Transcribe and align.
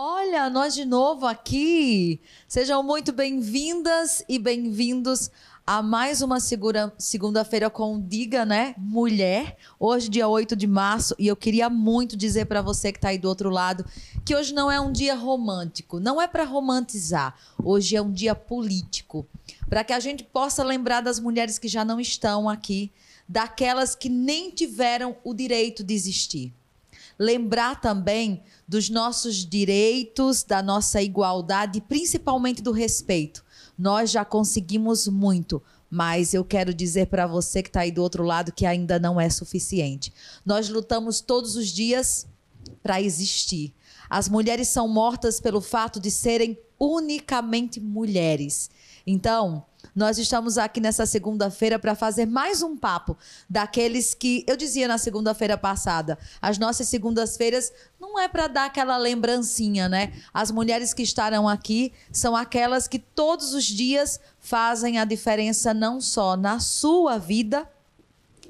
Olha, 0.00 0.48
nós 0.48 0.76
de 0.76 0.84
novo 0.84 1.26
aqui. 1.26 2.20
Sejam 2.46 2.84
muito 2.84 3.10
bem-vindas 3.10 4.22
e 4.28 4.38
bem-vindos 4.38 5.28
a 5.66 5.82
mais 5.82 6.22
uma 6.22 6.38
segunda-feira 6.38 7.68
com 7.68 8.00
Diga, 8.00 8.44
né? 8.44 8.76
Mulher. 8.78 9.56
Hoje, 9.76 10.08
dia 10.08 10.28
8 10.28 10.54
de 10.54 10.68
março, 10.68 11.16
e 11.18 11.26
eu 11.26 11.34
queria 11.34 11.68
muito 11.68 12.16
dizer 12.16 12.46
para 12.46 12.62
você 12.62 12.92
que 12.92 12.98
está 12.98 13.08
aí 13.08 13.18
do 13.18 13.26
outro 13.26 13.50
lado 13.50 13.84
que 14.24 14.36
hoje 14.36 14.54
não 14.54 14.70
é 14.70 14.80
um 14.80 14.92
dia 14.92 15.16
romântico, 15.16 15.98
não 15.98 16.22
é 16.22 16.28
para 16.28 16.44
romantizar. 16.44 17.34
Hoje 17.60 17.96
é 17.96 18.00
um 18.00 18.12
dia 18.12 18.36
político, 18.36 19.26
para 19.68 19.82
que 19.82 19.92
a 19.92 19.98
gente 19.98 20.22
possa 20.22 20.62
lembrar 20.62 21.00
das 21.00 21.18
mulheres 21.18 21.58
que 21.58 21.66
já 21.66 21.84
não 21.84 21.98
estão 21.98 22.48
aqui, 22.48 22.92
daquelas 23.28 23.96
que 23.96 24.08
nem 24.08 24.52
tiveram 24.52 25.16
o 25.24 25.34
direito 25.34 25.82
de 25.82 25.92
existir. 25.92 26.54
Lembrar 27.18 27.80
também 27.80 28.42
dos 28.66 28.88
nossos 28.88 29.44
direitos, 29.44 30.42
da 30.42 30.62
nossa 30.62 31.02
igualdade 31.02 31.80
principalmente 31.80 32.62
do 32.62 32.70
respeito. 32.72 33.44
Nós 33.76 34.10
já 34.10 34.24
conseguimos 34.24 35.08
muito, 35.08 35.62
mas 35.90 36.34
eu 36.34 36.44
quero 36.44 36.72
dizer 36.72 37.06
para 37.06 37.26
você 37.26 37.62
que 37.62 37.68
está 37.68 37.80
aí 37.80 37.90
do 37.90 38.02
outro 38.02 38.22
lado 38.22 38.52
que 38.52 38.66
ainda 38.66 38.98
não 38.98 39.20
é 39.20 39.28
suficiente. 39.30 40.12
Nós 40.44 40.68
lutamos 40.68 41.20
todos 41.20 41.56
os 41.56 41.68
dias 41.68 42.26
para 42.82 43.00
existir. 43.00 43.74
As 44.08 44.28
mulheres 44.28 44.68
são 44.68 44.88
mortas 44.88 45.40
pelo 45.40 45.60
fato 45.60 46.00
de 46.00 46.10
serem 46.10 46.58
unicamente 46.78 47.80
mulheres. 47.80 48.70
Então, 49.06 49.64
nós 49.94 50.18
estamos 50.18 50.58
aqui 50.58 50.80
nessa 50.80 51.06
segunda-feira 51.06 51.78
para 51.78 51.94
fazer 51.94 52.26
mais 52.26 52.62
um 52.62 52.76
papo 52.76 53.16
daqueles 53.48 54.14
que 54.14 54.44
eu 54.46 54.56
dizia 54.56 54.86
na 54.86 54.98
segunda-feira 54.98 55.56
passada. 55.56 56.18
As 56.40 56.58
nossas 56.58 56.88
segundas-feiras 56.88 57.72
não 58.00 58.18
é 58.18 58.28
para 58.28 58.46
dar 58.46 58.66
aquela 58.66 58.96
lembrancinha, 58.96 59.88
né? 59.88 60.12
As 60.32 60.50
mulheres 60.50 60.94
que 60.94 61.02
estarão 61.02 61.48
aqui 61.48 61.92
são 62.12 62.36
aquelas 62.36 62.86
que 62.86 62.98
todos 62.98 63.54
os 63.54 63.64
dias 63.64 64.20
fazem 64.38 64.98
a 64.98 65.04
diferença 65.04 65.74
não 65.74 66.00
só 66.00 66.36
na 66.36 66.60
sua 66.60 67.18
vida, 67.18 67.68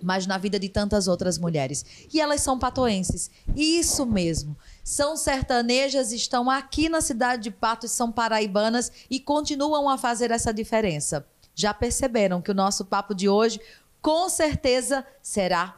mas 0.03 0.27
na 0.27 0.39
vida 0.39 0.59
de 0.59 0.69
tantas 0.69 1.09
outras 1.09 1.39
mulheres. 1.39 1.85
E 2.13 2.21
elas 2.21 2.41
são 2.41 2.59
patoenses. 2.59 3.31
Isso 3.57 4.07
mesmo. 4.07 4.57
São 4.89 5.19
sertanejas, 5.19 6.13
estão 6.13 6.49
aqui 6.49 6.89
na 6.89 7.03
cidade 7.03 7.43
de 7.43 7.51
Patos, 7.51 7.91
são 7.91 8.11
paraibanas 8.11 8.91
e 9.11 9.21
continuam 9.21 9.87
a 9.87 9.99
fazer 9.99 10.31
essa 10.31 10.51
diferença. 10.51 11.27
Já 11.55 11.75
perceberam 11.75 12.41
que 12.41 12.51
o 12.51 12.55
nosso 12.55 12.87
papo 12.87 13.15
de 13.15 13.29
hoje 13.29 13.61
com 14.01 14.31
certeza 14.31 15.05
será 15.21 15.78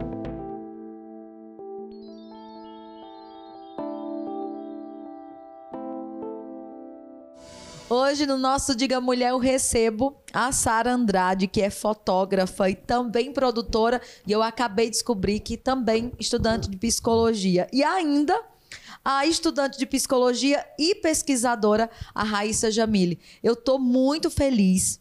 Hoje, 7.93 8.25
no 8.25 8.37
nosso 8.37 8.73
Diga 8.73 9.01
Mulher, 9.01 9.31
eu 9.31 9.37
recebo 9.37 10.15
a 10.31 10.53
Sara 10.53 10.93
Andrade, 10.93 11.45
que 11.45 11.61
é 11.61 11.69
fotógrafa 11.69 12.69
e 12.69 12.73
também 12.73 13.33
produtora. 13.33 14.01
E 14.25 14.31
eu 14.31 14.41
acabei 14.41 14.85
de 14.85 14.91
descobrir 14.91 15.41
que 15.41 15.57
também 15.57 16.13
estudante 16.17 16.69
de 16.69 16.77
psicologia. 16.77 17.67
E 17.69 17.83
ainda 17.83 18.41
a 19.03 19.25
estudante 19.25 19.77
de 19.77 19.85
psicologia 19.85 20.65
e 20.79 20.95
pesquisadora, 20.95 21.89
a 22.15 22.23
Raíssa 22.23 22.71
Jamile. 22.71 23.19
Eu 23.43 23.55
estou 23.55 23.77
muito 23.77 24.31
feliz 24.31 24.97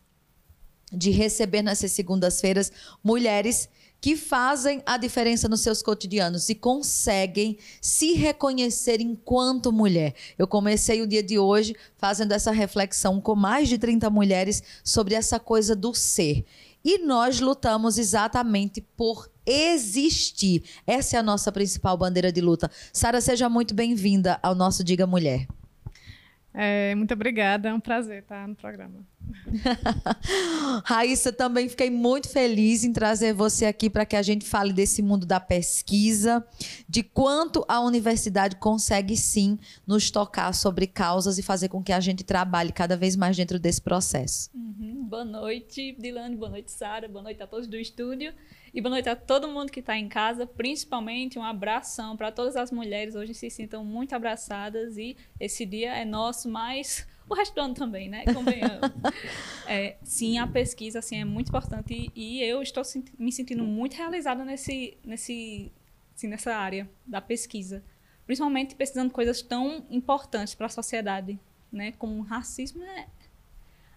de 0.93 1.13
receber 1.13 1.63
nessas 1.63 1.93
segundas-feiras 1.93 2.73
mulheres 3.05 3.69
que 4.01 4.17
fazem 4.17 4.83
a 4.87 4.97
diferença 4.97 5.49
nos 5.49 5.61
seus 5.61 5.83
cotidianos 5.83 6.49
e 6.49 6.55
conseguem 6.55 7.59
se 7.81 8.15
reconhecer 8.15 9.01
enquanto 9.01 9.73
mulher. 9.73 10.15
Eu 10.39 10.47
comecei 10.47 11.03
o 11.03 11.07
dia 11.07 11.23
de 11.23 11.39
hoje 11.39 11.77
fazendo 11.99 12.33
essa 12.33 12.51
reflexão 12.51 13.21
com 13.21 13.35
mais 13.35 13.69
de 13.69 13.77
30 13.77 14.09
mulheres 14.09 14.63
sobre 14.83 15.15
essa 15.15 15.39
coisa 15.39 15.77
do 15.77 15.95
ser. 15.95 16.45
E 16.83 16.99
nós 16.99 17.41
lutamos 17.41 17.99
exatamente 17.99 18.81
por 18.97 19.31
existir. 19.45 20.63
Essa 20.87 21.17
é 21.17 21.21
a 21.21 21.23
nossa 21.23 21.53
principal 21.53 21.97
bandeira 21.97 22.33
de 22.33 22.41
luta. 22.41 22.71
Sara, 22.93 23.21
seja 23.21 23.49
muito 23.49 23.75
bem-vinda 23.75 24.39
ao 24.43 24.55
nosso 24.55 24.83
Diga 24.83 25.07
Mulher. 25.07 25.47
É, 26.53 26.95
muito 26.97 27.15
obrigada, 27.15 27.69
é 27.69 27.75
um 27.75 27.81
prazer 27.81 28.23
estar 28.23 28.47
no 28.49 28.57
programa. 28.57 29.07
Raíssa, 30.85 31.33
também 31.33 31.69
fiquei 31.69 31.91
muito 31.91 32.29
feliz 32.29 32.83
em 32.83 32.93
trazer 32.93 33.33
você 33.33 33.67
aqui 33.67 33.89
para 33.89 34.05
que 34.05 34.17
a 34.17 34.23
gente 34.23 34.45
fale 34.45 34.73
desse 34.73 35.01
mundo 35.01 35.25
da 35.25 35.39
pesquisa, 35.39 36.45
de 36.89 37.05
quanto 37.05 37.65
a 37.69 37.81
universidade 37.81 38.57
consegue 38.57 39.17
sim 39.17 39.59
nos 39.87 40.11
tocar 40.11 40.53
sobre 40.53 40.89
causas 40.89 41.39
e 41.39 41.43
fazer 41.43 41.69
com 41.69 41.83
que 41.83 41.93
a 41.93 42.01
gente 42.01 42.25
trabalhe 42.25 42.73
cada 42.73 42.97
vez 42.97 43.15
mais 43.15 43.37
dentro 43.37 43.59
desse 43.59 43.81
processo. 43.81 44.51
Uhum. 44.53 45.05
Boa 45.05 45.25
noite, 45.25 45.97
Dilane, 45.99 46.35
boa 46.35 46.51
noite, 46.51 46.73
Sara, 46.73 47.07
boa 47.07 47.23
noite 47.23 47.41
a 47.43 47.47
todos 47.47 47.69
do 47.69 47.77
estúdio. 47.77 48.33
E 48.73 48.81
boa 48.81 48.91
noite 48.91 49.09
a 49.09 49.17
todo 49.17 49.49
mundo 49.49 49.73
que 49.73 49.81
está 49.81 49.99
em 49.99 50.09
casa, 50.09 50.47
principalmente 50.47 51.37
um 51.37 51.43
abração 51.43 52.17
para 52.17 52.31
todas 52.31 52.55
as 52.55 52.71
mulheres. 52.71 53.17
Hoje 53.17 53.35
se 53.35 53.51
sintam 53.51 53.85
muito 53.85 54.15
abraçadas 54.15 54.97
e 54.97 55.17
esse 55.41 55.67
dia 55.67 55.93
é 55.93 56.05
nosso, 56.05 56.49
mas 56.49 57.05
o 57.29 57.35
resto 57.35 57.53
do 57.53 57.61
ano 57.63 57.75
também, 57.75 58.09
né? 58.09 58.25
é, 59.67 59.97
sim, 60.05 60.39
a 60.39 60.47
pesquisa 60.47 61.01
assim, 61.01 61.21
é 61.21 61.25
muito 61.25 61.49
importante 61.49 62.13
e, 62.15 62.39
e 62.39 62.45
eu 62.45 62.63
estou 62.63 62.85
me 63.19 63.33
sentindo 63.33 63.65
muito 63.65 63.95
realizada 63.95 64.45
nesse, 64.45 64.97
nesse, 65.05 65.73
assim, 66.15 66.29
nessa 66.29 66.55
área 66.55 66.89
da 67.05 67.21
pesquisa. 67.21 67.83
Principalmente 68.25 68.77
pesquisando 68.77 69.13
coisas 69.13 69.43
tão 69.43 69.85
importantes 69.91 70.55
para 70.55 70.67
a 70.67 70.71
sociedade, 70.71 71.37
né? 71.73 71.91
Como 71.99 72.23
racismo 72.23 72.85
é, 72.85 73.09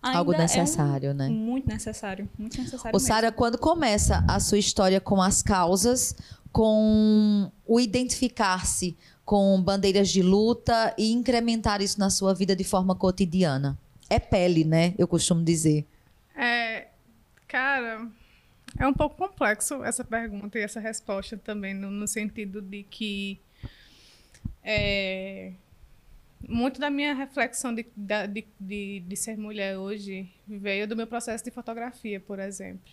Algo 0.04 0.34
necessário, 0.34 1.10
é 1.10 1.14
um, 1.14 1.16
né? 1.16 1.30
Muito 1.30 1.68
necessário, 1.68 2.30
muito 2.38 2.60
necessário. 2.60 2.96
Ô, 2.96 3.00
Sara, 3.00 3.32
quando 3.32 3.58
começa 3.58 4.24
a 4.28 4.40
sua 4.40 4.58
história 4.58 5.00
com 5.00 5.22
as 5.22 5.42
causas, 5.42 6.16
com 6.52 7.50
o 7.66 7.80
identificar-se 7.80 8.98
com 9.26 9.62
bandeiras 9.62 10.10
de 10.10 10.22
luta 10.22 10.94
e 10.98 11.12
incrementar 11.12 11.82
isso 11.82 12.00
na 12.00 12.10
sua 12.10 12.34
vida 12.34 12.56
de 12.56 12.64
forma 12.64 12.96
cotidiana? 12.96 13.78
É 14.10 14.20
pele, 14.20 14.64
né? 14.64 14.94
Eu 14.98 15.08
costumo 15.08 15.44
dizer. 15.44 15.86
É, 16.36 16.88
cara, 17.48 18.08
é 18.78 18.88
um 18.88 18.94
pouco 18.94 19.16
complexo 19.16 19.84
essa 19.84 20.04
pergunta 20.04 20.60
e 20.60 20.62
essa 20.62 20.80
resposta 20.80 21.38
também, 21.38 21.74
no, 21.74 21.90
no 21.90 22.08
sentido 22.08 22.62
de 22.62 22.84
que 22.84 23.40
é, 24.64 25.54
muito 26.48 26.80
da 26.80 26.90
minha 26.90 27.14
reflexão 27.14 27.74
de, 27.74 27.86
de, 27.96 28.46
de, 28.60 29.00
de, 29.02 29.16
ser 29.16 29.38
mulher 29.38 29.78
hoje 29.78 30.30
veio 30.48 30.88
do 30.88 30.96
meu 30.96 31.08
processo 31.08 31.44
de 31.44 31.52
fotografia, 31.52 32.20
por 32.20 32.40
exemplo. 32.40 32.92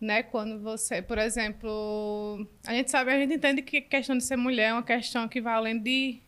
Né? 0.00 0.22
Quando 0.22 0.60
você, 0.60 1.00
por 1.00 1.18
exemplo, 1.18 2.46
a 2.66 2.74
gente 2.74 2.90
sabe, 2.90 3.12
a 3.12 3.18
gente 3.18 3.34
entende 3.34 3.62
que 3.62 3.78
a 3.78 3.82
questão 3.82 4.16
de 4.16 4.24
ser 4.24 4.36
mulher 4.36 4.70
é 4.70 4.72
uma 4.72 4.82
questão 4.82 5.28
que 5.28 5.40
vai 5.40 5.54
além 5.54 5.78
de, 5.78 6.20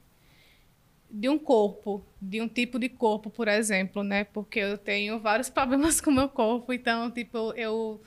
de 1.10 1.28
um 1.28 1.38
corpo, 1.38 2.04
de 2.20 2.40
um 2.40 2.48
tipo 2.48 2.78
de 2.78 2.88
corpo, 2.88 3.28
por 3.30 3.48
exemplo, 3.48 4.02
né? 4.02 4.24
Porque 4.24 4.60
eu 4.60 4.78
tenho 4.78 5.18
vários 5.18 5.50
problemas 5.50 6.00
com 6.00 6.10
o 6.10 6.14
meu 6.14 6.28
corpo, 6.28 6.72
então, 6.72 7.10
tipo, 7.10 7.52
eu 7.54 8.00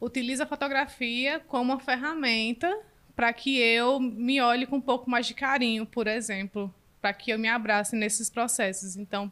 utilizo 0.00 0.42
a 0.42 0.46
fotografia 0.46 1.40
como 1.40 1.72
uma 1.72 1.80
ferramenta 1.80 2.76
para 3.14 3.32
que 3.32 3.58
eu 3.58 4.00
me 4.00 4.40
olhe 4.40 4.66
com 4.66 4.76
um 4.76 4.80
pouco 4.80 5.08
mais 5.08 5.26
de 5.26 5.34
carinho, 5.34 5.86
por 5.86 6.08
exemplo, 6.08 6.74
para 7.04 7.12
que 7.12 7.30
eu 7.30 7.38
me 7.38 7.48
abrace 7.48 7.94
nesses 7.94 8.30
processos. 8.30 8.96
Então, 8.96 9.30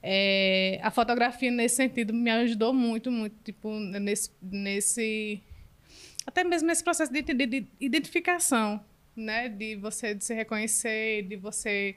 é, 0.00 0.78
a 0.80 0.92
fotografia 0.92 1.50
nesse 1.50 1.74
sentido 1.74 2.14
me 2.14 2.30
ajudou 2.30 2.72
muito, 2.72 3.10
muito, 3.10 3.34
tipo 3.42 3.68
nesse, 3.80 4.30
nesse 4.40 5.42
até 6.24 6.44
mesmo 6.44 6.68
nesse 6.68 6.84
processo 6.84 7.12
de, 7.12 7.20
de, 7.20 7.46
de 7.46 7.66
identificação, 7.80 8.80
né, 9.16 9.48
de 9.48 9.74
você 9.74 10.14
de 10.14 10.24
se 10.24 10.32
reconhecer, 10.34 11.22
de 11.22 11.34
você 11.34 11.96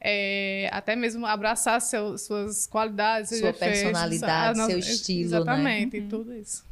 é, 0.00 0.68
até 0.72 0.96
mesmo 0.96 1.24
abraçar 1.24 1.80
seu, 1.80 2.18
suas 2.18 2.66
qualidades, 2.66 3.38
sua 3.38 3.50
efeitos, 3.50 3.80
personalidade, 3.80 4.66
seu 4.66 4.78
estilo, 4.80 5.20
né? 5.20 5.36
exatamente, 5.36 6.00
né? 6.00 6.06
tudo 6.10 6.34
isso. 6.34 6.66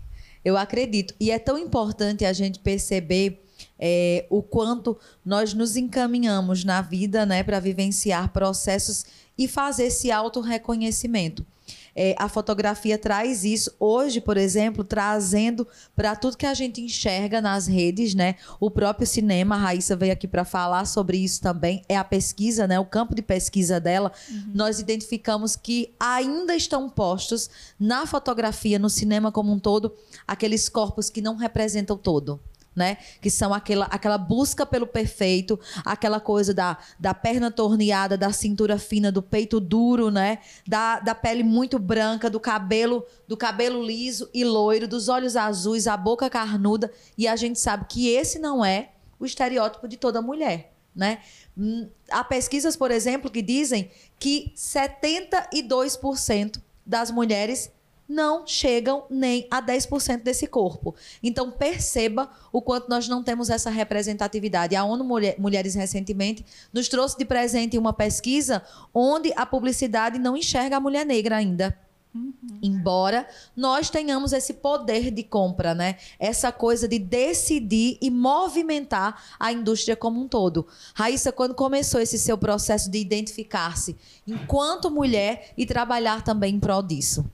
Eu 0.44 0.56
acredito 0.56 1.14
e 1.20 1.30
é 1.30 1.38
tão 1.38 1.56
importante 1.56 2.24
a 2.24 2.32
gente 2.32 2.58
perceber 2.58 3.40
é, 3.80 4.26
o 4.28 4.42
quanto 4.42 4.96
nós 5.24 5.54
nos 5.54 5.76
encaminhamos 5.76 6.62
na 6.64 6.82
vida 6.82 7.24
né, 7.24 7.42
para 7.42 7.58
vivenciar 7.58 8.30
processos 8.30 9.06
e 9.38 9.48
fazer 9.48 9.84
esse 9.84 10.10
auto-reconhecimento. 10.10 11.46
É, 11.94 12.14
a 12.18 12.28
fotografia 12.28 12.96
traz 12.96 13.44
isso. 13.44 13.72
Hoje, 13.78 14.20
por 14.20 14.36
exemplo, 14.36 14.84
trazendo 14.84 15.66
para 15.96 16.14
tudo 16.14 16.36
que 16.36 16.46
a 16.46 16.54
gente 16.54 16.80
enxerga 16.80 17.40
nas 17.40 17.66
redes, 17.66 18.14
né? 18.14 18.36
O 18.58 18.70
próprio 18.70 19.06
cinema, 19.06 19.54
a 19.54 19.58
Raíssa 19.58 19.96
veio 19.96 20.12
aqui 20.12 20.28
para 20.28 20.44
falar 20.44 20.84
sobre 20.84 21.18
isso 21.18 21.40
também. 21.40 21.82
É 21.88 21.96
a 21.96 22.04
pesquisa, 22.04 22.66
né? 22.66 22.78
O 22.78 22.84
campo 22.84 23.14
de 23.14 23.22
pesquisa 23.22 23.80
dela. 23.80 24.12
Uhum. 24.28 24.52
Nós 24.54 24.78
identificamos 24.78 25.56
que 25.56 25.92
ainda 25.98 26.54
estão 26.54 26.88
postos 26.88 27.50
na 27.78 28.06
fotografia, 28.06 28.78
no 28.78 28.90
cinema 28.90 29.32
como 29.32 29.52
um 29.52 29.58
todo, 29.58 29.94
aqueles 30.26 30.68
corpos 30.68 31.10
que 31.10 31.20
não 31.20 31.36
representam 31.36 31.96
todo 31.96 32.40
né? 32.80 32.96
Que 33.20 33.30
são 33.30 33.52
aquela, 33.52 33.84
aquela 33.86 34.16
busca 34.16 34.64
pelo 34.64 34.86
perfeito, 34.86 35.60
aquela 35.84 36.18
coisa 36.18 36.54
da, 36.54 36.78
da 36.98 37.12
perna 37.12 37.50
torneada, 37.50 38.16
da 38.16 38.32
cintura 38.32 38.78
fina, 38.78 39.12
do 39.12 39.20
peito 39.22 39.60
duro, 39.60 40.10
né? 40.10 40.38
Da, 40.66 40.98
da 40.98 41.14
pele 41.14 41.42
muito 41.42 41.78
branca, 41.78 42.30
do 42.30 42.40
cabelo, 42.40 43.04
do 43.28 43.36
cabelo 43.36 43.84
liso 43.84 44.30
e 44.32 44.42
loiro, 44.44 44.88
dos 44.88 45.10
olhos 45.10 45.36
azuis, 45.36 45.86
a 45.86 45.94
boca 45.94 46.30
carnuda. 46.30 46.90
E 47.18 47.28
a 47.28 47.36
gente 47.36 47.60
sabe 47.60 47.84
que 47.86 48.08
esse 48.08 48.38
não 48.38 48.64
é 48.64 48.92
o 49.18 49.26
estereótipo 49.26 49.86
de 49.86 49.98
toda 49.98 50.22
mulher. 50.22 50.72
Né? 50.96 51.18
Hum, 51.56 51.88
há 52.10 52.24
pesquisas, 52.24 52.74
por 52.76 52.90
exemplo, 52.90 53.30
que 53.30 53.42
dizem 53.42 53.90
que 54.18 54.54
72% 54.56 56.62
das 56.86 57.10
mulheres 57.10 57.70
não 58.10 58.44
chegam 58.44 59.04
nem 59.08 59.46
a 59.48 59.62
10% 59.62 60.24
desse 60.24 60.48
corpo. 60.48 60.96
Então, 61.22 61.52
perceba 61.52 62.28
o 62.52 62.60
quanto 62.60 62.88
nós 62.88 63.06
não 63.06 63.22
temos 63.22 63.48
essa 63.48 63.70
representatividade. 63.70 64.74
A 64.74 64.84
ONU 64.84 65.04
Mulheres 65.38 65.76
recentemente 65.76 66.44
nos 66.72 66.88
trouxe 66.88 67.16
de 67.16 67.24
presente 67.24 67.78
uma 67.78 67.92
pesquisa 67.92 68.64
onde 68.92 69.32
a 69.36 69.46
publicidade 69.46 70.18
não 70.18 70.36
enxerga 70.36 70.76
a 70.76 70.80
mulher 70.80 71.06
negra 71.06 71.36
ainda. 71.36 71.78
Uhum. 72.12 72.32
Embora 72.60 73.28
nós 73.56 73.88
tenhamos 73.88 74.32
esse 74.32 74.54
poder 74.54 75.12
de 75.12 75.22
compra, 75.22 75.72
né? 75.76 75.96
Essa 76.18 76.50
coisa 76.50 76.88
de 76.88 76.98
decidir 76.98 77.96
e 78.02 78.10
movimentar 78.10 79.22
a 79.38 79.52
indústria 79.52 79.94
como 79.94 80.20
um 80.20 80.26
todo. 80.26 80.66
Raíssa, 80.92 81.30
quando 81.30 81.54
começou 81.54 82.00
esse 82.00 82.18
seu 82.18 82.36
processo 82.36 82.90
de 82.90 82.98
identificar-se 82.98 83.96
enquanto 84.26 84.90
mulher 84.90 85.52
e 85.56 85.64
trabalhar 85.64 86.24
também 86.24 86.56
em 86.56 86.58
prol 86.60 86.82
disso? 86.82 87.24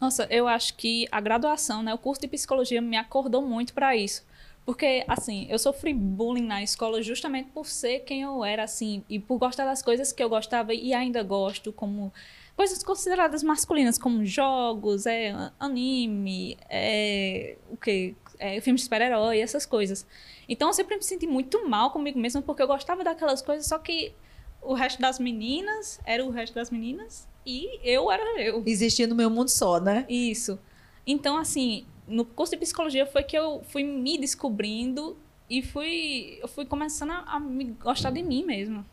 Nossa, 0.00 0.26
eu 0.30 0.48
acho 0.48 0.74
que 0.76 1.06
a 1.12 1.20
graduação, 1.20 1.82
né, 1.82 1.92
o 1.92 1.98
curso 1.98 2.22
de 2.22 2.28
psicologia 2.28 2.80
me 2.80 2.96
acordou 2.96 3.42
muito 3.42 3.74
para 3.74 3.94
isso. 3.94 4.24
Porque, 4.64 5.04
assim, 5.06 5.46
eu 5.50 5.58
sofri 5.58 5.92
bullying 5.92 6.46
na 6.46 6.62
escola 6.62 7.02
justamente 7.02 7.50
por 7.50 7.66
ser 7.66 8.00
quem 8.00 8.22
eu 8.22 8.42
era, 8.44 8.62
assim, 8.64 9.04
e 9.08 9.18
por 9.18 9.38
gostar 9.38 9.64
das 9.66 9.82
coisas 9.82 10.12
que 10.12 10.22
eu 10.22 10.28
gostava 10.28 10.72
e 10.72 10.94
ainda 10.94 11.22
gosto, 11.22 11.72
como 11.72 12.12
coisas 12.56 12.82
consideradas 12.82 13.42
masculinas, 13.42 13.98
como 13.98 14.24
jogos, 14.24 15.06
é, 15.06 15.34
anime, 15.58 16.56
é, 16.68 17.56
o 17.70 17.76
quê? 17.76 18.14
É, 18.38 18.58
filmes 18.60 18.80
de 18.82 18.84
super-herói, 18.84 19.40
essas 19.40 19.66
coisas. 19.66 20.06
Então, 20.48 20.68
eu 20.68 20.72
sempre 20.72 20.96
me 20.96 21.02
senti 21.02 21.26
muito 21.26 21.68
mal 21.68 21.90
comigo 21.90 22.18
mesma, 22.18 22.40
porque 22.40 22.62
eu 22.62 22.66
gostava 22.66 23.04
daquelas 23.04 23.42
coisas, 23.42 23.66
só 23.66 23.78
que 23.78 24.14
o 24.62 24.72
resto 24.72 25.00
das 25.00 25.18
meninas 25.18 26.00
era 26.04 26.24
o 26.24 26.30
resto 26.30 26.54
das 26.54 26.70
meninas 26.70 27.28
e 27.44 27.80
eu 27.82 28.10
era 28.10 28.40
eu. 28.40 28.62
Existia 28.66 29.06
no 29.06 29.14
meu 29.14 29.30
mundo 29.30 29.48
só, 29.48 29.80
né? 29.80 30.04
Isso. 30.08 30.58
Então, 31.06 31.36
assim, 31.36 31.84
no 32.06 32.24
curso 32.24 32.52
de 32.52 32.58
psicologia 32.58 33.06
foi 33.06 33.22
que 33.22 33.36
eu 33.36 33.62
fui 33.68 33.82
me 33.82 34.18
descobrindo 34.18 35.16
e 35.48 35.62
fui, 35.62 36.38
eu 36.40 36.48
fui 36.48 36.64
começando 36.64 37.10
a, 37.10 37.36
a 37.36 37.40
me 37.40 37.64
gostar 37.82 38.10
de 38.10 38.22
mim 38.22 38.44
mesmo. 38.44 38.84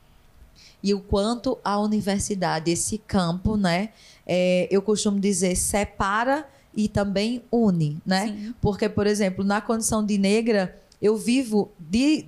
E 0.82 0.94
o 0.94 1.00
quanto 1.00 1.58
a 1.64 1.80
universidade, 1.80 2.72
esse 2.72 2.98
campo, 2.98 3.58
né? 3.58 3.90
É, 4.26 4.68
eu 4.72 4.82
costumo 4.82 5.20
dizer, 5.20 5.56
separa 5.56 6.48
e 6.76 6.88
também 6.88 7.44
une, 7.52 7.98
né? 8.06 8.28
Sim. 8.28 8.56
Porque, 8.62 8.88
por 8.88 9.06
exemplo, 9.06 9.44
na 9.44 9.62
condição 9.62 10.04
de 10.06 10.18
negra, 10.18 10.76
eu 11.02 11.16
vivo 11.16 11.72
de 11.80 12.26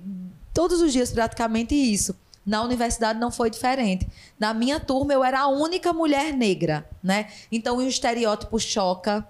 todos 0.52 0.80
os 0.80 0.92
dias 0.92 1.10
praticamente 1.10 1.74
isso 1.74 2.14
na 2.44 2.62
universidade 2.62 3.18
não 3.18 3.30
foi 3.30 3.50
diferente. 3.50 4.08
Na 4.38 4.54
minha 4.54 4.80
turma 4.80 5.12
eu 5.12 5.22
era 5.22 5.40
a 5.40 5.48
única 5.48 5.92
mulher 5.92 6.32
negra, 6.32 6.88
né? 7.02 7.28
Então 7.50 7.76
o 7.76 7.82
estereótipo 7.82 8.58
choca. 8.58 9.26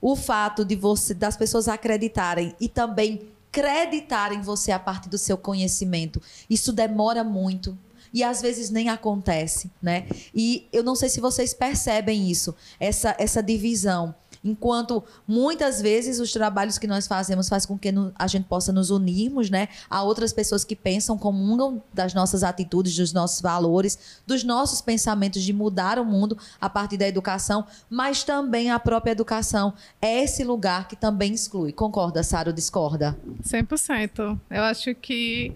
O 0.00 0.16
fato 0.16 0.64
de 0.64 0.74
você 0.74 1.12
das 1.12 1.36
pessoas 1.36 1.68
acreditarem 1.68 2.54
e 2.58 2.68
também 2.68 3.28
creditarem 3.52 4.40
você 4.40 4.72
a 4.72 4.78
partir 4.78 5.08
do 5.08 5.18
seu 5.18 5.36
conhecimento. 5.36 6.20
Isso 6.48 6.72
demora 6.72 7.22
muito, 7.22 7.78
e 8.16 8.24
às 8.24 8.40
vezes 8.40 8.70
nem 8.70 8.88
acontece, 8.88 9.70
né? 9.82 10.06
E 10.34 10.66
eu 10.72 10.82
não 10.82 10.94
sei 10.94 11.08
se 11.08 11.20
vocês 11.20 11.52
percebem 11.52 12.30
isso, 12.30 12.54
essa, 12.80 13.14
essa 13.18 13.42
divisão. 13.42 14.14
Enquanto 14.46 15.02
muitas 15.26 15.82
vezes 15.82 16.20
os 16.20 16.32
trabalhos 16.32 16.78
que 16.78 16.86
nós 16.86 17.06
fazemos 17.06 17.48
faz 17.48 17.66
com 17.66 17.76
que 17.76 17.92
a 18.14 18.26
gente 18.26 18.44
possa 18.44 18.72
nos 18.72 18.90
unirmos, 18.90 19.50
né, 19.50 19.68
a 19.90 20.02
outras 20.02 20.32
pessoas 20.32 20.64
que 20.64 20.76
pensam, 20.76 21.18
comungam 21.18 21.82
das 21.92 22.14
nossas 22.14 22.44
atitudes, 22.44 22.96
dos 22.96 23.12
nossos 23.12 23.40
valores, 23.40 24.20
dos 24.26 24.44
nossos 24.44 24.80
pensamentos 24.80 25.42
de 25.42 25.52
mudar 25.52 25.98
o 25.98 26.04
mundo 26.04 26.38
a 26.60 26.70
partir 26.70 26.96
da 26.96 27.08
educação, 27.08 27.66
mas 27.90 28.22
também 28.22 28.70
a 28.70 28.78
própria 28.78 29.12
educação 29.12 29.74
é 30.00 30.22
esse 30.22 30.44
lugar 30.44 30.86
que 30.86 30.94
também 30.94 31.34
exclui. 31.34 31.72
Concorda, 31.72 32.22
Sara, 32.22 32.50
ou 32.50 32.54
discorda? 32.54 33.16
100%. 33.42 34.38
Eu 34.50 34.62
acho 34.62 34.94
que 34.94 35.52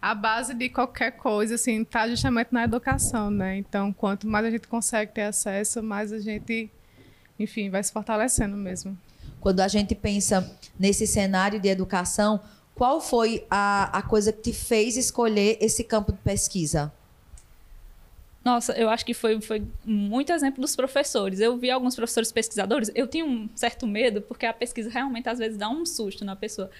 a 0.00 0.16
base 0.16 0.52
de 0.52 0.68
qualquer 0.68 1.12
coisa, 1.12 1.54
assim, 1.54 1.82
está 1.82 2.08
justamente 2.08 2.48
na 2.50 2.64
educação, 2.64 3.30
né? 3.30 3.56
Então, 3.58 3.92
quanto 3.92 4.26
mais 4.26 4.44
a 4.44 4.50
gente 4.50 4.66
consegue 4.66 5.12
ter 5.12 5.22
acesso, 5.22 5.80
mais 5.80 6.12
a 6.12 6.18
gente 6.18 6.68
enfim, 7.42 7.70
vai 7.70 7.82
se 7.82 7.92
fortalecendo 7.92 8.56
mesmo. 8.56 8.96
Quando 9.40 9.60
a 9.60 9.68
gente 9.68 9.94
pensa 9.94 10.50
nesse 10.78 11.06
cenário 11.06 11.60
de 11.60 11.68
educação, 11.68 12.40
qual 12.74 13.00
foi 13.00 13.44
a, 13.50 13.98
a 13.98 14.02
coisa 14.02 14.32
que 14.32 14.40
te 14.40 14.52
fez 14.52 14.96
escolher 14.96 15.58
esse 15.60 15.84
campo 15.84 16.12
de 16.12 16.18
pesquisa? 16.18 16.92
Nossa, 18.44 18.72
eu 18.72 18.88
acho 18.88 19.06
que 19.06 19.14
foi, 19.14 19.40
foi 19.40 19.62
muito 19.84 20.32
exemplo 20.32 20.60
dos 20.60 20.74
professores. 20.74 21.38
Eu 21.38 21.56
vi 21.56 21.70
alguns 21.70 21.94
professores 21.94 22.32
pesquisadores, 22.32 22.90
eu 22.94 23.06
tinha 23.06 23.24
um 23.24 23.48
certo 23.54 23.86
medo, 23.86 24.20
porque 24.20 24.46
a 24.46 24.52
pesquisa 24.52 24.90
realmente 24.90 25.28
às 25.28 25.38
vezes 25.38 25.56
dá 25.56 25.68
um 25.68 25.86
susto 25.86 26.24
na 26.24 26.34
pessoa. 26.34 26.70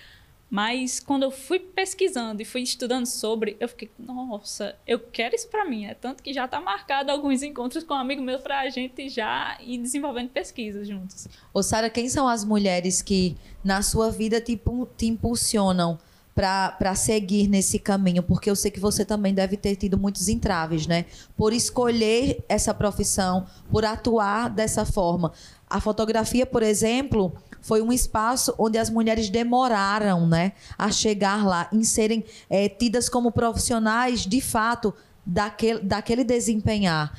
Mas 0.53 1.01
quando 1.01 1.23
eu 1.23 1.31
fui 1.31 1.59
pesquisando 1.59 2.43
e 2.43 2.45
fui 2.45 2.61
estudando 2.61 3.07
sobre, 3.07 3.57
eu 3.59 3.67
fiquei, 3.67 3.91
nossa, 3.99 4.77
eu 4.87 4.99
quero 4.99 5.35
isso 5.35 5.49
para 5.49 5.65
mim. 5.65 5.87
É 5.87 5.95
tanto 5.95 6.23
que 6.23 6.31
já 6.31 6.45
está 6.45 6.61
marcado 6.61 7.11
alguns 7.11 7.43
encontros 7.43 7.83
com 7.83 7.95
um 7.95 7.97
amigo 7.97 8.21
meu 8.21 8.39
para 8.39 8.61
a 8.61 8.69
gente 8.69 9.09
já 9.09 9.57
ir 9.63 9.79
desenvolvendo 9.79 10.29
pesquisas 10.29 10.87
juntos. 10.87 11.27
Ô, 11.55 11.63
Sara, 11.63 11.89
quem 11.89 12.07
são 12.07 12.29
as 12.29 12.45
mulheres 12.45 13.01
que 13.01 13.35
na 13.65 13.81
sua 13.81 14.11
vida 14.11 14.43
te, 14.43 14.61
te 14.95 15.07
impulsionam 15.07 15.99
para 16.35 16.95
seguir 16.97 17.49
nesse 17.49 17.79
caminho? 17.79 18.23
Porque 18.23 18.51
eu 18.51 18.57
sei 18.57 18.71
que 18.71 18.79
você 18.79 19.07
também 19.07 19.33
deve 19.33 19.57
ter 19.57 19.75
tido 19.77 19.97
muitos 19.97 20.29
entraves, 20.29 20.87
né? 20.87 21.07
Por 21.35 21.55
escolher 21.55 22.45
essa 22.47 22.75
profissão, 22.75 23.47
por 23.71 23.87
atuar 23.87 24.51
dessa 24.51 24.85
forma. 24.85 25.33
A 25.67 25.81
fotografia, 25.81 26.45
por 26.45 26.63
exemplo, 26.63 27.35
foi 27.63 27.81
um 27.81 27.93
espaço 27.93 28.55
onde 28.59 28.77
as 28.77 28.91
mulheres 28.91 29.31
demoraram 29.31 30.27
né, 30.27 30.53
a 30.77 30.91
chegar 30.91 31.47
lá, 31.47 31.69
em 31.73 31.83
serem 31.83 32.25
é, 32.51 32.69
tidas 32.69 33.09
como 33.09 33.33
profissionais 33.33 34.27
de 34.27 34.41
fato 34.41 34.93
daquele, 35.25 35.81
daquele 35.81 36.25
desempenhar. 36.25 37.17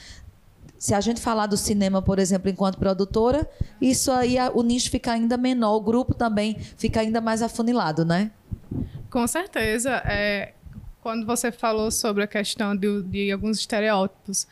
Se 0.78 0.94
a 0.94 1.00
gente 1.00 1.22
falar 1.22 1.48
do 1.48 1.56
cinema, 1.56 2.02
por 2.02 2.20
exemplo, 2.20 2.50
enquanto 2.50 2.78
produtora, 2.78 3.50
isso 3.82 4.12
aí 4.12 4.36
o 4.54 4.62
nicho 4.62 4.92
fica 4.92 5.14
ainda 5.14 5.38
menor, 5.38 5.78
o 5.78 5.82
grupo 5.82 6.14
também 6.14 6.60
fica 6.78 7.00
ainda 7.00 7.22
mais 7.22 7.42
afunilado, 7.42 8.04
né? 8.04 8.32
Com 9.10 9.26
certeza. 9.26 10.02
É, 10.06 10.52
quando 11.00 11.26
você 11.26 11.54
falou 11.54 11.90
sobre 11.90 12.24
a 12.24 12.28
questão 12.28 12.76
de, 12.76 13.02
de 13.04 13.32
alguns 13.32 13.60
estereótipos, 13.60 14.46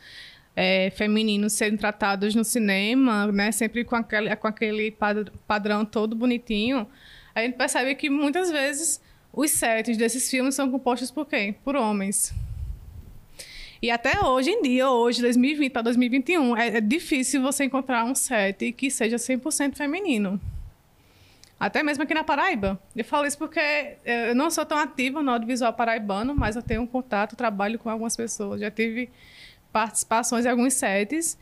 é, 0.54 0.90
femininos 0.90 1.52
serem 1.54 1.76
tratados 1.76 2.34
no 2.34 2.44
cinema, 2.44 3.26
né, 3.32 3.52
sempre 3.52 3.84
com 3.84 3.96
aquele, 3.96 4.34
com 4.36 4.46
aquele 4.46 4.96
padrão 5.46 5.84
todo 5.84 6.14
bonitinho, 6.14 6.86
a 7.34 7.40
gente 7.40 7.56
percebe 7.56 7.94
que 7.94 8.10
muitas 8.10 8.50
vezes 8.50 9.00
os 9.32 9.50
sets 9.50 9.96
desses 9.96 10.28
filmes 10.30 10.54
são 10.54 10.70
compostos 10.70 11.10
por 11.10 11.26
quem? 11.26 11.54
Por 11.54 11.74
homens. 11.74 12.34
E 13.80 13.90
até 13.90 14.20
hoje 14.20 14.50
em 14.50 14.62
dia, 14.62 14.88
hoje, 14.88 15.20
2020 15.22 15.72
para 15.72 15.82
2021, 15.82 16.56
é, 16.56 16.76
é 16.76 16.80
difícil 16.80 17.42
você 17.42 17.64
encontrar 17.64 18.04
um 18.04 18.14
set 18.14 18.70
que 18.72 18.90
seja 18.90 19.16
100% 19.16 19.74
feminino. 19.74 20.40
Até 21.58 21.82
mesmo 21.82 22.02
aqui 22.02 22.14
na 22.14 22.22
Paraíba. 22.22 22.80
Eu 22.94 23.04
falo 23.04 23.26
isso 23.26 23.38
porque 23.38 23.58
é, 23.58 24.30
eu 24.30 24.34
não 24.34 24.50
sou 24.50 24.66
tão 24.66 24.78
ativa 24.78 25.22
no 25.22 25.32
audiovisual 25.32 25.72
paraibano, 25.72 26.34
mas 26.34 26.54
eu 26.54 26.62
tenho 26.62 26.82
um 26.82 26.86
contato, 26.86 27.34
trabalho 27.34 27.78
com 27.78 27.88
algumas 27.88 28.16
pessoas. 28.16 28.60
Já 28.60 28.70
tive 28.70 29.10
participações 29.72 30.44
em 30.44 30.48
alguns 30.48 30.74
sets. 30.74 31.38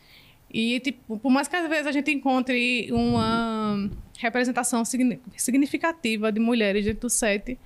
E, 0.52 0.80
tipo, 0.80 1.18
por 1.18 1.30
mais 1.30 1.46
que 1.46 1.56
às 1.56 1.68
vezes 1.68 1.86
a 1.86 1.92
gente 1.92 2.10
encontre 2.10 2.90
uma 2.92 3.88
representação 4.18 4.84
significativa 4.84 6.32
de 6.32 6.40
mulheres 6.40 6.84
dentro 6.84 7.02
do 7.02 7.10
set, 7.10 7.58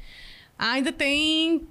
ainda 0.58 0.92
tem 0.92 1.66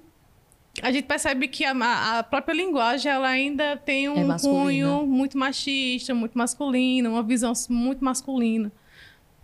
a 0.82 0.92
gente 0.92 1.06
percebe 1.06 1.48
que 1.48 1.64
a, 1.64 2.18
a 2.18 2.24
própria 2.24 2.54
linguagem 2.56 3.12
ela 3.12 3.28
ainda 3.28 3.78
tem 3.78 4.10
um 4.10 4.34
É 4.34 4.40
cunho 4.40 5.06
muito 5.06 5.38
machista, 5.38 6.16
muito 6.16 6.36
masculino, 6.36 7.12
uma 7.12 7.22
visão 7.22 7.54
muito 7.70 8.04
masculina. 8.04 8.72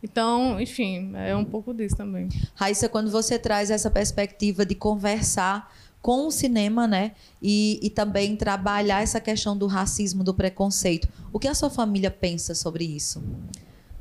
Então, 0.01 0.59
enfim, 0.59 1.11
é 1.15 1.35
um 1.35 1.45
pouco 1.45 1.73
disso 1.73 1.95
também. 1.95 2.29
Raíssa, 2.55 2.89
quando 2.89 3.11
você 3.11 3.37
traz 3.37 3.69
essa 3.69 3.91
perspectiva 3.91 4.65
de 4.65 4.73
conversar 4.73 5.71
com 6.01 6.27
o 6.27 6.31
cinema, 6.31 6.87
né? 6.87 7.11
E, 7.41 7.79
e 7.81 7.89
também 7.89 8.35
trabalhar 8.35 9.01
essa 9.01 9.19
questão 9.19 9.57
do 9.57 9.67
racismo, 9.67 10.23
do 10.23 10.33
preconceito. 10.33 11.07
O 11.31 11.39
que 11.39 11.47
a 11.47 11.53
sua 11.53 11.69
família 11.69 12.09
pensa 12.09 12.55
sobre 12.55 12.85
isso? 12.85 13.21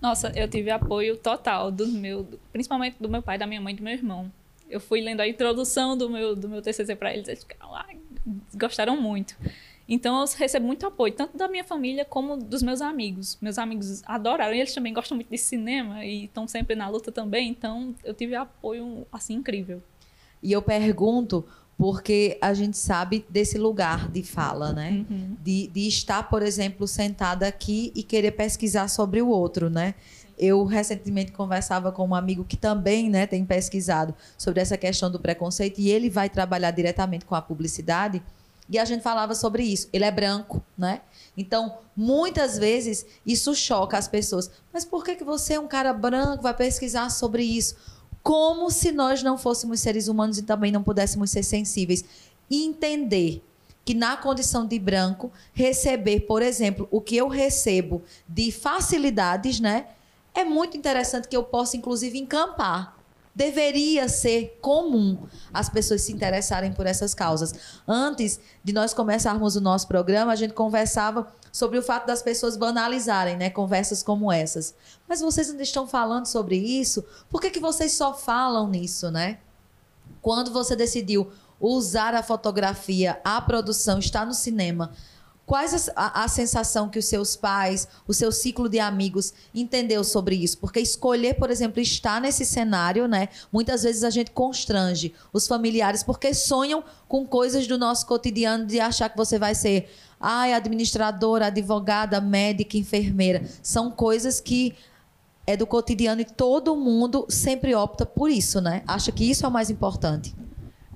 Nossa, 0.00 0.32
eu 0.36 0.48
tive 0.48 0.70
apoio 0.70 1.16
total 1.16 1.70
do 1.70 1.86
meu, 1.88 2.26
principalmente 2.52 2.96
do 3.00 3.08
meu 3.08 3.20
pai, 3.22 3.36
da 3.36 3.46
minha 3.46 3.60
mãe 3.60 3.74
e 3.74 3.76
do 3.76 3.82
meu 3.82 3.92
irmão. 3.92 4.30
Eu 4.70 4.80
fui 4.80 5.00
lendo 5.00 5.20
a 5.20 5.28
introdução 5.28 5.96
do 5.96 6.08
meu, 6.08 6.36
do 6.36 6.48
meu 6.48 6.62
TCC 6.62 6.94
para 6.94 7.12
eles, 7.12 7.26
eles 7.26 7.42
ficaram 7.42 7.72
lá, 7.72 7.86
gostaram 8.54 9.00
muito. 9.00 9.34
Então 9.88 10.20
eu 10.20 10.26
recebo 10.36 10.66
muito 10.66 10.86
apoio, 10.86 11.14
tanto 11.14 11.36
da 11.36 11.48
minha 11.48 11.64
família 11.64 12.04
como 12.04 12.36
dos 12.36 12.62
meus 12.62 12.82
amigos. 12.82 13.38
Meus 13.40 13.58
amigos 13.58 14.02
adoraram, 14.04 14.54
e 14.54 14.60
eles 14.60 14.74
também 14.74 14.92
gostam 14.92 15.16
muito 15.16 15.30
de 15.30 15.38
cinema 15.38 16.04
e 16.04 16.26
estão 16.26 16.46
sempre 16.46 16.76
na 16.76 16.88
luta 16.88 17.10
também, 17.10 17.48
então 17.48 17.94
eu 18.04 18.12
tive 18.12 18.34
apoio 18.34 19.06
assim 19.10 19.34
incrível. 19.34 19.82
E 20.42 20.52
eu 20.52 20.60
pergunto 20.62 21.44
porque 21.78 22.36
a 22.40 22.52
gente 22.52 22.76
sabe 22.76 23.24
desse 23.30 23.56
lugar 23.56 24.10
de 24.10 24.24
fala, 24.24 24.72
né? 24.72 25.06
Uhum. 25.08 25.36
De, 25.40 25.68
de 25.68 25.86
estar, 25.86 26.24
por 26.24 26.42
exemplo, 26.42 26.88
sentada 26.88 27.46
aqui 27.46 27.92
e 27.94 28.02
querer 28.02 28.32
pesquisar 28.32 28.88
sobre 28.88 29.22
o 29.22 29.28
outro, 29.28 29.70
né? 29.70 29.94
Eu 30.36 30.64
recentemente 30.64 31.30
conversava 31.30 31.92
com 31.92 32.08
um 32.08 32.14
amigo 32.16 32.44
que 32.44 32.56
também 32.56 33.08
né, 33.08 33.26
tem 33.26 33.44
pesquisado 33.44 34.12
sobre 34.36 34.60
essa 34.60 34.76
questão 34.76 35.10
do 35.10 35.20
preconceito 35.20 35.78
e 35.78 35.88
ele 35.88 36.10
vai 36.10 36.28
trabalhar 36.28 36.72
diretamente 36.72 37.24
com 37.24 37.36
a 37.36 37.42
publicidade. 37.42 38.20
E 38.68 38.78
a 38.78 38.84
gente 38.84 39.02
falava 39.02 39.34
sobre 39.34 39.62
isso. 39.62 39.88
Ele 39.92 40.04
é 40.04 40.10
branco, 40.10 40.62
né? 40.76 41.00
Então, 41.36 41.78
muitas 41.96 42.58
vezes, 42.58 43.06
isso 43.24 43.54
choca 43.54 43.96
as 43.96 44.06
pessoas. 44.06 44.50
Mas 44.72 44.84
por 44.84 45.04
que, 45.04 45.14
que 45.14 45.24
você 45.24 45.54
é 45.54 45.60
um 45.60 45.68
cara 45.68 45.92
branco, 45.92 46.42
vai 46.42 46.54
pesquisar 46.54 47.08
sobre 47.08 47.42
isso? 47.42 47.76
Como 48.22 48.70
se 48.70 48.92
nós 48.92 49.22
não 49.22 49.38
fôssemos 49.38 49.80
seres 49.80 50.08
humanos 50.08 50.38
e 50.38 50.42
também 50.42 50.70
não 50.72 50.82
pudéssemos 50.82 51.30
ser 51.30 51.42
sensíveis. 51.42 52.04
E 52.50 52.64
entender 52.64 53.42
que 53.84 53.94
na 53.94 54.16
condição 54.16 54.66
de 54.66 54.78
branco, 54.78 55.32
receber, 55.52 56.20
por 56.20 56.42
exemplo, 56.42 56.86
o 56.90 57.00
que 57.00 57.16
eu 57.16 57.28
recebo 57.28 58.02
de 58.28 58.52
facilidades, 58.52 59.60
né? 59.60 59.86
É 60.34 60.44
muito 60.44 60.76
interessante 60.76 61.26
que 61.26 61.36
eu 61.36 61.42
possa, 61.42 61.76
inclusive, 61.76 62.18
encampar 62.18 62.98
deveria 63.38 64.08
ser 64.08 64.58
comum 64.60 65.16
as 65.54 65.68
pessoas 65.68 66.02
se 66.02 66.12
interessarem 66.12 66.72
por 66.72 66.86
essas 66.86 67.14
causas. 67.14 67.54
Antes 67.86 68.40
de 68.64 68.72
nós 68.72 68.92
começarmos 68.92 69.54
o 69.54 69.60
nosso 69.60 69.86
programa, 69.86 70.32
a 70.32 70.36
gente 70.36 70.54
conversava 70.54 71.32
sobre 71.52 71.78
o 71.78 71.82
fato 71.82 72.06
das 72.06 72.22
pessoas 72.22 72.56
banalizarem, 72.56 73.36
né, 73.36 73.50
conversas 73.50 74.02
como 74.02 74.30
essas. 74.30 74.74
Mas 75.08 75.20
vocês 75.20 75.50
ainda 75.50 75.62
estão 75.62 75.86
falando 75.86 76.26
sobre 76.26 76.56
isso? 76.56 77.04
Por 77.30 77.40
que, 77.40 77.50
que 77.50 77.60
vocês 77.60 77.92
só 77.92 78.14
falam 78.14 78.68
nisso, 78.68 79.10
né? 79.10 79.38
Quando 80.20 80.52
você 80.52 80.74
decidiu 80.74 81.30
usar 81.60 82.14
a 82.14 82.22
fotografia, 82.22 83.20
a 83.24 83.40
produção, 83.40 83.98
estar 83.98 84.24
no 84.24 84.34
cinema, 84.34 84.92
Quais 85.48 85.88
a, 85.96 86.24
a, 86.24 86.28
sensação 86.28 86.90
que 86.90 86.98
os 86.98 87.06
seus 87.06 87.34
pais, 87.34 87.88
o 88.06 88.12
seu 88.12 88.30
ciclo 88.30 88.68
de 88.68 88.78
amigos 88.78 89.32
entendeu 89.54 90.04
sobre 90.04 90.36
isso? 90.36 90.58
Porque 90.58 90.78
escolher, 90.78 91.36
por 91.36 91.50
exemplo, 91.50 91.80
estar 91.80 92.20
nesse 92.20 92.44
cenário, 92.44 93.08
né? 93.08 93.30
Muitas 93.50 93.82
vezes 93.82 94.04
a 94.04 94.10
gente 94.10 94.30
constrange 94.30 95.14
os 95.32 95.48
familiares 95.48 96.02
porque 96.02 96.34
sonham 96.34 96.84
com 97.08 97.26
coisas 97.26 97.66
do 97.66 97.78
nosso 97.78 98.06
cotidiano 98.06 98.66
de 98.66 98.78
achar 98.78 99.08
que 99.08 99.16
você 99.16 99.38
vai 99.38 99.54
ser, 99.54 99.90
ai, 100.20 100.52
administradora, 100.52 101.46
advogada, 101.46 102.20
médica, 102.20 102.76
enfermeira. 102.76 103.42
São 103.62 103.90
coisas 103.90 104.42
que 104.42 104.76
é 105.46 105.56
do 105.56 105.66
cotidiano 105.66 106.20
e 106.20 106.26
todo 106.26 106.76
mundo 106.76 107.24
sempre 107.30 107.74
opta 107.74 108.04
por 108.04 108.30
isso, 108.30 108.60
né? 108.60 108.82
Acha 108.86 109.10
que 109.10 109.24
isso 109.24 109.46
é 109.46 109.48
o 109.48 109.50
mais 109.50 109.70
importante. 109.70 110.36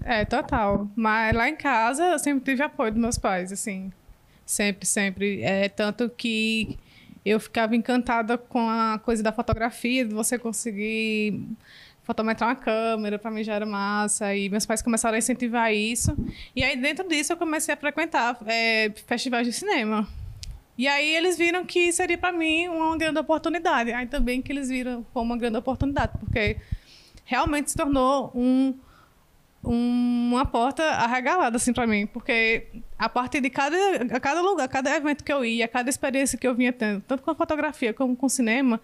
É, 0.05 0.27
total. 0.27 0.91
Mas 0.95 1.35
lá 1.35 1.49
em 1.49 1.57
casa 1.57 2.05
eu 2.05 2.19
sempre 2.19 2.45
tive 2.45 2.63
apoio 2.63 2.93
dos 2.93 3.01
meus 3.01 3.17
pais, 3.17 3.51
assim. 3.51 3.91
Sempre, 4.45 4.87
sempre. 4.87 5.43
É, 5.43 5.69
tanto 5.69 6.09
que 6.09 6.79
eu 7.25 7.39
ficava 7.39 7.77
encantada 7.77 8.37
com 8.37 8.69
a 8.69 8.99
coisa 8.99 9.23
da 9.23 9.33
fotografia, 9.33 10.05
de 10.05 10.15
você 10.15 10.39
conseguir 10.39 11.41
fotometrar 12.03 12.51
uma 12.51 12.57
câmera, 12.57 13.19
para 13.19 13.31
mim 13.31 13.45
já 13.45 13.55
era 13.55 13.65
massa. 13.67 14.35
E 14.35 14.49
meus 14.49 14.67
pais 14.67 14.83
começaram 14.83 15.15
a 15.15 15.19
incentivar 15.19 15.73
isso. 15.73 16.17
E 16.55 16.63
aí, 16.63 16.77
dentro 16.77 17.09
disso, 17.09 17.33
eu 17.33 17.37
comecei 17.37 17.73
a 17.73 17.77
frequentar 17.77 18.39
é, 18.47 18.91
festivais 19.07 19.47
de 19.47 19.53
cinema. 19.53 20.07
E 20.77 20.89
aí, 20.89 21.15
eles 21.15 21.39
viram 21.39 21.65
que 21.65 21.93
seria 21.93 22.19
para 22.19 22.33
mim 22.33 22.69
uma 22.69 22.97
grande 22.97 23.19
oportunidade. 23.19 23.93
Aí 23.93 24.07
também 24.07 24.43
que 24.43 24.51
eles 24.51 24.69
viram 24.69 25.07
como 25.13 25.33
uma 25.33 25.39
grande 25.39 25.59
oportunidade, 25.59 26.13
porque 26.19 26.57
realmente 27.25 27.71
se 27.71 27.77
tornou 27.77 28.33
um 28.35 28.75
uma 29.65 30.45
porta 30.45 30.83
arregalada 30.83 31.57
assim 31.57 31.73
para 31.73 31.87
mim, 31.87 32.07
porque 32.07 32.67
a 32.99 33.09
partir 33.09 33.41
de 33.41 33.49
cada, 33.49 33.77
a 34.11 34.19
cada 34.19 34.41
lugar, 34.43 34.69
cada 34.69 34.95
evento 34.97 35.23
que 35.23 35.33
eu 35.33 35.45
ia, 35.45 35.69
cada 35.69 35.89
experiência 35.89 36.37
que 36.37 36.47
eu 36.47 36.55
vinha 36.55 36.73
tendo, 36.73 37.01
tanto 37.03 37.23
com 37.23 37.31
a 37.31 37.35
fotografia 37.35 37.95
como 37.95 38.17
com 38.17 38.27
o 38.27 38.31
cinema, 38.31 38.81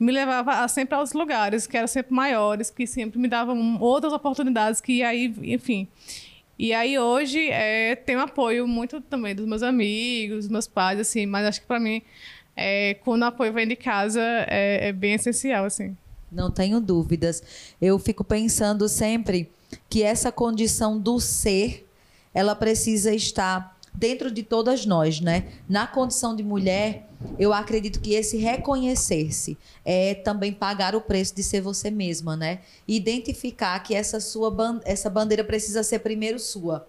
me 0.00 0.10
levava 0.10 0.64
a, 0.64 0.68
sempre 0.68 0.94
aos 0.94 1.12
lugares 1.12 1.66
que 1.66 1.76
eram 1.76 1.86
sempre 1.86 2.14
maiores, 2.14 2.70
que 2.70 2.86
sempre 2.86 3.18
me 3.18 3.28
davam 3.28 3.78
outras 3.78 4.12
oportunidades 4.12 4.80
que 4.80 5.02
aí, 5.02 5.34
enfim. 5.42 5.86
E 6.58 6.72
aí 6.72 6.98
hoje 6.98 7.50
é, 7.50 7.94
tenho 7.94 8.20
apoio 8.20 8.66
muito 8.66 9.00
também 9.02 9.34
dos 9.34 9.46
meus 9.46 9.62
amigos, 9.62 10.44
dos 10.44 10.48
meus 10.48 10.66
pais, 10.66 10.98
assim, 10.98 11.26
mas 11.26 11.46
acho 11.46 11.60
que 11.60 11.66
para 11.66 11.80
mim, 11.80 12.00
é, 12.56 12.94
quando 13.04 13.22
o 13.22 13.26
apoio 13.26 13.52
vem 13.52 13.66
de 13.68 13.76
casa, 13.76 14.22
é, 14.46 14.88
é 14.88 14.92
bem 14.92 15.14
essencial, 15.14 15.64
assim. 15.64 15.94
Não 16.30 16.50
tenho 16.50 16.80
dúvidas. 16.80 17.74
Eu 17.80 17.98
fico 17.98 18.24
pensando 18.24 18.88
sempre 18.88 19.50
que 19.88 20.02
essa 20.02 20.32
condição 20.32 20.98
do 20.98 21.20
ser, 21.20 21.88
ela 22.34 22.54
precisa 22.54 23.14
estar 23.14 23.78
dentro 23.94 24.30
de 24.30 24.42
todas 24.42 24.86
nós, 24.86 25.20
né? 25.20 25.48
Na 25.68 25.86
condição 25.86 26.34
de 26.34 26.42
mulher, 26.42 27.08
eu 27.38 27.52
acredito 27.52 28.00
que 28.00 28.14
esse 28.14 28.36
reconhecer-se 28.36 29.56
é 29.84 30.14
também 30.14 30.52
pagar 30.52 30.94
o 30.94 31.00
preço 31.00 31.34
de 31.34 31.42
ser 31.42 31.60
você 31.60 31.90
mesma, 31.90 32.36
né? 32.36 32.60
Identificar 32.88 33.78
que 33.80 33.94
essa 33.94 34.18
sua 34.18 34.80
essa 34.84 35.10
bandeira 35.10 35.44
precisa 35.44 35.82
ser 35.82 36.00
primeiro 36.00 36.38
sua, 36.38 36.86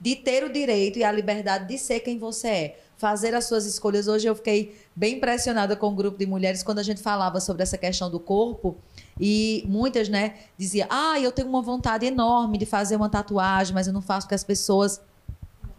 de 0.00 0.14
ter 0.16 0.44
o 0.44 0.52
direito 0.52 0.98
e 0.98 1.04
a 1.04 1.10
liberdade 1.10 1.66
de 1.66 1.78
ser 1.78 2.00
quem 2.00 2.18
você 2.18 2.48
é, 2.48 2.83
fazer 2.96 3.34
as 3.34 3.46
suas 3.46 3.66
escolhas. 3.66 4.08
Hoje 4.08 4.26
eu 4.26 4.34
fiquei 4.34 4.76
bem 4.94 5.16
impressionada 5.16 5.76
com 5.76 5.86
o 5.86 5.90
um 5.90 5.94
grupo 5.94 6.18
de 6.18 6.26
mulheres 6.26 6.62
quando 6.62 6.78
a 6.78 6.82
gente 6.82 7.02
falava 7.02 7.40
sobre 7.40 7.62
essa 7.62 7.76
questão 7.76 8.10
do 8.10 8.20
corpo 8.20 8.76
e 9.20 9.64
muitas, 9.66 10.08
né, 10.08 10.34
diziam: 10.56 10.86
"Ah, 10.90 11.18
eu 11.20 11.32
tenho 11.32 11.48
uma 11.48 11.62
vontade 11.62 12.06
enorme 12.06 12.58
de 12.58 12.66
fazer 12.66 12.96
uma 12.96 13.08
tatuagem, 13.08 13.74
mas 13.74 13.86
eu 13.86 13.92
não 13.92 14.02
faço 14.02 14.26
porque 14.26 14.34
as 14.34 14.44
pessoas 14.44 15.00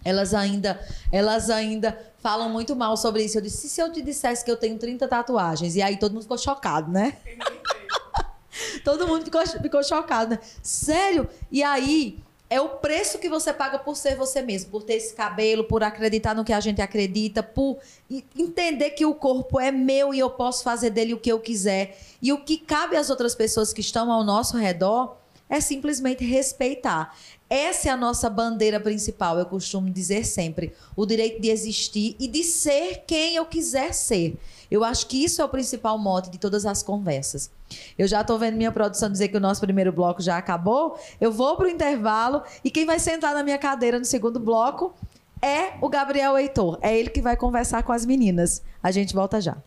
elas 0.03 0.36
ainda 0.36 0.79
elas 1.12 1.50
ainda 1.50 1.98
falam 2.19 2.48
muito 2.50 2.75
mal 2.75 2.95
sobre 2.95 3.24
isso. 3.24 3.38
Eu 3.38 3.41
disse: 3.41 3.69
"Se 3.69 3.81
eu 3.81 3.91
te 3.91 4.01
dissesse 4.01 4.43
que 4.43 4.51
eu 4.51 4.57
tenho 4.57 4.77
30 4.77 5.07
tatuagens?" 5.07 5.75
E 5.75 5.81
aí 5.81 5.98
todo 5.98 6.13
mundo 6.13 6.24
ficou 6.24 6.38
chocado, 6.38 6.91
né? 6.91 7.17
todo 8.84 9.07
mundo 9.07 9.25
ficou, 9.25 9.45
ficou 9.48 9.84
chocado, 9.84 10.31
né? 10.31 10.39
Sério? 10.62 11.27
E 11.51 11.63
aí 11.63 12.24
é 12.56 12.62
o 12.62 12.70
preço 12.70 13.20
que 13.20 13.28
você 13.28 13.52
paga 13.52 13.78
por 13.78 13.98
ser 13.98 14.16
você 14.16 14.42
mesmo, 14.42 14.72
por 14.72 14.84
ter 14.84 14.94
esse 14.94 15.14
cabelo, 15.14 15.66
por 15.66 15.84
acreditar 15.84 16.34
no 16.34 16.46
que 16.46 16.54
a 16.54 16.60
gente 16.62 16.82
acredita, 16.82 17.44
por 17.44 17.78
entender 18.10 18.92
que 18.92 19.06
o 19.06 19.14
corpo 19.14 19.60
é 19.60 19.72
meu 19.72 20.14
e 20.14 20.20
eu 20.20 20.30
posso 20.30 20.64
fazer 20.64 20.90
dele 20.90 21.14
o 21.14 21.20
que 21.20 21.32
eu 21.32 21.40
quiser. 21.40 21.98
E 22.22 22.32
o 22.32 22.44
que 22.44 22.58
cabe 22.58 22.96
às 22.96 23.10
outras 23.10 23.36
pessoas 23.36 23.74
que 23.74 23.82
estão 23.82 24.10
ao 24.10 24.24
nosso 24.24 24.56
redor 24.56 25.18
é 25.50 25.60
simplesmente 25.60 26.24
respeitar. 26.24 27.16
Essa 27.50 27.90
é 27.90 27.92
a 27.92 27.98
nossa 27.98 28.30
bandeira 28.30 28.80
principal, 28.80 29.38
eu 29.38 29.46
costumo 29.46 29.90
dizer 29.90 30.26
sempre. 30.26 30.74
O 30.96 31.06
direito 31.06 31.42
de 31.42 31.50
existir 31.50 32.16
e 32.18 32.28
de 32.28 32.44
ser 32.44 33.04
quem 33.06 33.36
eu 33.36 33.46
quiser 33.46 33.94
ser. 33.94 34.38
Eu 34.69 34.84
acho 34.84 35.07
que 35.07 35.24
isso 35.24 35.41
é 35.41 35.45
o 35.45 35.50
principal 35.50 35.98
mote 35.98 36.29
de 36.29 36.38
todas 36.38 36.65
as 36.65 36.81
conversas. 36.81 37.51
Eu 37.98 38.07
já 38.07 38.22
estou 38.22 38.38
vendo 38.38 38.55
minha 38.55 38.72
produção 38.72 39.12
dizer 39.12 39.29
que 39.29 39.38
o 39.38 39.39
nosso 39.39 39.62
primeiro 39.62 39.91
bloco 39.91 40.22
já 40.22 40.38
acabou. 40.38 41.00
Eu 41.19 41.31
vou 41.31 41.55
para 41.55 41.67
o 41.67 41.69
intervalo 41.69 42.43
e 42.63 42.72
quem 42.72 42.86
vai 42.86 43.00
sentar 43.00 43.34
na 43.34 43.43
minha 43.43 43.57
cadeira 43.57 44.00
no 44.00 44.05
segundo 44.05 44.39
bloco 44.39 44.93
é 45.41 45.74
o 45.81 45.89
Gabriel 45.89 46.38
Heitor. 46.38 46.79
É 46.81 46.98
ele 46.98 47.10
que 47.10 47.22
vai 47.22 47.36
conversar 47.38 47.84
com 47.84 47.91
as 47.91 48.05
meninas. 48.05 48.63
A 48.81 48.91
gente 48.91 49.13
volta 49.13 49.39
já. 49.39 49.57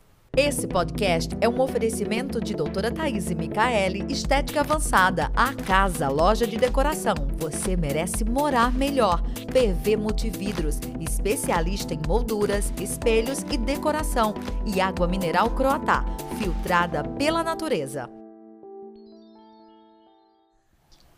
Esse 0.41 0.69
podcast 0.69 1.37
é 1.41 1.49
um 1.49 1.61
oferecimento 1.61 2.41
de 2.41 2.55
doutora 2.55 2.93
Thaís 2.93 3.29
e 3.29 3.35
Micaele, 3.35 4.07
Estética 4.09 4.61
Avançada, 4.61 5.33
a 5.35 5.53
casa, 5.53 6.09
loja 6.09 6.47
de 6.47 6.57
decoração. 6.57 7.17
Você 7.39 7.77
merece 7.77 8.25
morar 8.25 8.73
melhor. 8.73 9.21
PV 9.53 9.97
Multividros, 9.97 10.79
especialista 11.01 11.93
em 11.93 12.01
molduras, 12.07 12.73
espelhos 12.81 13.41
e 13.51 13.59
decoração. 13.59 14.33
E 14.65 14.81
água 14.81 15.09
mineral 15.09 15.51
Croatá, 15.57 16.05
filtrada 16.39 17.03
pela 17.03 17.43
natureza. 17.43 18.09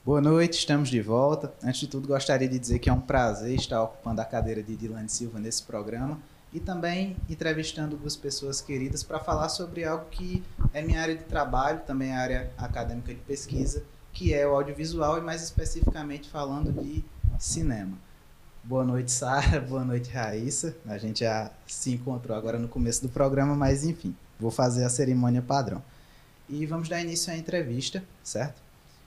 Boa 0.02 0.22
noite, 0.22 0.54
estamos 0.54 0.88
de 0.88 1.02
volta. 1.02 1.52
Antes 1.62 1.80
de 1.80 1.88
tudo, 1.88 2.08
gostaria 2.08 2.48
de 2.48 2.58
dizer 2.58 2.78
que 2.78 2.88
é 2.88 2.92
um 2.92 3.02
prazer 3.02 3.54
estar 3.54 3.82
ocupando 3.82 4.22
a 4.22 4.24
cadeira 4.24 4.62
de 4.62 4.74
Dilane 4.74 5.10
Silva 5.10 5.38
nesse 5.38 5.62
programa 5.62 6.18
e 6.52 6.58
também 6.58 7.16
entrevistando 7.28 7.96
duas 7.96 8.16
pessoas 8.16 8.60
queridas 8.60 9.02
para 9.02 9.20
falar 9.20 9.48
sobre 9.48 9.84
algo 9.84 10.06
que 10.10 10.42
é 10.72 10.82
minha 10.82 11.00
área 11.00 11.16
de 11.16 11.24
trabalho, 11.24 11.80
também 11.86 12.12
área 12.12 12.50
acadêmica 12.58 13.14
de 13.14 13.20
pesquisa, 13.20 13.84
que 14.12 14.34
é 14.34 14.46
o 14.46 14.54
audiovisual 14.54 15.18
e 15.18 15.20
mais 15.20 15.42
especificamente 15.42 16.28
falando 16.28 16.72
de 16.72 17.04
cinema. 17.38 17.96
Boa 18.62 18.84
noite, 18.84 19.10
Sara. 19.10 19.60
Boa 19.62 19.84
noite, 19.84 20.10
Raíssa. 20.10 20.76
A 20.86 20.98
gente 20.98 21.20
já 21.20 21.50
se 21.66 21.92
encontrou 21.92 22.36
agora 22.36 22.58
no 22.58 22.68
começo 22.68 23.02
do 23.02 23.08
programa, 23.08 23.54
mas 23.54 23.84
enfim, 23.84 24.14
vou 24.38 24.50
fazer 24.50 24.84
a 24.84 24.90
cerimônia 24.90 25.40
padrão. 25.40 25.82
E 26.48 26.66
vamos 26.66 26.88
dar 26.88 27.00
início 27.00 27.32
à 27.32 27.36
entrevista, 27.36 28.02
certo? 28.22 28.60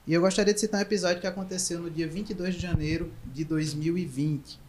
E 0.07 0.13
eu 0.13 0.21
gostaria 0.21 0.53
de 0.53 0.59
citar 0.59 0.79
um 0.79 0.81
episódio 0.81 1.21
que 1.21 1.27
aconteceu 1.27 1.79
no 1.79 1.89
dia 1.89 2.07
22 2.07 2.55
de 2.55 2.61
janeiro 2.61 3.11
de 3.25 3.45
2020, 3.45 4.59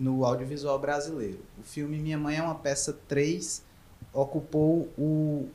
no 0.00 0.24
audiovisual 0.24 0.78
brasileiro. 0.78 1.40
O 1.58 1.62
filme 1.62 1.98
Minha 1.98 2.16
Mãe 2.16 2.38
é 2.38 2.42
uma 2.42 2.54
Peça 2.54 2.98
3 3.06 3.62
ocupou 4.12 4.88
o, 4.98 5.48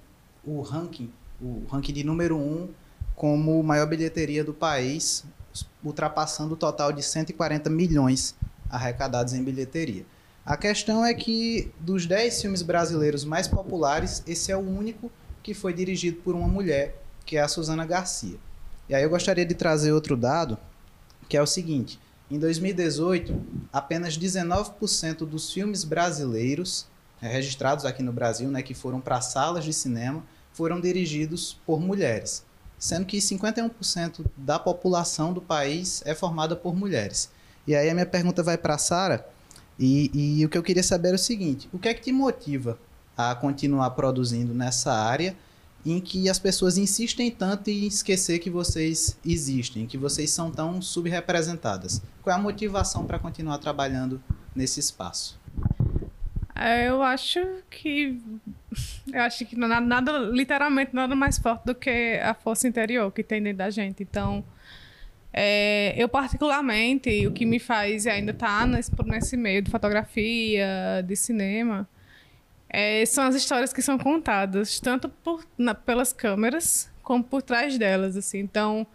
o 0.45 0.61
ranking, 0.61 1.11
o 1.41 1.63
ranking 1.67 1.91
de 1.91 2.03
número 2.03 2.37
1 2.37 2.69
como 3.15 3.61
maior 3.63 3.87
bilheteria 3.87 4.43
do 4.43 4.53
país, 4.53 5.25
ultrapassando 5.83 6.53
o 6.53 6.57
total 6.57 6.91
de 6.91 7.01
140 7.01 7.69
milhões 7.69 8.35
arrecadados 8.69 9.33
em 9.33 9.43
bilheteria. 9.43 10.05
A 10.45 10.55
questão 10.55 11.03
é 11.03 11.13
que 11.13 11.71
dos 11.79 12.05
10 12.05 12.41
filmes 12.41 12.61
brasileiros 12.61 13.25
mais 13.25 13.47
populares, 13.47 14.21
esse 14.27 14.51
é 14.51 14.57
o 14.57 14.59
único 14.59 15.11
que 15.41 15.53
foi 15.53 15.73
dirigido 15.73 16.17
por 16.21 16.35
uma 16.35 16.47
mulher, 16.47 17.01
que 17.25 17.37
é 17.37 17.41
a 17.41 17.47
Suzana 17.47 17.85
Garcia. 17.85 18.37
E 18.87 18.93
aí 18.93 19.01
eu 19.01 19.09
gostaria 19.09 19.45
de 19.45 19.55
trazer 19.55 19.91
outro 19.91 20.15
dado, 20.15 20.57
que 21.27 21.35
é 21.35 21.41
o 21.41 21.47
seguinte: 21.47 21.99
em 22.29 22.39
2018, 22.39 23.39
apenas 23.71 24.17
19% 24.17 25.25
dos 25.25 25.53
filmes 25.53 25.83
brasileiros 25.83 26.87
é, 27.21 27.27
registrados 27.27 27.85
aqui 27.85 28.01
no 28.01 28.11
Brasil, 28.11 28.49
né, 28.49 28.61
que 28.61 28.73
foram 28.73 28.99
para 28.99 29.21
salas 29.21 29.63
de 29.63 29.71
cinema, 29.71 30.23
foram 30.51 30.79
dirigidos 30.79 31.59
por 31.65 31.79
mulheres, 31.79 32.43
sendo 32.79 33.05
que 33.05 33.17
51% 33.17 34.25
da 34.35 34.57
população 34.57 35.33
do 35.33 35.41
país 35.41 36.01
é 36.05 36.15
formada 36.15 36.55
por 36.55 36.75
mulheres. 36.75 37.29
E 37.67 37.75
aí 37.75 37.89
a 37.89 37.93
minha 37.93 38.05
pergunta 38.05 38.41
vai 38.41 38.57
para 38.57 38.75
a 38.75 38.79
Sara, 38.79 39.27
e, 39.77 40.39
e 40.39 40.45
o 40.45 40.49
que 40.49 40.57
eu 40.57 40.63
queria 40.63 40.83
saber 40.83 41.09
é 41.09 41.15
o 41.15 41.19
seguinte: 41.19 41.69
o 41.73 41.77
que 41.77 41.89
é 41.89 41.93
que 41.93 42.01
te 42.01 42.11
motiva 42.11 42.79
a 43.17 43.35
continuar 43.35 43.91
produzindo 43.91 44.53
nessa 44.53 44.93
área? 44.93 45.35
Em 45.85 45.99
que 45.99 46.27
as 46.27 46.39
pessoas 46.39 46.77
insistem 46.77 47.29
tanto 47.29 47.69
em 47.69 47.85
esquecer 47.85 48.39
que 48.39 48.49
vocês 48.49 49.17
existem, 49.23 49.85
que 49.85 49.97
vocês 49.97 50.31
são 50.31 50.49
tão 50.49 50.81
subrepresentadas. 50.81 52.01
Qual 52.23 52.35
é 52.35 52.39
a 52.39 52.41
motivação 52.41 53.05
para 53.05 53.19
continuar 53.19 53.59
trabalhando 53.59 54.21
nesse 54.55 54.79
espaço? 54.79 55.39
É, 56.55 56.87
eu 56.87 57.03
acho 57.03 57.39
que 57.69 58.19
eu 59.11 59.21
acho 59.21 59.45
que 59.45 59.57
nada, 59.57 59.79
nada, 59.81 60.17
literalmente 60.31 60.95
nada 60.95 61.13
mais 61.13 61.37
forte 61.37 61.65
do 61.65 61.75
que 61.75 62.19
a 62.23 62.33
força 62.33 62.67
interior 62.67 63.11
que 63.11 63.23
tem 63.23 63.43
dentro 63.43 63.59
da 63.59 63.69
gente. 63.69 64.01
Então, 64.01 64.43
é, 65.31 65.93
eu 65.97 66.07
particularmente 66.07 67.27
o 67.27 67.31
que 67.31 67.45
me 67.45 67.59
faz 67.59 68.07
ainda 68.07 68.31
estar 68.31 68.61
tá 68.61 68.65
nesse, 68.65 68.91
nesse 69.05 69.37
meio 69.37 69.61
de 69.61 69.69
fotografia, 69.69 71.03
de 71.05 71.15
cinema, 71.15 71.87
é, 72.77 73.05
são 73.05 73.23
as 73.23 73.35
histórias 73.35 73.71
que 73.71 73.81
são 73.81 73.97
contadas, 73.97 74.81
tanto 74.81 75.07
por, 75.07 75.47
na, 75.57 75.73
pelas 75.73 76.11
câmeras 76.11 76.91
como 77.01 77.23
por 77.23 77.41
trás 77.41 77.77
delas. 77.77 78.17
Assim. 78.17 78.39
Então, 78.39 78.85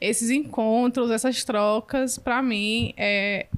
esses 0.00 0.30
encontros, 0.30 1.10
essas 1.10 1.42
trocas, 1.42 2.16
para 2.16 2.40
mim, 2.40 2.94
é 2.96 3.48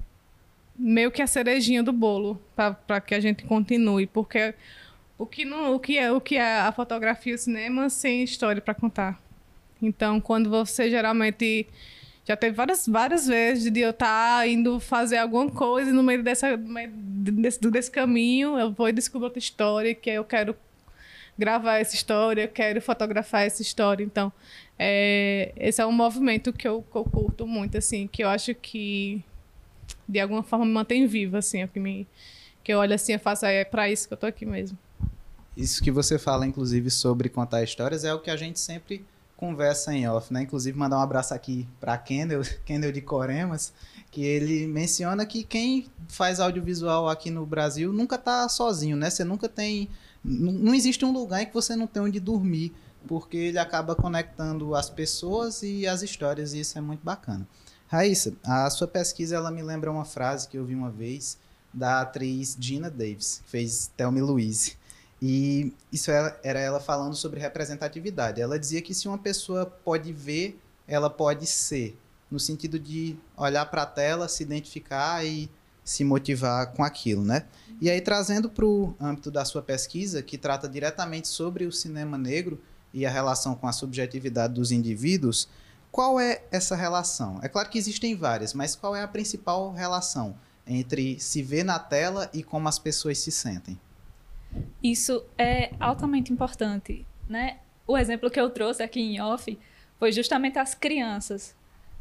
meio 0.75 1.11
que 1.11 1.21
a 1.21 1.27
cerejinha 1.27 1.83
do 1.83 1.93
bolo 1.93 2.41
para 2.55 3.03
que 3.03 3.15
a 3.15 3.21
gente 3.21 3.45
continue, 3.45 4.07
porque 4.07 4.55
o 5.19 5.27
que 5.27 5.45
não, 5.45 5.75
o 5.75 5.79
que 5.79 5.99
é 5.99 6.11
o 6.11 6.23
que 6.23 6.37
é 6.37 6.61
a 6.61 6.73
fotografia 6.73 7.33
e 7.33 7.35
o 7.35 7.39
cinema 7.39 7.91
sem 7.91 8.23
história 8.23 8.63
para 8.63 8.73
contar. 8.73 9.21
Então, 9.83 10.23
quando 10.23 10.49
você 10.49 10.89
geralmente 10.89 11.67
já 12.27 12.37
teve 12.37 12.57
várias, 12.57 12.87
várias 12.87 13.27
vezes 13.27 13.73
de 13.73 13.81
eu 13.81 13.91
estar 13.91 14.39
tá 14.39 14.47
indo 14.47 14.81
fazer 14.81 15.17
alguma 15.19 15.49
coisa 15.49 15.91
e 15.91 15.93
no 15.93 16.03
meio, 16.03 16.23
dessa, 16.25 16.57
desse, 16.57 17.61
desse 17.61 17.91
caminho 17.91 18.59
eu 18.59 18.73
vou 18.73 18.91
descobrir 18.93 19.27
outra 19.27 19.39
história 19.39 19.95
que 19.95 20.11
eu 20.11 20.25
quero 20.25 20.57
gravar 21.39 21.77
essa 21.77 21.95
história, 21.95 22.43
eu 22.43 22.49
quero 22.49 22.81
fotografar 22.81 23.43
essa 23.43 23.63
história. 23.63 24.03
Então, 24.03 24.33
é, 24.79 25.53
esse 25.57 25.81
é 25.81 25.87
um 25.87 25.93
movimento 25.93 26.53
que 26.53 26.67
eu, 26.67 26.83
que 26.83 26.97
eu 26.97 27.05
curto 27.05 27.47
muito, 27.47 27.79
assim, 27.79 28.07
que 28.07 28.25
eu 28.25 28.29
acho 28.29 28.55
que 28.55 29.23
de 30.09 30.19
alguma 30.19 30.43
forma 30.43 30.65
me 30.65 30.73
mantém 30.73 31.07
viva, 31.07 31.39
assim, 31.39 31.63
é 31.63 31.67
que 31.67 31.79
me 31.79 32.07
que 32.65 32.73
eu 32.73 32.81
olho 32.81 32.95
assim 32.95 33.13
e 33.13 33.19
faço, 33.19 33.47
é 33.47 33.65
para 33.65 33.89
isso 33.89 34.09
que 34.09 34.15
eu 34.15 34.19
tô 34.19 34.27
aqui 34.27 34.45
mesmo. 34.45 34.77
Isso 35.57 35.81
que 35.81 35.93
você 35.93 36.19
fala, 36.19 36.45
inclusive, 36.45 36.91
sobre 36.91 37.29
contar 37.29 37.63
histórias 37.63 38.05
é 38.05 38.13
o 38.13 38.19
que 38.19 38.29
a 38.29 38.37
gente 38.37 38.59
sempre 38.59 39.05
conversa 39.37 39.95
em 39.95 40.09
off, 40.09 40.33
né? 40.33 40.43
Inclusive 40.43 40.79
mandar 40.79 40.99
um 40.99 41.03
abraço 41.03 41.35
aqui 41.35 41.69
para 41.81 41.97
Kendall, 41.99 42.43
Kendall 42.65 42.93
de 42.93 43.01
Coremas, 43.01 43.73
que 44.11 44.25
ele 44.25 44.67
menciona 44.67 45.27
que 45.27 45.45
quem 45.45 45.87
faz 46.09 46.41
audiovisual 46.41 47.09
aqui 47.09 47.31
no 47.31 47.45
Brasil 47.45 47.93
nunca 47.93 48.17
tá 48.17 48.49
sozinho, 48.49 48.97
né? 48.97 49.11
Você 49.11 49.25
nunca 49.25 49.49
tem 49.49 49.89
não 50.27 50.75
existe 50.75 51.05
um 51.05 51.13
lugar 51.13 51.43
em 51.43 51.47
que 51.47 51.55
você 51.55 51.77
não 51.77 51.87
tem 51.87 52.03
onde 52.03 52.19
dormir, 52.19 52.73
porque 53.07 53.37
ele 53.37 53.59
acaba 53.59 53.95
conectando 53.95 54.75
as 54.75 54.91
pessoas 54.91 55.63
e 55.63 55.87
as 55.87 56.03
histórias 56.03 56.53
e 56.53 56.61
isso 56.61 56.77
é 56.77 56.81
muito 56.81 57.05
bacana. 57.05 57.47
Raíssa, 57.87 58.35
a 58.45 58.69
sua 58.69 58.89
pesquisa 58.89 59.37
ela 59.37 59.51
me 59.51 59.63
lembra 59.63 59.91
uma 59.91 60.05
frase 60.05 60.49
que 60.49 60.59
eu 60.59 60.65
vi 60.65 60.75
uma 60.75 60.91
vez 60.91 61.39
da 61.73 62.01
atriz 62.01 62.57
Gina 62.59 62.91
Davis, 62.91 63.41
que 63.45 63.51
fez 63.51 63.91
Thelma 63.97 64.21
Louise. 64.21 64.77
E 65.29 65.73
isso 65.93 66.09
era, 66.09 66.39
ela 66.61 66.79
falando 66.79 67.17
sobre 67.17 67.41
representatividade. 67.41 68.41
Ela 68.41 68.61
dizia 68.61 68.81
que 68.81 68.95
se 68.95 69.09
uma 69.09 69.19
pessoa 69.19 69.67
pode 69.67 70.13
ver, 70.13 70.57
ela 70.87 71.11
pode 71.11 71.49
ser. 71.49 71.99
No 72.31 72.39
sentido 72.39 72.79
de 72.79 73.17
olhar 73.37 73.67
para 73.67 73.83
a 73.83 73.87
tela, 73.87 74.29
se 74.29 74.45
identificar 74.45 75.27
e 75.27 75.51
se 75.85 76.05
motivar 76.05 76.73
com 76.75 76.85
aquilo, 76.85 77.25
né? 77.25 77.45
E 77.81 77.91
aí, 77.91 78.01
trazendo 78.01 78.49
para 78.49 78.65
o 78.65 78.95
âmbito 79.01 79.29
da 79.29 79.45
sua 79.45 79.63
pesquisa, 79.63 80.23
que 80.23 80.39
trata 80.39 80.69
diretamente 80.69 81.27
sobre 81.27 81.67
o 81.67 81.73
cinema 81.73 82.17
negro 82.17 82.61
e 82.95 83.05
a 83.05 83.11
relação 83.11 83.57
com 83.57 83.67
a 83.67 83.73
subjetividade 83.73 84.55
dos 84.55 84.71
indivíduos, 84.71 85.49
qual 85.91 86.21
é 86.21 86.45
essa 86.53 86.77
relação? 86.77 87.41
É 87.43 87.49
claro 87.49 87.69
que 87.69 87.79
existem 87.79 88.15
várias, 88.15 88.55
mas 88.55 88.77
qual 88.77 88.95
é 88.95 89.03
a 89.03 89.09
principal 89.09 89.73
relação 89.73 90.37
entre 90.65 91.19
se 91.19 91.43
ver 91.43 91.65
na 91.65 91.81
tela 91.81 92.31
e 92.33 92.45
como 92.45 92.69
as 92.69 92.79
pessoas 92.79 93.19
se 93.19 93.33
sentem? 93.33 93.77
Isso 94.83 95.25
é 95.37 95.73
altamente 95.81 96.33
importante, 96.33 97.07
né? 97.29 97.59
O 97.87 97.97
exemplo 97.97 98.31
que 98.31 98.41
eu 98.41 98.51
trouxe 98.51 98.83
aqui 98.83 99.01
em 99.01 99.21
off 99.21 99.59
foi 99.99 100.13
justamente 100.13 100.59
as 100.59 100.75
crianças. 100.75 101.57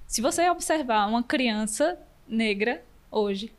Se 0.08 0.22
você 0.22 0.50
observar 0.50 1.08
uma 1.08 1.24
criança 1.24 2.00
negra 2.28 2.84
hoje, 3.12 3.52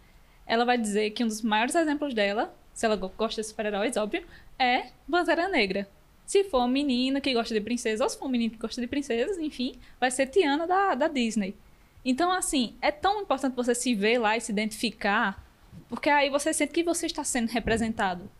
ela 0.47 0.65
vai 0.65 0.79
dizer 0.79 1.11
que 1.11 1.25
um 1.25 1.29
dos 1.29 1.43
maiores 1.43 1.75
exemplos 1.75 2.15
dela, 2.15 2.55
se 2.73 2.87
ela 2.87 2.97
gosta 2.97 3.41
de 3.41 3.49
super-heróis, 3.49 3.97
óbvio, 3.97 4.25
é 4.59 4.89
Pantera 5.11 5.49
Negra. 5.49 5.89
Se 6.25 6.45
for 6.45 6.59
uma 6.59 6.69
menina 6.69 7.21
que 7.21 7.33
gosta 7.33 7.55
de 7.55 7.61
princesas, 7.61 8.01
ou 8.01 8.09
se 8.09 8.19
for 8.19 8.27
um 8.27 8.31
menino 8.31 8.53
que 8.53 8.59
gosta 8.59 8.81
de 8.81 8.87
princesas, 8.87 9.39
enfim, 9.39 9.75
vai 9.99 10.11
ser 10.11 10.27
Tiana 10.27 10.67
da, 10.67 10.95
da 10.95 11.09
Disney. 11.09 11.57
Então, 12.05 12.31
assim, 12.31 12.77
é 12.81 12.91
tão 12.91 13.23
importante 13.23 13.55
você 13.55 13.75
se 13.75 13.95
ver 13.95 14.19
lá 14.19 14.37
e 14.37 14.41
se 14.41 14.53
identificar, 14.53 15.45
porque 15.89 16.09
aí 16.09 16.31
você 16.31 16.53
sente 16.53 16.73
que 16.73 16.83
você 16.83 17.07
está 17.07 17.25
sendo 17.25 17.51
representado 17.51 18.31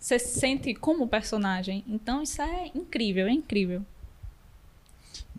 você 0.00 0.18
se 0.18 0.40
sente 0.40 0.74
como 0.74 1.06
personagem. 1.06 1.84
Então 1.86 2.22
isso 2.22 2.40
é 2.40 2.70
incrível, 2.74 3.26
é 3.26 3.32
incrível. 3.32 3.84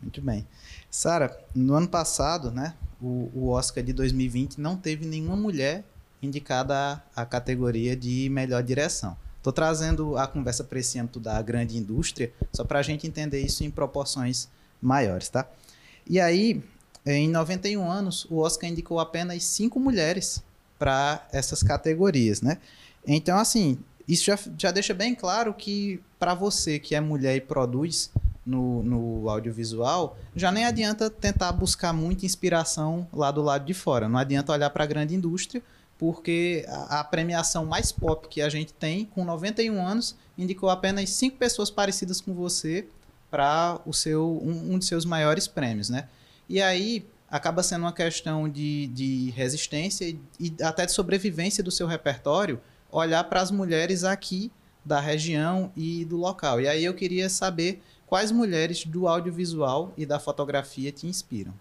Muito 0.01 0.21
bem. 0.21 0.47
Sara, 0.89 1.35
no 1.55 1.73
ano 1.73 1.87
passado, 1.87 2.51
né, 2.51 2.75
o, 3.01 3.31
o, 3.33 3.49
Oscar 3.49 3.83
de 3.83 3.91
2020 3.93 4.59
não 4.59 4.77
teve 4.77 5.05
nenhuma 5.05 5.35
mulher 5.35 5.83
indicada 6.21 7.03
à, 7.15 7.21
à 7.21 7.25
categoria 7.25 7.95
de 7.95 8.29
melhor 8.29 8.61
direção. 8.61 9.17
Estou 9.37 9.51
trazendo 9.51 10.17
a 10.17 10.27
conversa 10.27 10.63
para 10.63 10.79
esse 10.79 10.99
âmbito 10.99 11.19
da 11.19 11.41
grande 11.41 11.75
indústria, 11.75 12.31
só 12.53 12.63
para 12.63 12.77
a 12.77 12.83
gente 12.83 13.07
entender 13.07 13.41
isso 13.41 13.63
em 13.63 13.71
proporções 13.71 14.47
maiores, 14.79 15.29
tá? 15.29 15.49
E 16.07 16.19
aí, 16.19 16.63
em 17.05 17.27
91 17.27 17.89
anos, 17.89 18.25
o 18.29 18.37
Oscar 18.37 18.69
indicou 18.69 18.99
apenas 18.99 19.43
cinco 19.43 19.79
mulheres 19.79 20.43
para 20.77 21.27
essas 21.31 21.63
categorias, 21.63 22.41
né? 22.41 22.59
Então, 23.05 23.37
assim, 23.39 23.79
isso 24.11 24.25
já, 24.25 24.37
já 24.57 24.71
deixa 24.71 24.93
bem 24.93 25.15
claro 25.15 25.53
que 25.53 26.01
para 26.19 26.33
você 26.33 26.77
que 26.77 26.93
é 26.93 26.99
mulher 26.99 27.35
e 27.37 27.41
produz 27.41 28.11
no, 28.45 28.83
no 28.83 29.29
audiovisual, 29.29 30.17
já 30.35 30.51
nem 30.51 30.65
adianta 30.65 31.09
tentar 31.09 31.51
buscar 31.53 31.93
muita 31.93 32.25
inspiração 32.25 33.07
lá 33.13 33.31
do 33.31 33.41
lado 33.41 33.65
de 33.65 33.73
fora. 33.73 34.09
Não 34.09 34.19
adianta 34.19 34.51
olhar 34.51 34.69
para 34.69 34.83
a 34.83 34.87
grande 34.87 35.15
indústria, 35.15 35.63
porque 35.97 36.65
a, 36.67 36.99
a, 36.99 37.03
premiação 37.05 37.65
mais 37.65 37.91
pop 37.93 38.27
que 38.27 38.41
a 38.41 38.49
gente 38.49 38.73
tem, 38.73 39.05
com 39.05 39.23
91 39.23 39.81
anos, 39.81 40.15
indicou 40.37 40.69
apenas 40.69 41.09
cinco 41.11 41.37
pessoas 41.37 41.69
parecidas 41.69 42.19
com 42.19 42.33
você 42.33 42.87
para 43.29 43.79
o 43.85 43.93
seu 43.93 44.41
um, 44.43 44.73
um, 44.73 44.77
dos 44.77 44.87
seus 44.87 45.05
maiores 45.05 45.47
prêmios, 45.47 45.89
né? 45.89 46.09
E 46.49 46.61
aí 46.61 47.05
acaba 47.29 47.63
sendo 47.63 47.83
uma 47.83 47.93
questão 47.93 48.49
de, 48.49 48.87
de 48.87 49.29
resistência 49.29 50.13
e 50.37 50.53
até 50.61 50.85
de 50.85 50.91
sobrevivência 50.91 51.63
do 51.63 51.71
seu 51.71 51.87
repertório 51.87 52.59
olhar 52.91 53.23
para 53.25 53.41
as 53.41 53.51
mulheres 53.51 54.03
aqui 54.03 54.51
da 54.83 54.99
região 54.99 55.71
e 55.75 56.03
do 56.05 56.17
local. 56.17 56.59
E 56.59 56.67
aí 56.67 56.83
eu 56.83 56.93
queria 56.93 57.29
saber 57.29 57.81
quais 58.05 58.31
mulheres 58.31 58.85
do 58.85 59.07
audiovisual 59.07 59.93
e 59.97 60.05
da 60.05 60.19
fotografia 60.19 60.91
te 60.91 61.07
inspiram. 61.07 61.53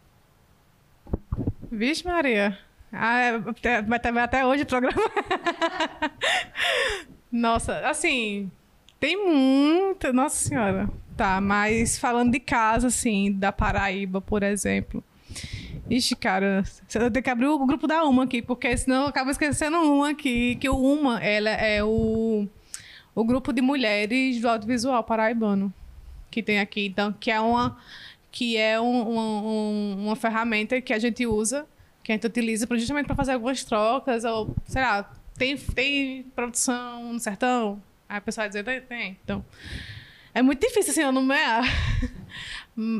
Vixe, 1.70 2.04
Maria. 2.04 2.58
Ah, 2.92 3.38
vai 3.86 3.98
até, 3.98 4.08
até 4.20 4.46
hoje 4.46 4.64
o 4.64 4.66
programa. 4.66 5.00
Nossa, 7.30 7.78
assim, 7.88 8.50
tem 8.98 9.16
muita. 9.16 10.12
Nossa 10.12 10.48
Senhora. 10.48 10.90
Tá, 11.16 11.40
mas 11.40 11.98
falando 11.98 12.32
de 12.32 12.40
casa, 12.40 12.88
assim, 12.88 13.30
da 13.32 13.52
Paraíba, 13.52 14.20
por 14.20 14.42
exemplo. 14.42 15.04
Ixi, 15.90 16.14
cara, 16.14 16.62
eu 16.94 17.10
tenho 17.10 17.22
que 17.22 17.30
abrir 17.30 17.46
o 17.46 17.66
grupo 17.66 17.88
da 17.88 18.04
UMA 18.04 18.22
aqui, 18.22 18.40
porque 18.40 18.76
senão 18.76 19.02
eu 19.02 19.08
acabo 19.08 19.28
esquecendo 19.28 19.76
uma 19.76 20.10
aqui, 20.10 20.54
que 20.54 20.68
o 20.68 20.76
UMA, 20.76 21.18
ela 21.20 21.50
é 21.50 21.82
o, 21.82 22.46
o 23.12 23.24
grupo 23.24 23.52
de 23.52 23.60
mulheres 23.60 24.40
do 24.40 24.48
audiovisual 24.48 25.02
paraibano 25.02 25.74
que 26.30 26.42
tem 26.42 26.60
aqui. 26.60 26.86
Então, 26.86 27.12
que 27.12 27.28
é 27.28 27.40
uma, 27.40 27.76
que 28.30 28.56
é 28.56 28.80
um, 28.80 29.18
um, 29.18 30.06
uma 30.06 30.16
ferramenta 30.16 30.80
que 30.80 30.92
a 30.92 30.98
gente 30.98 31.26
usa, 31.26 31.66
que 32.04 32.12
a 32.12 32.14
gente 32.14 32.26
utiliza 32.26 32.68
justamente 32.70 33.06
para 33.06 33.16
fazer 33.16 33.32
algumas 33.32 33.64
trocas, 33.64 34.24
ou, 34.24 34.54
sei 34.66 34.82
lá, 34.82 35.10
tem, 35.36 35.56
tem 35.56 36.22
produção 36.36 37.12
no 37.12 37.18
sertão? 37.18 37.82
Aí 38.08 38.18
a 38.18 38.20
pessoa 38.20 38.48
vai 38.48 38.62
tem, 38.62 38.80
tem. 38.82 39.18
Então, 39.24 39.44
é 40.32 40.40
muito 40.40 40.60
difícil, 40.60 40.92
assim, 40.92 41.02
eu 41.02 41.10
nomear. 41.10 41.64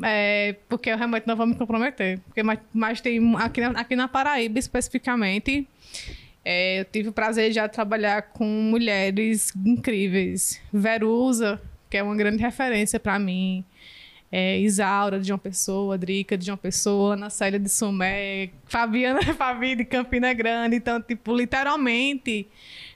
É, 0.03 0.57
porque 0.69 0.91
eu 0.91 0.97
realmente 0.97 1.27
não 1.27 1.37
vou 1.37 1.47
me 1.47 1.55
comprometer. 1.55 2.19
Porque, 2.21 2.43
mas, 2.43 2.59
mas 2.73 3.01
tem 3.01 3.21
aqui 3.37 3.61
na, 3.61 3.81
aqui 3.81 3.97
na 3.97 4.09
Paraíba, 4.09 4.59
especificamente, 4.59 5.67
é, 6.45 6.81
eu 6.81 6.85
tive 6.85 7.09
o 7.09 7.13
prazer 7.13 7.49
de 7.49 7.55
já 7.55 7.69
trabalhar 7.69 8.23
com 8.23 8.45
mulheres 8.45 9.53
incríveis. 9.65 10.61
Verusa, 10.73 11.61
que 11.89 11.97
é 11.97 12.03
uma 12.03 12.17
grande 12.17 12.43
referência 12.43 12.99
para 13.01 13.19
mim. 13.19 13.65
É, 14.33 14.61
Isaura 14.61 15.19
de 15.19 15.33
uma 15.33 15.39
pessoa, 15.39 15.99
Drica 15.99 16.39
de 16.39 16.51
uma 16.51 16.57
pessoa, 16.57 17.15
Ana 17.15 17.29
Célia 17.29 17.59
de 17.59 17.69
Sumé, 17.69 18.51
Fabiana 18.67 19.21
Fabi 19.35 19.75
de 19.75 19.85
Campina 19.85 20.33
Grande. 20.33 20.77
Então, 20.77 21.03
tipo, 21.03 21.37
literalmente, 21.37 22.47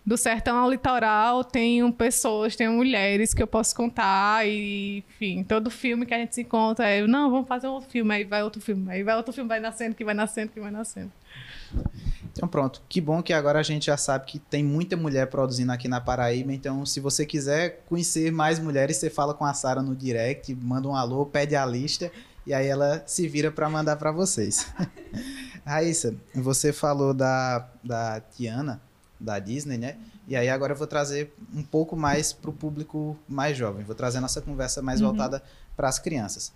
do 0.07 0.19
sertão 0.19 0.57
ao 0.57 0.71
litoral, 0.71 1.43
tenho 1.43 1.91
pessoas, 1.93 2.55
tenho 2.55 2.73
mulheres 2.73 3.33
que 3.33 3.43
eu 3.43 3.47
posso 3.47 3.75
contar. 3.75 4.47
E, 4.47 4.99
enfim, 5.09 5.43
todo 5.43 5.71
filme 5.71 6.05
que 6.05 6.13
a 6.13 6.19
gente 6.19 6.35
se 6.35 6.43
encontra 6.43 6.87
é, 6.87 7.07
não, 7.07 7.31
vamos 7.31 7.49
fazer 7.49 7.69
outro 7.69 7.89
filme, 7.89 8.15
aí 8.15 8.25
vai 8.25 8.43
outro 8.43 8.61
filme, 8.61 8.91
aí 8.91 9.03
vai 9.03 9.17
outro 9.17 9.33
filme, 9.33 9.49
vai 9.49 9.61
nascendo, 9.61 9.95
que 9.95 10.05
vai 10.05 10.15
nascendo, 10.15 10.53
que 10.53 10.61
vai 10.61 10.71
nascendo. 10.71 11.11
Então 12.33 12.49
pronto, 12.49 12.83
que 12.89 13.01
bom 13.01 13.23
que 13.23 13.33
agora 13.33 13.61
a 13.61 13.63
gente 13.63 13.87
já 13.87 13.97
sabe 13.97 14.27
que 14.27 14.39
tem 14.39 14.63
muita 14.63 14.97
mulher 14.97 15.29
produzindo 15.29 15.73
aqui 15.73 15.89
na 15.89 16.01
Paraíba. 16.01 16.53
Então, 16.53 16.85
se 16.85 17.01
você 17.01 17.25
quiser 17.25 17.85
conhecer 17.89 18.31
mais 18.31 18.59
mulheres, 18.59 18.97
você 18.97 19.09
fala 19.09 19.33
com 19.33 19.45
a 19.45 19.55
Sara 19.55 19.81
no 19.81 19.95
direct, 19.95 20.55
manda 20.55 20.89
um 20.89 20.97
alô, 20.97 21.25
pede 21.25 21.57
a 21.57 21.65
lista 21.65 22.11
e 22.47 22.53
aí 22.53 22.67
ela 22.67 23.03
se 23.07 23.27
vira 23.27 23.51
para 23.51 23.71
mandar 23.71 23.97
para 23.97 24.13
vocês. 24.13 24.67
Raíssa, 25.65 26.15
você 26.35 26.73
falou 26.73 27.15
da, 27.15 27.67
da 27.83 28.21
Tiana, 28.21 28.83
da 29.25 29.39
Disney, 29.39 29.79
né? 29.79 29.97
E 30.29 30.37
aí 30.37 30.49
agora 30.49 30.73
eu 30.73 30.77
vou 30.77 30.87
trazer 30.87 31.35
um 31.55 31.63
pouco 31.63 31.97
mais 31.97 32.33
para 32.33 32.51
o 32.51 32.53
público 32.53 33.17
mais 33.29 33.57
jovem. 33.57 33.85
Vou 33.85 33.95
trazer 33.95 34.21
nossa 34.21 34.41
conversa 34.41 34.81
mais 34.81 35.01
uhum. 35.01 35.09
voltada 35.09 35.43
para 35.77 35.89
as 35.89 35.99
crianças. 35.99 36.53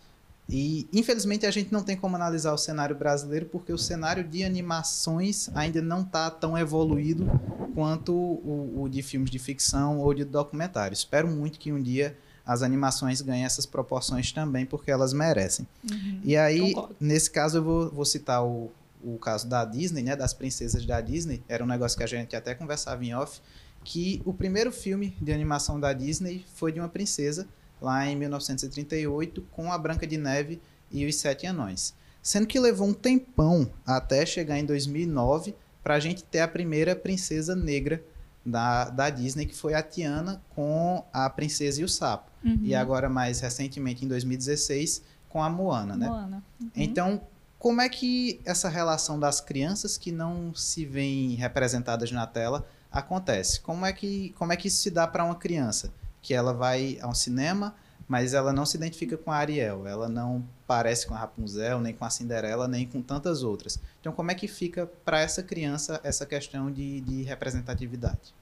E, 0.48 0.88
infelizmente, 0.92 1.44
a 1.44 1.50
gente 1.50 1.70
não 1.70 1.82
tem 1.82 1.94
como 1.94 2.16
analisar 2.16 2.54
o 2.54 2.58
cenário 2.58 2.96
brasileiro 2.96 3.46
porque 3.46 3.70
o 3.70 3.76
cenário 3.76 4.24
de 4.24 4.42
animações 4.42 5.50
ainda 5.54 5.82
não 5.82 6.00
está 6.00 6.30
tão 6.30 6.56
evoluído 6.56 7.26
quanto 7.74 8.14
o, 8.14 8.82
o, 8.82 8.88
de 8.88 9.02
filmes 9.02 9.30
de 9.30 9.38
ficção 9.38 9.98
ou 9.98 10.14
de 10.14 10.24
documentário. 10.24 10.94
Espero 10.94 11.28
muito 11.28 11.58
que 11.58 11.70
um 11.70 11.82
dia 11.82 12.16
as 12.46 12.62
animações 12.62 13.20
ganhem 13.20 13.44
essas 13.44 13.66
proporções 13.66 14.32
também, 14.32 14.64
porque 14.64 14.90
elas 14.90 15.12
merecem. 15.12 15.68
Uhum, 15.84 16.20
e 16.24 16.34
aí, 16.34 16.72
concordo. 16.72 16.96
nesse 16.98 17.30
caso, 17.30 17.58
eu 17.58 17.62
vou, 17.62 17.90
vou 17.90 18.04
citar 18.06 18.42
o, 18.42 18.72
o 19.02 19.18
caso 19.18 19.48
da 19.48 19.64
Disney, 19.64 20.02
né, 20.02 20.16
das 20.16 20.32
princesas 20.32 20.84
da 20.84 21.00
Disney. 21.00 21.42
Era 21.48 21.62
um 21.62 21.66
negócio 21.66 21.96
que 21.96 22.04
a 22.04 22.06
gente 22.06 22.34
até 22.34 22.54
conversava 22.54 23.04
em 23.04 23.14
off, 23.14 23.40
que 23.84 24.22
o 24.24 24.32
primeiro 24.32 24.72
filme 24.72 25.16
de 25.20 25.32
animação 25.32 25.78
da 25.78 25.92
Disney 25.92 26.44
foi 26.54 26.72
de 26.72 26.80
uma 26.80 26.88
princesa 26.88 27.46
lá 27.80 28.06
em 28.06 28.16
1938, 28.16 29.42
com 29.52 29.72
a 29.72 29.78
Branca 29.78 30.06
de 30.06 30.18
Neve 30.18 30.60
e 30.90 31.06
os 31.06 31.16
Sete 31.16 31.46
Anões. 31.46 31.94
Sendo 32.22 32.46
que 32.46 32.58
levou 32.58 32.88
um 32.88 32.92
tempão 32.92 33.70
até 33.86 34.26
chegar 34.26 34.58
em 34.58 34.64
2009 34.64 35.54
para 35.82 35.94
a 35.94 36.00
gente 36.00 36.22
ter 36.24 36.40
a 36.40 36.48
primeira 36.48 36.94
princesa 36.94 37.54
negra 37.54 38.02
da, 38.44 38.90
da 38.90 39.10
Disney, 39.10 39.46
que 39.46 39.54
foi 39.54 39.74
a 39.74 39.82
Tiana 39.82 40.42
com 40.50 41.04
a 41.12 41.28
Princesa 41.30 41.80
e 41.80 41.84
o 41.84 41.88
Sapo. 41.88 42.30
Uhum. 42.44 42.60
E 42.62 42.74
agora, 42.74 43.08
mais 43.08 43.40
recentemente, 43.40 44.04
em 44.04 44.08
2016, 44.08 45.02
com 45.28 45.42
a 45.42 45.48
Moana, 45.48 45.96
né? 45.96 46.08
Moana. 46.08 46.44
Uhum. 46.60 46.70
Então, 46.74 47.20
como 47.58 47.80
é 47.80 47.88
que 47.88 48.40
essa 48.44 48.68
relação 48.68 49.18
das 49.18 49.40
crianças 49.40 49.96
que 49.96 50.12
não 50.12 50.54
se 50.54 50.84
veem 50.84 51.34
representadas 51.34 52.10
na 52.12 52.26
tela 52.26 52.66
acontece? 52.90 53.60
Como 53.60 53.84
é 53.84 53.92
que, 53.92 54.30
como 54.38 54.52
é 54.52 54.56
que 54.56 54.68
isso 54.68 54.80
se 54.82 54.90
dá 54.90 55.06
para 55.06 55.24
uma 55.24 55.34
criança? 55.34 55.92
que 56.22 56.34
ela 56.34 56.52
vai 56.52 56.98
ao 57.00 57.14
cinema, 57.14 57.74
mas 58.06 58.34
ela 58.34 58.52
não 58.52 58.64
se 58.64 58.76
identifica 58.76 59.16
com 59.16 59.30
a 59.30 59.36
Ariel, 59.36 59.86
ela 59.86 60.08
não 60.08 60.44
parece 60.66 61.06
com 61.06 61.14
a 61.14 61.18
Rapunzel, 61.18 61.80
nem 61.80 61.94
com 61.94 62.04
a 62.04 62.10
Cinderela, 62.10 62.66
nem 62.66 62.86
com 62.86 63.02
tantas 63.02 63.42
outras. 63.42 63.80
Então, 64.00 64.12
como 64.12 64.30
é 64.30 64.34
que 64.34 64.48
fica 64.48 64.86
para 65.04 65.20
essa 65.20 65.42
criança 65.42 66.00
essa 66.02 66.26
questão 66.26 66.70
de, 66.70 67.00
de 67.00 67.22
representatividade? 67.22 68.34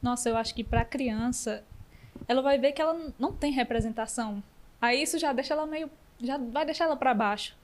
Nossa, 0.00 0.28
eu 0.28 0.36
acho 0.36 0.54
que 0.54 0.64
para 0.64 0.80
a 0.80 0.84
criança, 0.84 1.62
ela 2.26 2.42
vai 2.42 2.58
ver 2.58 2.72
que 2.72 2.82
ela 2.82 3.12
não 3.18 3.32
tem 3.32 3.52
representação. 3.52 4.42
Aí 4.80 5.02
isso 5.02 5.18
já 5.18 5.32
deixa 5.32 5.54
ela 5.54 5.66
meio. 5.66 5.90
já 6.20 6.38
vai 6.38 6.64
deixar 6.64 6.84
ela 6.84 6.96
para 6.96 7.14
baixo. 7.14 7.56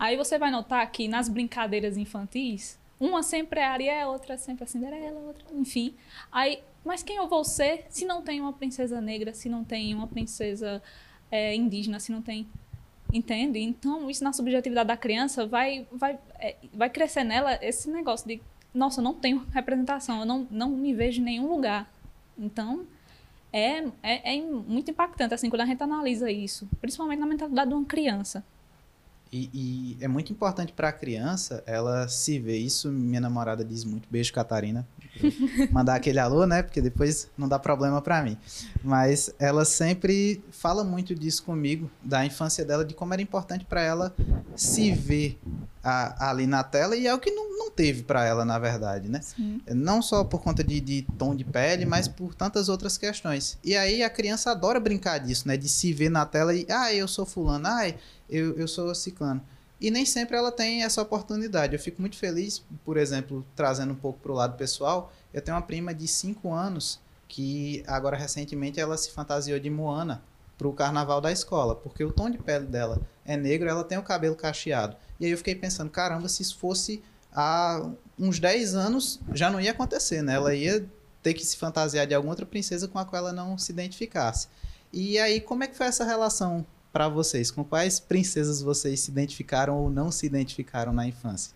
Aí 0.00 0.16
você 0.16 0.36
vai 0.38 0.50
notar 0.50 0.90
que 0.90 1.06
nas 1.06 1.28
brincadeiras 1.28 1.96
infantis, 1.96 2.76
uma 2.98 3.22
sempre 3.22 3.60
é 3.60 3.66
a 3.66 3.72
Ariel, 3.72 4.08
outra 4.08 4.34
é 4.34 4.36
sempre 4.36 4.64
a 4.64 4.66
Cinderela, 4.66 5.20
outra, 5.20 5.44
enfim. 5.54 5.94
Aí 6.32 6.60
mas 6.84 7.02
quem 7.02 7.16
eu 7.16 7.28
vou 7.28 7.44
ser 7.44 7.84
se 7.90 8.04
não 8.04 8.22
tem 8.22 8.40
uma 8.40 8.52
princesa 8.52 9.00
negra, 9.00 9.34
se 9.34 9.48
não 9.48 9.64
tem 9.64 9.94
uma 9.94 10.06
princesa 10.06 10.82
é, 11.30 11.54
indígena, 11.54 12.00
se 12.00 12.10
não 12.10 12.22
tem. 12.22 12.46
Entende? 13.12 13.58
Então, 13.58 14.08
isso 14.08 14.22
na 14.22 14.32
subjetividade 14.32 14.86
da 14.86 14.96
criança 14.96 15.44
vai, 15.44 15.86
vai, 15.90 16.18
é, 16.38 16.56
vai 16.72 16.88
crescer 16.88 17.24
nela 17.24 17.58
esse 17.60 17.90
negócio 17.90 18.26
de: 18.26 18.40
nossa, 18.72 19.00
eu 19.00 19.04
não 19.04 19.14
tenho 19.14 19.44
representação, 19.52 20.20
eu 20.20 20.26
não, 20.26 20.46
não 20.50 20.70
me 20.70 20.94
vejo 20.94 21.20
em 21.20 21.24
nenhum 21.24 21.48
lugar. 21.48 21.92
Então, 22.38 22.86
é, 23.52 23.84
é, 24.02 24.36
é 24.36 24.40
muito 24.40 24.90
impactante 24.90 25.34
assim 25.34 25.50
quando 25.50 25.62
a 25.62 25.66
gente 25.66 25.82
analisa 25.82 26.30
isso, 26.30 26.68
principalmente 26.80 27.18
na 27.18 27.26
mentalidade 27.26 27.68
de 27.68 27.74
uma 27.74 27.84
criança. 27.84 28.44
E, 29.32 29.48
e, 30.00 30.04
é 30.04 30.08
muito 30.08 30.32
importante 30.32 30.72
para 30.72 30.88
a 30.88 30.92
criança 30.92 31.62
ela 31.64 32.08
se 32.08 32.38
ver. 32.38 32.58
Isso 32.58 32.90
minha 32.90 33.20
namorada 33.20 33.64
diz 33.64 33.84
muito. 33.84 34.08
Beijo, 34.10 34.32
Catarina. 34.32 34.86
Mandar 35.70 35.94
aquele 35.94 36.18
alô, 36.18 36.46
né? 36.46 36.62
Porque 36.62 36.80
depois 36.80 37.28
não 37.38 37.48
dá 37.48 37.58
problema 37.58 38.02
para 38.02 38.22
mim. 38.22 38.36
Mas 38.82 39.32
ela 39.38 39.64
sempre 39.64 40.42
fala 40.50 40.82
muito 40.82 41.14
disso 41.14 41.44
comigo, 41.44 41.88
da 42.02 42.24
infância 42.24 42.64
dela, 42.64 42.84
de 42.84 42.92
como 42.92 43.12
era 43.12 43.22
importante 43.22 43.64
para 43.64 43.82
ela 43.82 44.14
se 44.56 44.90
ver 44.92 45.38
a, 45.82 46.30
ali 46.30 46.46
na 46.46 46.64
tela. 46.64 46.96
E 46.96 47.06
é 47.06 47.14
o 47.14 47.18
que 47.18 47.30
não, 47.30 47.56
não 47.56 47.70
teve 47.70 48.02
para 48.02 48.24
ela, 48.24 48.44
na 48.44 48.58
verdade, 48.58 49.08
né? 49.08 49.20
Sim. 49.22 49.60
Não 49.68 50.02
só 50.02 50.24
por 50.24 50.42
conta 50.42 50.64
de, 50.64 50.80
de 50.80 51.02
tom 51.16 51.36
de 51.36 51.44
pele, 51.44 51.86
mas 51.86 52.08
por 52.08 52.34
tantas 52.34 52.68
outras 52.68 52.98
questões. 52.98 53.58
E 53.62 53.76
aí 53.76 54.02
a 54.02 54.10
criança 54.10 54.50
adora 54.50 54.80
brincar 54.80 55.18
disso, 55.18 55.46
né? 55.46 55.56
De 55.56 55.68
se 55.68 55.92
ver 55.92 56.10
na 56.10 56.26
tela 56.26 56.52
e, 56.52 56.66
ah, 56.68 56.92
eu 56.92 57.06
sou 57.06 57.24
fulano, 57.24 57.68
ah, 57.68 57.86
eu, 58.30 58.56
eu 58.56 58.68
sou 58.68 58.94
ciclano. 58.94 59.42
E 59.80 59.90
nem 59.90 60.04
sempre 60.04 60.36
ela 60.36 60.52
tem 60.52 60.82
essa 60.84 61.00
oportunidade. 61.00 61.74
Eu 61.74 61.80
fico 61.80 62.00
muito 62.00 62.16
feliz, 62.16 62.62
por 62.84 62.96
exemplo, 62.96 63.44
trazendo 63.56 63.92
um 63.92 63.96
pouco 63.96 64.18
para 64.18 64.32
o 64.32 64.34
lado 64.34 64.56
pessoal. 64.56 65.10
Eu 65.32 65.40
tenho 65.40 65.56
uma 65.56 65.62
prima 65.62 65.94
de 65.94 66.06
5 66.06 66.52
anos 66.52 67.00
que 67.26 67.82
agora 67.86 68.16
recentemente 68.16 68.78
ela 68.78 68.96
se 68.98 69.10
fantasiou 69.10 69.58
de 69.58 69.70
Moana 69.70 70.22
para 70.58 70.68
o 70.68 70.72
carnaval 70.74 71.22
da 71.22 71.32
escola, 71.32 71.74
porque 71.74 72.04
o 72.04 72.12
tom 72.12 72.28
de 72.28 72.36
pele 72.36 72.66
dela 72.66 73.00
é 73.24 73.34
negro, 73.36 73.68
ela 73.68 73.82
tem 73.82 73.96
o 73.96 74.02
cabelo 74.02 74.36
cacheado. 74.36 74.94
E 75.18 75.24
aí 75.24 75.30
eu 75.30 75.38
fiquei 75.38 75.54
pensando, 75.54 75.88
caramba, 75.88 76.28
se 76.28 76.42
isso 76.42 76.58
fosse 76.58 77.02
há 77.32 77.88
uns 78.18 78.38
10 78.38 78.74
anos, 78.74 79.20
já 79.32 79.48
não 79.48 79.60
ia 79.60 79.70
acontecer, 79.70 80.20
né? 80.20 80.34
Ela 80.34 80.54
ia 80.54 80.86
ter 81.22 81.32
que 81.32 81.46
se 81.46 81.56
fantasiar 81.56 82.06
de 82.06 82.14
alguma 82.14 82.32
outra 82.32 82.44
princesa 82.44 82.86
com 82.86 82.98
a 82.98 83.04
qual 83.06 83.20
ela 83.20 83.32
não 83.32 83.56
se 83.56 83.72
identificasse. 83.72 84.48
E 84.92 85.18
aí, 85.18 85.40
como 85.40 85.64
é 85.64 85.66
que 85.66 85.76
foi 85.76 85.86
essa 85.86 86.04
relação 86.04 86.66
para 86.92 87.08
vocês? 87.08 87.50
Com 87.50 87.64
quais 87.64 88.00
princesas 88.00 88.62
vocês 88.62 89.00
se 89.00 89.10
identificaram 89.10 89.76
ou 89.76 89.90
não 89.90 90.10
se 90.10 90.26
identificaram 90.26 90.92
na 90.92 91.06
infância? 91.06 91.54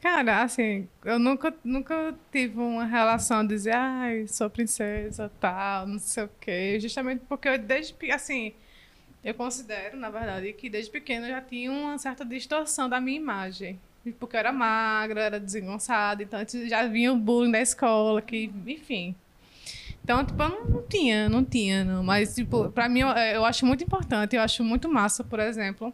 Cara, 0.00 0.42
assim, 0.42 0.88
eu 1.04 1.18
nunca, 1.18 1.54
nunca 1.64 2.14
tive 2.32 2.58
uma 2.58 2.84
relação 2.84 3.42
de 3.42 3.54
dizer, 3.54 3.74
ai, 3.74 4.26
sou 4.26 4.50
princesa, 4.50 5.30
tal, 5.40 5.86
não 5.86 5.98
sei 5.98 6.24
o 6.24 6.30
quê. 6.40 6.78
Justamente 6.80 7.22
porque 7.28 7.48
eu, 7.48 7.58
desde, 7.58 7.94
assim, 8.10 8.52
eu 9.24 9.34
considero, 9.34 9.96
na 9.96 10.10
verdade, 10.10 10.52
que 10.52 10.68
desde 10.68 10.90
pequena 10.90 11.26
eu 11.26 11.30
já 11.30 11.40
tinha 11.40 11.70
uma 11.70 11.98
certa 11.98 12.24
distorção 12.24 12.88
da 12.88 13.00
minha 13.00 13.16
imagem. 13.16 13.78
Porque 14.18 14.36
eu 14.36 14.40
era 14.40 14.52
magra, 14.52 15.20
era 15.20 15.40
desengonçada, 15.40 16.22
então 16.22 16.40
já 16.68 16.86
vinha 16.86 17.12
o 17.12 17.16
bullying 17.16 17.50
da 17.50 17.60
escola, 17.60 18.22
que, 18.22 18.52
enfim. 18.66 19.14
Então, 20.06 20.24
tipo, 20.24 20.40
eu 20.40 20.48
não, 20.48 20.64
não 20.66 20.82
tinha, 20.82 21.28
não 21.28 21.44
tinha, 21.44 21.84
não. 21.84 22.04
Mas, 22.04 22.32
tipo, 22.32 22.70
pra 22.70 22.88
mim, 22.88 23.00
eu, 23.00 23.08
eu 23.08 23.44
acho 23.44 23.66
muito 23.66 23.82
importante, 23.82 24.36
eu 24.36 24.40
acho 24.40 24.62
muito 24.62 24.88
massa, 24.88 25.24
por 25.24 25.40
exemplo, 25.40 25.92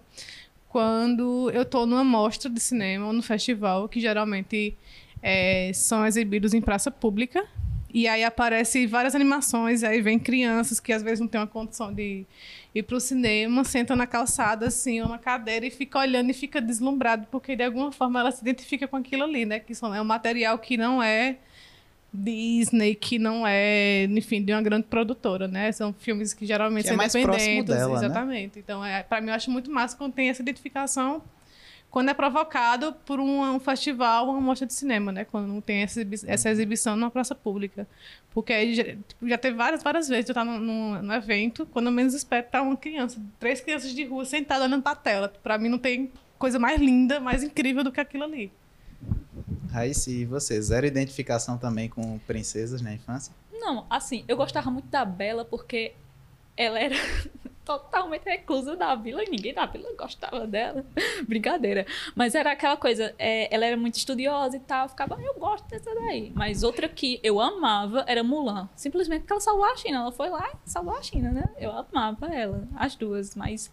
quando 0.68 1.50
eu 1.50 1.64
tô 1.64 1.86
numa 1.86 2.04
mostra 2.04 2.50
de 2.50 2.60
cinema 2.60 3.06
ou 3.06 3.14
no 3.14 3.22
festival, 3.22 3.88
que 3.88 3.98
geralmente 3.98 4.76
é, 5.22 5.70
são 5.72 6.06
exibidos 6.06 6.52
em 6.52 6.60
praça 6.60 6.90
pública, 6.90 7.42
e 7.94 8.06
aí 8.06 8.22
aparece 8.22 8.86
várias 8.86 9.14
animações, 9.14 9.82
aí 9.82 10.02
vem 10.02 10.18
crianças 10.18 10.78
que 10.78 10.92
às 10.92 11.02
vezes 11.02 11.20
não 11.20 11.26
têm 11.26 11.40
uma 11.40 11.46
condição 11.46 11.90
de 11.90 12.26
ir 12.74 12.82
para 12.82 12.96
o 12.96 13.00
cinema, 13.00 13.64
sentam 13.64 13.96
na 13.96 14.06
calçada 14.06 14.66
assim, 14.66 15.00
ou 15.00 15.08
na 15.08 15.18
cadeira 15.18 15.64
e 15.64 15.70
fica 15.70 15.98
olhando 15.98 16.28
e 16.28 16.34
fica 16.34 16.60
deslumbrado, 16.60 17.26
porque 17.30 17.56
de 17.56 17.64
alguma 17.64 17.90
forma 17.90 18.20
ela 18.20 18.30
se 18.30 18.42
identifica 18.42 18.86
com 18.86 18.96
aquilo 18.96 19.24
ali, 19.24 19.46
né? 19.46 19.58
Que 19.58 19.72
é 19.72 20.00
um 20.02 20.04
material 20.04 20.58
que 20.58 20.76
não 20.76 21.02
é 21.02 21.38
Disney, 22.12 22.94
que 22.94 23.18
não 23.18 23.46
é, 23.46 24.04
enfim, 24.04 24.42
de 24.42 24.52
uma 24.52 24.62
grande 24.62 24.86
produtora, 24.86 25.48
né? 25.48 25.72
São 25.72 25.92
filmes 25.92 26.34
que 26.34 26.44
geralmente 26.44 26.84
que 26.84 26.90
é 26.90 27.08
são 27.08 27.20
é 27.20 27.24
independentes, 27.24 27.74
dela, 27.74 28.00
né? 28.00 28.06
exatamente. 28.06 28.56
Né? 28.56 28.62
Então, 28.64 28.84
é, 28.84 29.02
para 29.02 29.20
mim 29.20 29.28
eu 29.28 29.34
acho 29.34 29.50
muito 29.50 29.70
massa 29.70 29.96
quando 29.96 30.12
tem 30.12 30.28
essa 30.28 30.42
identificação 30.42 31.22
quando 31.92 32.08
é 32.08 32.14
provocado 32.14 32.94
por 33.04 33.20
um, 33.20 33.42
um 33.54 33.60
festival, 33.60 34.30
uma 34.30 34.40
mostra 34.40 34.66
de 34.66 34.72
cinema, 34.72 35.12
né? 35.12 35.26
Quando 35.26 35.60
tem 35.60 35.82
essa, 35.82 36.00
essa 36.26 36.48
exibição 36.48 36.96
numa 36.96 37.10
praça 37.10 37.34
pública. 37.34 37.86
Porque 38.30 38.50
aí 38.50 38.74
já, 38.74 38.82
tipo, 38.82 39.28
já 39.28 39.36
teve 39.36 39.58
várias, 39.58 39.82
várias 39.82 40.08
vezes 40.08 40.30
eu 40.30 40.32
estar 40.32 40.42
no, 40.42 40.58
no, 40.58 41.02
no, 41.02 41.12
evento, 41.12 41.66
quando 41.66 41.86
eu 41.86 41.92
menos 41.92 42.14
espero, 42.14 42.46
tá 42.50 42.62
uma 42.62 42.78
criança, 42.78 43.20
três 43.38 43.60
crianças 43.60 43.94
de 43.94 44.04
rua 44.04 44.24
sentadas 44.24 44.66
olhando 44.66 44.82
pra 44.82 44.94
tela. 44.94 45.28
Pra 45.42 45.58
mim 45.58 45.68
não 45.68 45.76
tem 45.76 46.10
coisa 46.38 46.58
mais 46.58 46.80
linda, 46.80 47.20
mais 47.20 47.42
incrível 47.42 47.84
do 47.84 47.92
que 47.92 48.00
aquilo 48.00 48.24
ali. 48.24 48.50
Raíssa, 49.72 50.10
e 50.10 50.24
você? 50.24 50.60
Zero 50.60 50.86
identificação 50.86 51.56
também 51.56 51.88
com 51.88 52.18
princesas 52.20 52.82
na 52.82 52.92
infância? 52.92 53.34
Não, 53.52 53.86
assim, 53.88 54.24
eu 54.28 54.36
gostava 54.36 54.70
muito 54.70 54.88
da 54.88 55.04
Bela 55.04 55.44
porque 55.44 55.94
ela 56.56 56.78
era 56.78 56.96
totalmente 57.64 58.24
reclusa 58.24 58.76
da 58.76 58.94
vila 58.94 59.22
e 59.24 59.30
ninguém 59.30 59.54
da 59.54 59.64
vila 59.64 59.88
gostava 59.96 60.46
dela. 60.46 60.84
Brincadeira. 61.26 61.86
Mas 62.14 62.34
era 62.34 62.52
aquela 62.52 62.76
coisa, 62.76 63.14
é, 63.18 63.52
ela 63.54 63.64
era 63.64 63.76
muito 63.76 63.94
estudiosa 63.96 64.56
e 64.56 64.60
tal, 64.60 64.88
ficava, 64.88 65.16
ah, 65.16 65.22
eu 65.22 65.34
gosto 65.34 65.66
dessa 65.68 65.94
daí. 65.94 66.32
Mas 66.34 66.62
outra 66.62 66.88
que 66.88 67.18
eu 67.22 67.40
amava 67.40 68.04
era 68.06 68.22
Mulan. 68.22 68.68
Simplesmente 68.76 69.20
porque 69.20 69.32
ela 69.32 69.40
salvou 69.40 69.64
a 69.64 69.76
China. 69.76 69.98
Ela 69.98 70.12
foi 70.12 70.28
lá 70.28 70.50
e 70.66 70.70
salvou 70.70 70.94
a 70.94 71.02
China, 71.02 71.30
né? 71.30 71.44
Eu 71.58 71.70
amava 71.70 72.26
ela, 72.26 72.68
as 72.76 72.94
duas. 72.94 73.34
Mas 73.34 73.70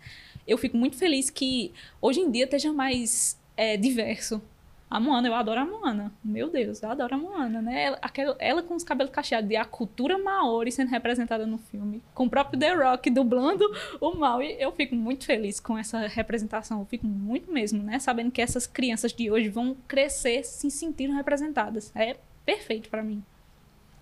eu 0.47 0.57
fico 0.57 0.77
muito 0.77 0.97
feliz 0.97 1.29
que 1.29 1.73
hoje 2.01 2.21
em 2.21 2.31
dia 2.31 2.45
esteja 2.45 2.71
mais 2.71 3.37
é, 3.57 3.75
diverso 3.75 4.41
a 4.89 4.99
Moana, 4.99 5.27
eu 5.27 5.35
adoro 5.35 5.59
a 5.59 5.65
Moana. 5.65 6.11
Meu 6.23 6.49
Deus, 6.49 6.81
eu 6.81 6.89
adoro 6.89 7.13
a 7.13 7.17
Moana, 7.17 7.61
né? 7.61 7.83
Ela, 7.83 7.99
aquela, 8.01 8.35
ela 8.39 8.63
com 8.63 8.75
os 8.75 8.83
cabelos 8.83 9.11
cacheados 9.11 9.51
e 9.51 9.55
a 9.55 9.63
cultura 9.63 10.17
maori 10.17 10.71
sendo 10.71 10.89
representada 10.89 11.45
no 11.45 11.59
filme. 11.59 12.01
Com 12.15 12.25
o 12.25 12.29
próprio 12.29 12.59
The 12.59 12.73
Rock 12.73 13.11
dublando 13.11 13.63
o 14.01 14.15
mal. 14.15 14.41
E 14.41 14.59
eu 14.59 14.71
fico 14.71 14.95
muito 14.95 15.25
feliz 15.25 15.59
com 15.59 15.77
essa 15.77 16.07
representação. 16.07 16.79
Eu 16.79 16.85
fico 16.85 17.05
muito 17.05 17.51
mesmo, 17.51 17.83
né? 17.83 17.99
Sabendo 17.99 18.31
que 18.31 18.41
essas 18.41 18.65
crianças 18.65 19.13
de 19.13 19.29
hoje 19.29 19.47
vão 19.47 19.77
crescer 19.87 20.43
se 20.43 20.71
sentindo 20.71 21.13
representadas. 21.13 21.91
É 21.95 22.17
perfeito 22.43 22.89
para 22.89 23.03
mim. 23.03 23.23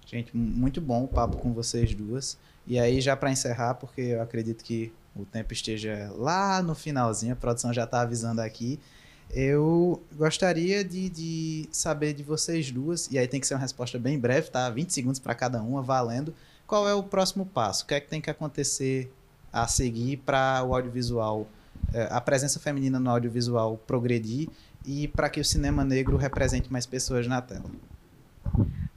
Gente, 0.05 0.35
muito 0.37 0.79
bom 0.79 1.03
o 1.03 1.07
papo 1.07 1.35
com 1.35 1.51
vocês 1.51 1.93
duas. 1.93 2.37
E 2.65 2.79
aí, 2.79 3.01
já 3.01 3.15
para 3.17 3.29
encerrar, 3.29 3.73
porque 3.73 3.99
eu 3.99 4.21
acredito 4.21 4.63
que 4.63 4.93
o 5.13 5.25
tempo 5.25 5.51
esteja 5.51 6.09
lá 6.15 6.61
no 6.61 6.73
finalzinho, 6.73 7.33
a 7.33 7.35
produção 7.35 7.73
já 7.73 7.83
está 7.83 8.01
avisando 8.01 8.39
aqui. 8.39 8.79
Eu 9.29 10.01
gostaria 10.15 10.83
de, 10.83 11.09
de 11.09 11.69
saber 11.71 12.13
de 12.13 12.23
vocês 12.23 12.71
duas, 12.71 13.09
e 13.11 13.17
aí 13.17 13.27
tem 13.27 13.39
que 13.39 13.47
ser 13.47 13.53
uma 13.53 13.59
resposta 13.59 13.99
bem 13.99 14.17
breve, 14.17 14.49
tá? 14.49 14.69
20 14.69 14.91
segundos 14.91 15.19
para 15.19 15.35
cada 15.35 15.61
uma, 15.61 15.81
valendo. 15.81 16.33
Qual 16.65 16.87
é 16.87 16.93
o 16.93 17.03
próximo 17.03 17.45
passo? 17.45 17.83
O 17.83 17.87
que 17.87 17.93
é 17.93 17.99
que 17.99 18.07
tem 18.07 18.21
que 18.21 18.29
acontecer 18.29 19.11
a 19.51 19.67
seguir 19.67 20.17
para 20.17 20.63
o 20.63 20.73
audiovisual, 20.73 21.47
é, 21.93 22.07
a 22.11 22.21
presença 22.21 22.59
feminina 22.59 22.99
no 22.99 23.09
audiovisual 23.09 23.77
progredir 23.87 24.49
e 24.85 25.07
para 25.07 25.29
que 25.29 25.39
o 25.39 25.45
cinema 25.45 25.83
negro 25.83 26.17
represente 26.17 26.71
mais 26.71 26.85
pessoas 26.85 27.27
na 27.27 27.41
tela? 27.41 27.69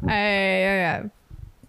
É, 0.09 1.03
é, 1.03 1.11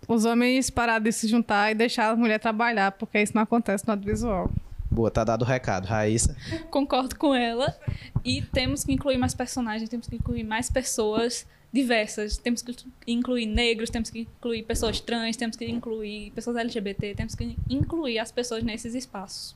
os 0.07 0.25
homens 0.25 0.69
pararem 0.69 1.03
de 1.03 1.11
se 1.11 1.27
juntar 1.27 1.71
e 1.71 1.75
deixar 1.75 2.09
a 2.09 2.15
mulher 2.15 2.39
trabalhar, 2.39 2.91
porque 2.93 3.21
isso 3.21 3.33
não 3.35 3.43
acontece 3.43 3.85
no 3.85 3.93
audiovisual. 3.93 4.49
Boa, 4.91 5.09
tá 5.09 5.23
dado 5.23 5.43
o 5.43 5.45
recado. 5.45 5.85
Raíssa? 5.85 6.35
Concordo 6.69 7.15
com 7.15 7.33
ela. 7.33 7.73
E 8.25 8.41
temos 8.41 8.83
que 8.83 8.91
incluir 8.91 9.17
mais 9.17 9.33
personagens, 9.33 9.89
temos 9.89 10.07
que 10.07 10.17
incluir 10.17 10.43
mais 10.43 10.69
pessoas 10.69 11.47
diversas. 11.71 12.35
Temos 12.35 12.61
que 12.61 12.75
incluir 13.07 13.45
negros, 13.45 13.89
temos 13.89 14.09
que 14.09 14.21
incluir 14.21 14.63
pessoas 14.63 14.99
trans, 14.99 15.37
temos 15.37 15.55
que 15.55 15.65
incluir 15.65 16.31
pessoas 16.31 16.57
LGBT, 16.57 17.15
temos 17.15 17.33
que 17.33 17.55
incluir 17.69 18.19
as 18.19 18.33
pessoas 18.33 18.63
nesses 18.63 18.93
espaços. 18.93 19.55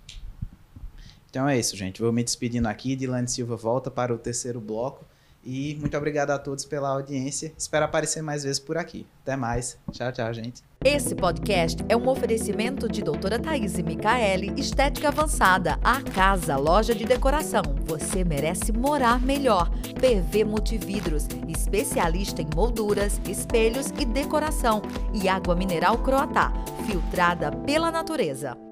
Então 1.29 1.49
é 1.49 1.59
isso, 1.59 1.75
gente. 1.75 2.01
Vou 2.01 2.13
me 2.13 2.23
despedindo 2.23 2.69
aqui. 2.69 2.95
Dilane 2.95 3.27
Silva 3.27 3.57
volta 3.57 3.91
para 3.91 4.13
o 4.13 4.17
terceiro 4.17 4.61
bloco. 4.61 5.05
E 5.45 5.75
muito 5.79 5.95
obrigado 5.95 6.31
a 6.31 6.39
todos 6.39 6.65
pela 6.65 6.89
audiência. 6.89 7.53
Espero 7.55 7.85
aparecer 7.85 8.23
mais 8.23 8.43
vezes 8.43 8.59
por 8.59 8.77
aqui. 8.77 9.05
Até 9.21 9.35
mais. 9.35 9.77
Tchau, 9.91 10.11
tchau, 10.11 10.33
gente. 10.33 10.63
Esse 10.83 11.15
podcast 11.15 11.83
é 11.87 11.95
um 11.95 12.07
oferecimento 12.07 12.87
de 12.87 13.01
doutora 13.01 13.39
Thaís 13.39 13.75
Micaele, 13.79 14.53
Estética 14.55 15.07
Avançada, 15.07 15.79
a 15.83 16.01
casa, 16.01 16.55
loja 16.57 16.93
de 16.93 17.05
decoração. 17.05 17.63
Você 17.85 18.23
merece 18.23 18.71
morar 18.71 19.21
melhor. 19.21 19.69
PV 19.99 20.43
Multividros, 20.43 21.27
especialista 21.47 22.41
em 22.41 22.49
molduras, 22.55 23.19
espelhos 23.27 23.87
e 23.99 24.05
decoração. 24.05 24.81
E 25.13 25.27
água 25.27 25.55
mineral 25.55 25.97
Croatá, 25.99 26.53
filtrada 26.85 27.51
pela 27.51 27.91
natureza. 27.91 28.64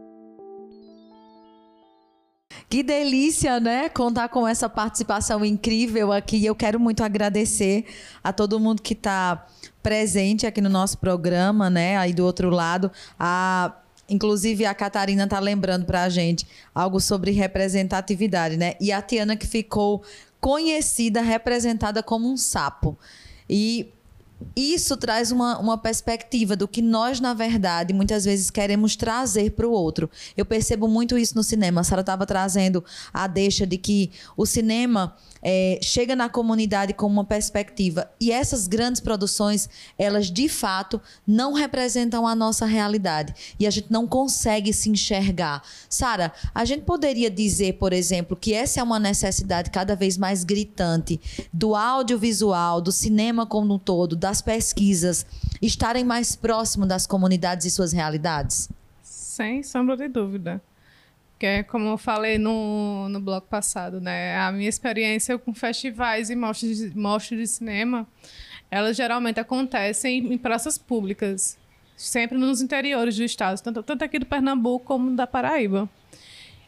Que 2.74 2.82
delícia, 2.82 3.60
né? 3.60 3.88
Contar 3.88 4.30
com 4.30 4.48
essa 4.48 4.68
participação 4.68 5.46
incrível 5.46 6.12
aqui. 6.12 6.44
Eu 6.44 6.56
quero 6.56 6.80
muito 6.80 7.04
agradecer 7.04 7.86
a 8.24 8.34
todo 8.34 8.60
mundo 8.60 8.82
que 8.82 8.96
está 8.96 9.46
presente 9.84 10.48
aqui 10.48 10.60
no 10.60 10.70
nosso 10.70 10.98
programa, 10.98 11.70
né? 11.70 11.98
Aí 11.98 12.14
do 12.14 12.26
outro 12.26 12.50
lado, 12.50 12.92
a 13.20 13.76
Inclusive, 14.10 14.66
a 14.66 14.74
Catarina 14.74 15.26
está 15.26 15.40
lembrando 15.40 15.86
para 15.86 16.02
a 16.02 16.10
gente 16.10 16.48
algo 16.74 17.00
sobre 17.00 17.30
representatividade, 17.30 18.58
né? 18.58 18.74
E 18.82 18.92
a 18.92 19.04
Tiana 19.04 19.36
que 19.36 19.46
ficou 19.46 20.04
conhecida, 20.42 21.22
representada 21.22 22.02
como 22.02 22.28
um 22.28 22.36
sapo. 22.36 22.98
E 23.48 23.93
isso 24.56 24.98
traz 24.98 25.32
uma, 25.32 25.58
uma 25.60 25.78
perspectiva 25.78 26.56
do 26.56 26.68
que 26.68 26.82
nós, 26.82 27.20
na 27.20 27.34
verdade, 27.34 27.94
muitas 27.94 28.26
vezes 28.26 28.50
queremos 28.50 28.96
trazer 28.96 29.52
para 29.52 29.68
o 29.68 29.72
outro. 29.72 30.10
Eu 30.36 30.46
percebo 30.46 30.88
muito 30.88 31.18
isso 31.18 31.36
no 31.36 31.44
cinema. 31.44 31.82
A 31.82 31.84
Sara 31.84 32.02
estava 32.02 32.26
trazendo 32.26 32.84
a 33.14 33.28
deixa 33.28 33.66
de 33.66 33.78
que 33.78 34.12
o 34.38 34.46
cinema 34.46 35.16
é, 35.44 35.78
chega 35.82 36.16
na 36.16 36.30
comunidade 36.30 36.94
com 36.94 37.06
uma 37.06 37.26
perspectiva. 37.26 38.10
E 38.20 38.32
essas 38.32 38.66
grandes 38.66 39.02
produções, 39.02 39.68
elas 39.98 40.32
de 40.32 40.48
fato 40.48 41.02
não 41.28 41.54
representam 41.54 42.26
a 42.26 42.34
nossa 42.34 42.66
realidade. 42.66 43.34
E 43.60 43.68
a 43.68 43.70
gente 43.70 43.92
não 43.92 44.08
consegue 44.08 44.72
se 44.72 44.90
enxergar. 44.90 45.62
Sara, 45.90 46.32
a 46.56 46.64
gente 46.64 46.84
poderia 46.84 47.30
dizer, 47.30 47.74
por 47.74 47.92
exemplo, 47.92 48.38
que 48.38 48.54
essa 48.54 48.80
é 48.80 48.84
uma 48.84 49.00
necessidade 49.00 49.70
cada 49.70 49.96
vez 49.96 50.18
mais 50.18 50.44
gritante 50.44 51.20
do 51.52 51.76
audiovisual, 51.76 52.80
do 52.80 52.92
cinema 52.92 53.46
como 53.46 53.74
um 53.74 53.80
todo, 53.80 54.16
das 54.34 54.42
pesquisas, 54.42 55.28
estarem 55.62 56.04
mais 56.04 56.36
próximo 56.36 56.88
das 56.88 57.06
comunidades 57.06 57.68
e 57.68 57.70
suas 57.70 57.94
realidades? 57.94 58.68
Sem 59.04 59.62
sombra 59.62 59.96
de 59.96 60.08
dúvida 60.08 60.60
que 61.38 61.48
é 61.48 61.62
como 61.64 61.90
eu 61.90 61.98
falei 61.98 62.38
no, 62.38 63.10
no 63.10 63.20
bloco 63.20 63.48
passado, 63.50 64.00
né? 64.00 64.38
A 64.38 64.50
minha 64.50 64.70
experiência 64.70 65.38
com 65.38 65.54
festivais 65.54 66.30
e 66.30 66.38
mostras 66.38 66.78
de, 66.78 66.98
mostras 66.98 67.38
de 67.38 67.48
cinema, 67.48 68.08
elas 68.72 68.96
geralmente 68.96 69.42
acontecem 69.42 70.32
em 70.32 70.38
praças 70.38 70.78
públicas, 70.78 71.58
sempre 71.98 72.38
nos 72.38 72.62
interiores 72.62 73.18
do 73.18 73.24
estado, 73.26 73.62
tanto, 73.62 73.84
tanto 73.84 74.06
aqui 74.06 74.20
do 74.20 74.26
Pernambuco 74.26 74.86
como 74.86 75.18
da 75.18 75.28
Paraíba. 75.28 75.90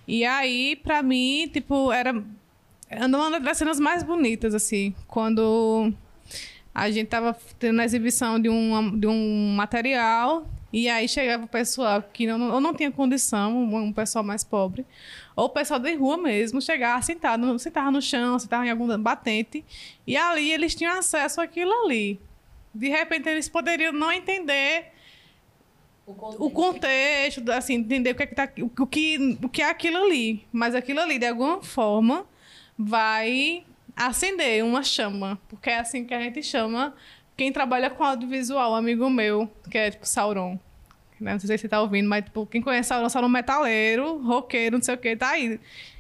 E 0.06 0.26
aí, 0.26 0.76
para 0.76 1.02
mim, 1.02 1.50
tipo, 1.54 1.90
era 1.94 2.14
uma 3.08 3.40
das 3.40 3.58
cenas 3.58 3.80
mais 3.80 4.04
bonitas, 4.04 4.54
assim, 4.54 4.94
quando 5.08 5.94
a 6.76 6.92
gente 6.92 7.08
tava 7.08 7.36
tendo 7.58 7.80
a 7.80 7.86
exibição 7.86 8.38
de 8.38 8.50
um, 8.50 9.00
de 9.00 9.08
um 9.08 9.56
material 9.56 10.46
e 10.74 10.90
aí 10.90 11.08
chegava 11.08 11.46
o 11.46 11.48
pessoal 11.48 12.04
que 12.04 12.28
não, 12.28 12.52
ou 12.52 12.60
não 12.60 12.74
tinha 12.74 12.92
condição, 12.92 13.58
um, 13.64 13.94
pessoal 13.94 14.26
mais 14.26 14.44
pobre, 14.44 14.86
ou 15.34 15.46
o 15.46 15.50
pessoal 15.50 15.80
de 15.80 15.96
rua 15.96 16.18
mesmo, 16.18 16.62
chegava 16.62 17.02
sentado, 17.02 17.58
sentava 17.60 17.90
no 17.90 18.02
chão, 18.02 18.38
sentava 18.38 18.68
em 18.68 18.70
algum 18.70 18.98
batente, 18.98 19.64
e 20.06 20.18
ali 20.18 20.52
eles 20.52 20.76
tinham 20.76 21.00
acesso 21.00 21.40
àquilo 21.40 21.72
ali. 21.86 22.20
De 22.74 22.90
repente 22.90 23.30
eles 23.30 23.48
poderiam 23.48 23.94
não 23.94 24.12
entender 24.12 24.92
o 26.06 26.52
contexto, 26.52 27.50
assim, 27.54 27.76
entender 27.76 28.12
o 28.12 28.16
que 28.16 28.24
é 28.24 28.28
que, 28.28 28.36
tá, 28.36 28.50
o, 28.60 28.86
que, 28.86 29.38
o 29.42 29.48
que 29.48 29.62
é 29.62 29.70
aquilo 29.70 30.04
ali. 30.04 30.46
Mas 30.52 30.76
aquilo 30.76 31.00
ali, 31.00 31.18
de 31.18 31.26
alguma 31.26 31.64
forma, 31.64 32.26
vai 32.78 33.64
acender 33.96 34.64
uma 34.64 34.84
chama. 34.84 35.40
Porque 35.48 35.70
é 35.70 35.80
assim 35.80 36.06
que 36.06 36.14
a 36.14 36.20
gente 36.20 36.44
chama 36.44 36.94
quem 37.38 37.52
trabalha 37.52 37.90
com 37.90 38.04
audiovisual, 38.04 38.72
um 38.72 38.76
amigo 38.76 39.10
meu, 39.10 39.50
que 39.70 39.78
é 39.78 39.92
tipo 39.92 40.06
Sauron. 40.06 40.60
Né? 41.20 41.34
Não 41.34 41.40
sei 41.40 41.58
se 41.58 41.62
você 41.62 41.70
tá 41.70 41.82
ouvindo, 41.82 42.10
mas 42.10 42.26
tipo, 42.26 42.46
quem 42.46 42.62
conhece 42.62 42.90
Sauron, 42.90 43.10
Sauron 43.10 43.30
metaleiro, 43.30 44.22
roqueiro, 44.22 44.78
não 44.78 44.84
sei 44.84 44.96
o 44.96 44.98
que, 44.98 45.16
tá 45.16 45.30
aí. 45.32 45.60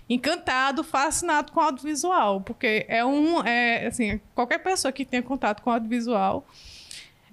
Encantado, 0.10 0.84
fascinado 0.84 1.52
com 1.52 1.60
audiovisual. 1.60 2.42
Porque 2.42 2.86
é 2.88 3.04
um. 3.04 3.42
É, 3.44 3.88
assim, 3.88 4.20
qualquer 4.34 4.60
pessoa 4.60 4.92
que 4.92 5.04
tenha 5.04 5.24
contato 5.24 5.62
com 5.62 5.72
audiovisual 5.72 6.46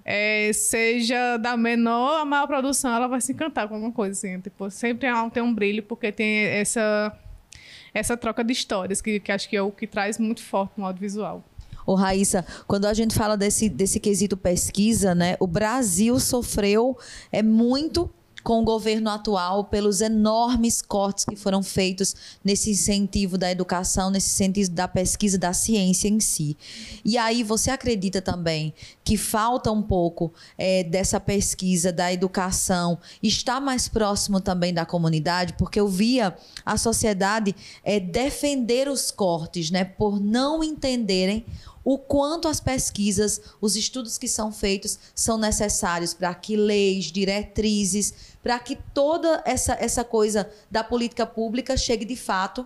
é, 0.05 0.51
seja 0.53 1.37
da 1.37 1.55
menor 1.55 2.21
a 2.21 2.25
maior 2.25 2.47
produção, 2.47 2.93
ela 2.93 3.07
vai 3.07 3.21
se 3.21 3.31
encantar 3.31 3.67
com 3.67 3.75
alguma 3.75 3.91
coisa 3.91 4.11
assim. 4.11 4.39
Tipo, 4.41 4.69
sempre 4.69 5.07
tem 5.31 5.43
um 5.43 5.53
brilho, 5.53 5.83
porque 5.83 6.11
tem 6.11 6.45
essa, 6.45 7.17
essa 7.93 8.17
troca 8.17 8.43
de 8.43 8.53
histórias, 8.53 9.01
que, 9.01 9.19
que 9.19 9.31
acho 9.31 9.47
que 9.47 9.55
é 9.55 9.61
o 9.61 9.71
que 9.71 9.85
traz 9.85 10.17
muito 10.17 10.41
forte 10.41 10.73
no 10.77 10.85
audiovisual. 10.85 11.43
Ô, 11.85 11.95
Raíssa, 11.95 12.45
quando 12.65 12.85
a 12.85 12.93
gente 12.93 13.13
fala 13.13 13.35
desse, 13.35 13.67
desse 13.69 13.99
quesito 13.99 14.37
pesquisa, 14.37 15.13
né? 15.13 15.35
O 15.39 15.47
Brasil 15.47 16.17
sofreu 16.19 16.97
é 17.31 17.43
muito 17.43 18.09
com 18.43 18.61
o 18.61 18.65
governo 18.65 19.09
atual 19.09 19.63
pelos 19.63 20.01
enormes 20.01 20.81
cortes 20.81 21.23
que 21.23 21.35
foram 21.35 21.63
feitos 21.63 22.15
nesse 22.43 22.71
incentivo 22.71 23.37
da 23.37 23.49
educação, 23.49 24.09
nesse 24.09 24.29
sentido 24.29 24.73
da 24.73 24.87
pesquisa 24.87 25.37
da 25.37 25.53
ciência 25.53 26.07
em 26.07 26.19
si. 26.19 26.57
E 27.05 27.17
aí 27.17 27.41
você 27.41 27.71
acredita 27.71 28.21
também 28.21 28.73
que 29.03 29.17
falta 29.17 29.71
um 29.71 29.81
pouco 29.81 30.33
é, 30.57 30.83
dessa 30.83 31.19
pesquisa 31.19 31.91
da 31.91 32.11
educação 32.11 32.97
estar 33.21 33.61
mais 33.61 33.87
próximo 33.87 34.41
também 34.41 34.73
da 34.73 34.85
comunidade, 34.85 35.53
porque 35.53 35.79
eu 35.79 35.87
via 35.87 36.35
a 36.65 36.77
sociedade 36.77 37.55
é, 37.83 37.99
defender 37.99 38.87
os 38.87 39.11
cortes, 39.11 39.71
né, 39.71 39.85
por 39.85 40.19
não 40.19 40.63
entenderem 40.63 41.45
o 41.83 41.97
quanto 41.97 42.47
as 42.47 42.59
pesquisas, 42.59 43.41
os 43.59 43.75
estudos 43.75 44.17
que 44.17 44.27
são 44.27 44.51
feitos 44.51 44.97
são 45.13 45.37
necessários 45.37 46.13
para 46.13 46.33
que 46.33 46.55
leis, 46.55 47.05
diretrizes, 47.05 48.13
para 48.41 48.57
que 48.59 48.77
toda 48.93 49.41
essa, 49.45 49.73
essa 49.73 50.03
coisa 50.03 50.49
da 50.71 50.83
política 50.83 51.25
pública 51.25 51.75
chegue 51.75 52.05
de 52.05 52.15
fato 52.15 52.65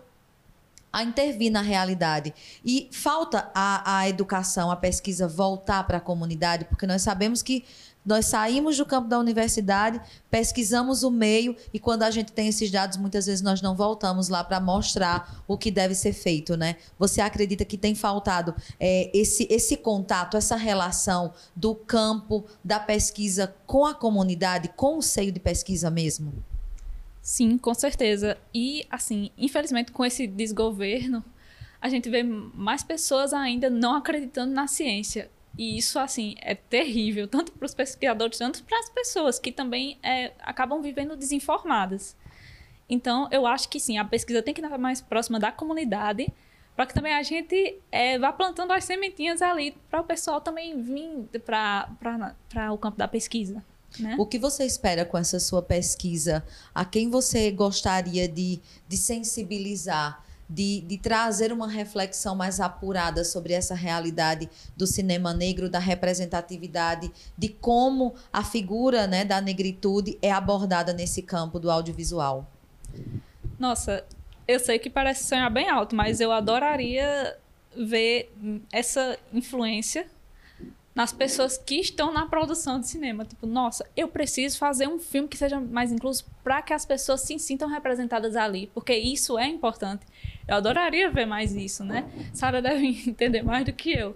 a 0.92 1.04
intervir 1.04 1.52
na 1.52 1.62
realidade. 1.62 2.34
E 2.64 2.90
falta 2.92 3.52
a, 3.54 4.00
a 4.00 4.10
educação, 4.10 4.72
a 4.72 4.76
pesquisa 4.76 5.28
voltar 5.28 5.86
para 5.86 5.98
a 5.98 6.02
comunidade, 6.02 6.66
porque 6.66 6.88
nós 6.88 7.02
sabemos 7.02 7.42
que 7.42 7.66
nós 8.08 8.26
saímos 8.28 8.78
do 8.78 8.86
campo 8.86 9.10
da 9.10 9.20
universidade, 9.20 10.00
pesquisamos 10.32 11.04
o 11.04 11.12
meio 11.12 11.56
e 11.74 11.80
quando 11.80 12.04
a 12.04 12.10
gente 12.10 12.32
tem 12.32 12.48
esses 12.48 12.72
dados, 12.72 12.98
muitas 12.98 13.26
vezes 13.26 13.42
nós 13.42 13.62
não 13.62 13.76
voltamos 13.76 14.30
lá 14.30 14.44
para 14.46 14.62
mostrar 14.62 15.44
o 15.46 15.58
que 15.58 15.70
deve 15.70 15.94
ser 15.94 16.14
feito, 16.14 16.56
né? 16.56 16.78
Você 16.98 17.20
acredita 17.20 17.66
que 17.66 17.78
tem 17.78 17.94
faltado 17.94 18.56
é, 18.80 19.12
esse, 19.14 19.46
esse 19.52 19.76
contato, 19.76 20.38
essa 20.38 20.56
relação 20.56 21.34
do 21.54 21.76
campo 21.76 22.46
da 22.64 22.80
pesquisa 22.80 23.54
com 23.66 23.86
a 23.86 23.94
comunidade, 23.94 24.70
com 24.70 24.98
o 24.98 25.02
seio 25.02 25.32
de 25.34 25.40
pesquisa 25.40 25.92
mesmo? 25.92 26.34
Sim, 27.22 27.58
com 27.58 27.74
certeza. 27.74 28.38
E, 28.54 28.86
assim, 28.90 29.32
infelizmente, 29.38 29.92
com 29.92 30.06
esse 30.06 30.26
desgoverno, 30.26 31.22
a 31.82 31.90
gente 31.90 32.10
vê 32.10 32.24
mais 32.24 32.84
pessoas 32.84 33.34
ainda 33.34 33.70
não 33.70 33.96
acreditando 33.96 34.54
na 34.54 34.66
ciência. 34.66 35.30
E 35.58 35.78
isso, 35.78 35.98
assim, 35.98 36.36
é 36.40 36.54
terrível, 36.54 37.28
tanto 37.28 37.52
para 37.52 37.66
os 37.66 37.74
pesquisadores, 37.74 38.38
tanto 38.38 38.64
para 38.64 38.78
as 38.78 38.90
pessoas 38.90 39.40
que 39.40 39.52
também 39.52 39.98
é, 40.04 40.32
acabam 40.40 40.82
vivendo 40.82 41.16
desinformadas. 41.16 42.16
Então, 42.90 43.28
eu 43.32 43.46
acho 43.46 43.68
que 43.68 43.80
sim, 43.80 43.98
a 43.98 44.06
pesquisa 44.06 44.42
tem 44.42 44.54
que 44.54 44.62
estar 44.62 44.78
mais 44.78 45.02
próxima 45.02 45.40
da 45.40 45.52
comunidade, 45.52 46.32
para 46.76 46.86
que 46.86 46.94
também 46.94 47.14
a 47.14 47.24
gente 47.24 47.80
é, 47.92 48.20
vá 48.20 48.32
plantando 48.32 48.72
as 48.72 48.84
sementinhas 48.84 49.42
ali, 49.42 49.76
para 49.90 50.00
o 50.00 50.04
pessoal 50.04 50.40
também 50.40 50.80
vir 50.82 51.28
para 51.44 51.90
o 52.72 52.78
campo 52.78 52.98
da 52.98 53.08
pesquisa. 53.08 53.64
Né? 54.00 54.16
O 54.20 54.26
que 54.28 54.38
você 54.38 54.64
espera 54.64 55.04
com 55.04 55.18
essa 55.18 55.40
sua 55.40 55.62
pesquisa? 55.62 56.46
A 56.76 56.86
quem 56.86 57.10
você 57.10 57.50
gostaria 57.50 58.28
de, 58.28 58.60
de 58.88 58.98
sensibilizar? 58.98 60.24
De, 60.50 60.82
de, 60.82 60.98
trazer 60.98 61.52
uma 61.52 61.68
reflexão 61.68 62.34
mais 62.34 62.62
apurada 62.62 63.26
sobre 63.26 63.52
essa 63.52 63.76
realidade 63.76 64.50
do 64.78 64.88
cinema 64.88 65.34
negro, 65.34 65.70
da 65.70 65.80
representatividade, 65.80 67.12
de 67.38 67.50
como 67.50 68.16
a 68.32 68.44
figura 68.44 69.08
né, 69.08 69.26
da 69.26 69.42
negritude 69.42 70.18
é 70.22 70.32
abordada 70.32 70.94
nesse 70.94 71.22
campo 71.22 71.60
do 71.60 71.70
audiovisual. 71.70 72.50
Nossa, 73.60 74.06
eu 74.48 74.60
sei 74.60 74.80
que 74.80 74.90
parece 74.90 75.26
sonhar 75.26 75.52
bem 75.52 75.70
alto, 75.70 75.96
mas 75.96 76.22
eu 76.22 76.32
adoraria 76.32 77.38
ver 77.76 78.32
essa 78.72 79.20
influência 79.34 80.08
nas 80.98 81.14
pessoas 81.14 81.60
que 81.60 81.76
estão 81.76 82.12
na 82.12 82.26
produção 82.26 82.80
de 82.80 82.88
cinema. 82.88 83.24
Tipo, 83.24 83.46
nossa, 83.46 83.88
eu 83.96 84.08
preciso 84.08 84.58
fazer 84.58 84.88
um 84.88 84.98
filme 84.98 85.28
que 85.28 85.38
seja 85.38 85.60
mais 85.60 85.92
incluso 85.92 86.26
para 86.44 86.60
que 86.64 86.74
as 86.74 86.88
pessoas 86.88 87.22
se 87.22 87.38
sintam 87.38 87.70
representadas 87.70 88.36
ali, 88.36 88.72
porque 88.74 88.96
isso 88.96 89.38
é 89.38 89.46
importante. 89.46 90.08
Eu 90.48 90.56
adoraria 90.56 91.12
ver 91.12 91.28
mais 91.28 91.54
isso, 91.54 91.84
né? 91.84 92.10
Sara 92.34 92.64
deve 92.64 92.88
entender 93.08 93.44
mais 93.44 93.64
do 93.64 93.74
que 93.74 93.92
eu, 93.92 94.16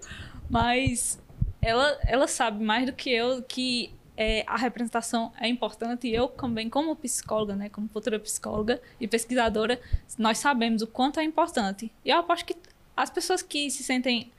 mas 0.50 1.22
ela, 1.60 1.96
ela 2.04 2.26
sabe 2.26 2.64
mais 2.64 2.84
do 2.84 2.92
que 2.92 3.10
eu 3.10 3.44
que 3.44 3.94
é, 4.16 4.42
a 4.48 4.56
representação 4.56 5.32
é 5.40 5.46
importante 5.46 6.08
e 6.08 6.14
eu 6.16 6.26
também, 6.26 6.68
como 6.68 6.96
psicóloga, 6.96 7.54
né, 7.54 7.68
como 7.68 7.88
futura 7.88 8.18
psicóloga 8.18 8.82
e 9.00 9.06
pesquisadora, 9.06 9.80
nós 10.18 10.38
sabemos 10.38 10.82
o 10.82 10.88
quanto 10.88 11.20
é 11.20 11.22
importante. 11.22 11.92
E 12.04 12.10
eu 12.10 12.18
aposto 12.18 12.44
que 12.44 12.56
as 12.96 13.08
pessoas 13.08 13.40
que 13.40 13.70
se 13.70 13.84
sentem 13.84 14.32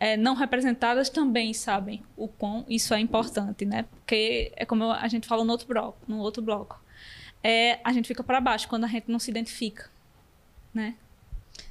é, 0.00 0.16
não 0.16 0.34
representadas 0.34 1.10
também 1.10 1.52
sabem 1.52 2.02
o 2.16 2.26
quão 2.26 2.64
isso 2.66 2.94
é 2.94 2.98
importante, 2.98 3.66
né? 3.66 3.82
Porque 3.82 4.50
é 4.56 4.64
como 4.64 4.90
a 4.90 5.06
gente 5.08 5.28
falou 5.28 5.44
no 5.44 5.52
outro 5.52 5.68
bloco, 5.68 5.98
no 6.08 6.18
outro 6.18 6.42
bloco. 6.42 6.82
É, 7.44 7.78
a 7.84 7.92
gente 7.92 8.08
fica 8.08 8.24
para 8.24 8.40
baixo 8.40 8.66
quando 8.66 8.84
a 8.84 8.88
gente 8.88 9.10
não 9.10 9.18
se 9.18 9.30
identifica, 9.30 9.90
né? 10.72 10.94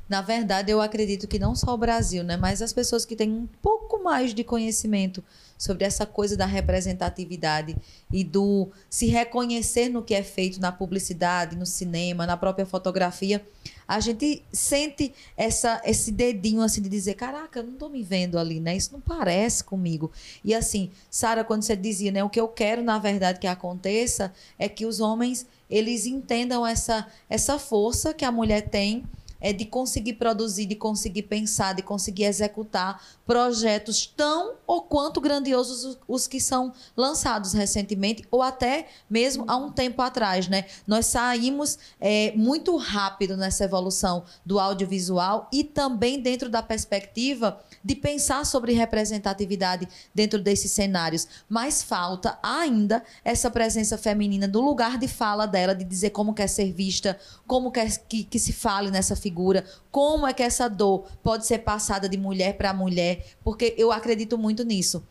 Na 0.09 0.21
verdade, 0.21 0.71
eu 0.71 0.81
acredito 0.81 1.27
que 1.27 1.37
não 1.37 1.55
só 1.55 1.75
o 1.75 1.77
Brasil, 1.77 2.23
né, 2.23 2.35
mas 2.35 2.63
as 2.63 2.73
pessoas 2.73 3.05
que 3.05 3.15
têm 3.15 3.31
um 3.31 3.47
pouco 3.61 4.03
mais 4.03 4.33
de 4.33 4.43
conhecimento 4.43 5.23
sobre 5.55 5.85
essa 5.85 6.03
coisa 6.03 6.35
da 6.35 6.47
representatividade 6.47 7.77
e 8.11 8.23
do 8.23 8.69
se 8.89 9.05
reconhecer 9.05 9.87
no 9.87 10.01
que 10.01 10.15
é 10.15 10.23
feito 10.23 10.59
na 10.59 10.71
publicidade, 10.71 11.55
no 11.55 11.65
cinema, 11.65 12.25
na 12.25 12.35
própria 12.35 12.65
fotografia, 12.65 13.45
a 13.87 13.99
gente 13.99 14.41
sente 14.51 15.13
essa, 15.35 15.81
esse 15.85 16.11
dedinho 16.11 16.61
assim 16.61 16.81
de 16.81 16.89
dizer, 16.89 17.13
caraca, 17.13 17.59
eu 17.59 17.63
não 17.63 17.73
estou 17.73 17.89
me 17.89 18.01
vendo 18.01 18.39
ali, 18.39 18.59
né? 18.59 18.75
Isso 18.75 18.93
não 18.93 19.01
parece 19.01 19.63
comigo. 19.63 20.11
E 20.43 20.55
assim, 20.55 20.89
Sara, 21.09 21.43
quando 21.43 21.63
você 21.63 21.75
dizia, 21.75 22.11
né, 22.11 22.23
o 22.23 22.29
que 22.29 22.39
eu 22.39 22.47
quero 22.47 22.81
na 22.81 22.97
verdade 22.97 23.39
que 23.39 23.47
aconteça 23.47 24.33
é 24.57 24.67
que 24.67 24.85
os 24.85 24.99
homens 24.99 25.45
eles 25.69 26.07
entendam 26.07 26.65
essa 26.65 27.05
essa 27.29 27.59
força 27.59 28.11
que 28.13 28.25
a 28.25 28.31
mulher 28.31 28.69
tem 28.69 29.03
é 29.41 29.53
de 29.53 29.65
conseguir 29.65 30.13
produzir, 30.13 30.65
de 30.65 30.75
conseguir 30.75 31.23
pensar, 31.23 31.73
de 31.73 31.81
conseguir 31.81 32.25
executar 32.25 33.01
projetos 33.25 34.05
tão 34.05 34.55
ou 34.65 34.81
quanto 34.81 35.21
grandiosos 35.21 35.97
os, 36.07 36.27
que 36.27 36.39
são 36.39 36.73
lançados 36.95 37.53
recentemente 37.53 38.25
ou 38.31 38.41
até 38.41 38.87
mesmo 39.09 39.45
há 39.47 39.55
um 39.55 39.71
tempo 39.71 40.01
atrás, 40.01 40.47
né? 40.47 40.65
Nós 40.87 41.05
saímos 41.05 41.77
é, 41.99 42.33
muito 42.35 42.75
rápido 42.77 43.37
nessa 43.37 43.63
evolução 43.63 44.23
do 44.45 44.59
audiovisual 44.59 45.47
e 45.53 45.63
também 45.63 46.19
dentro 46.19 46.49
da 46.49 46.63
perspectiva 46.63 47.59
de 47.83 47.95
pensar 47.95 48.45
sobre 48.45 48.73
representatividade 48.73 49.87
dentro 50.13 50.41
desses 50.41 50.71
cenários, 50.71 51.27
mas 51.47 51.81
falta 51.81 52.37
ainda 52.43 53.03
essa 53.23 53.49
presença 53.49 53.97
feminina 53.97 54.47
do 54.47 54.61
lugar 54.61 54.97
de 54.97 55.07
fala 55.07 55.45
dela, 55.45 55.73
de 55.73 55.83
dizer 55.83 56.09
como 56.09 56.33
quer 56.33 56.47
ser 56.47 56.71
vista, 56.73 57.17
como 57.47 57.71
quer 57.71 57.89
que, 58.07 58.23
que 58.23 58.39
se 58.39 58.51
fale 58.51 58.91
nessa 58.91 59.15
figura, 59.15 59.28
como 59.91 60.27
é 60.27 60.33
que 60.33 60.43
essa 60.43 60.67
dor 60.67 61.05
pode 61.23 61.45
ser 61.45 61.59
passada 61.59 62.07
de 62.07 62.17
mulher 62.17 62.57
para 62.57 62.73
mulher, 62.73 63.25
porque 63.43 63.73
eu 63.77 63.91
acredito 63.91 64.37
muito 64.37 64.63
nisso 64.63 65.03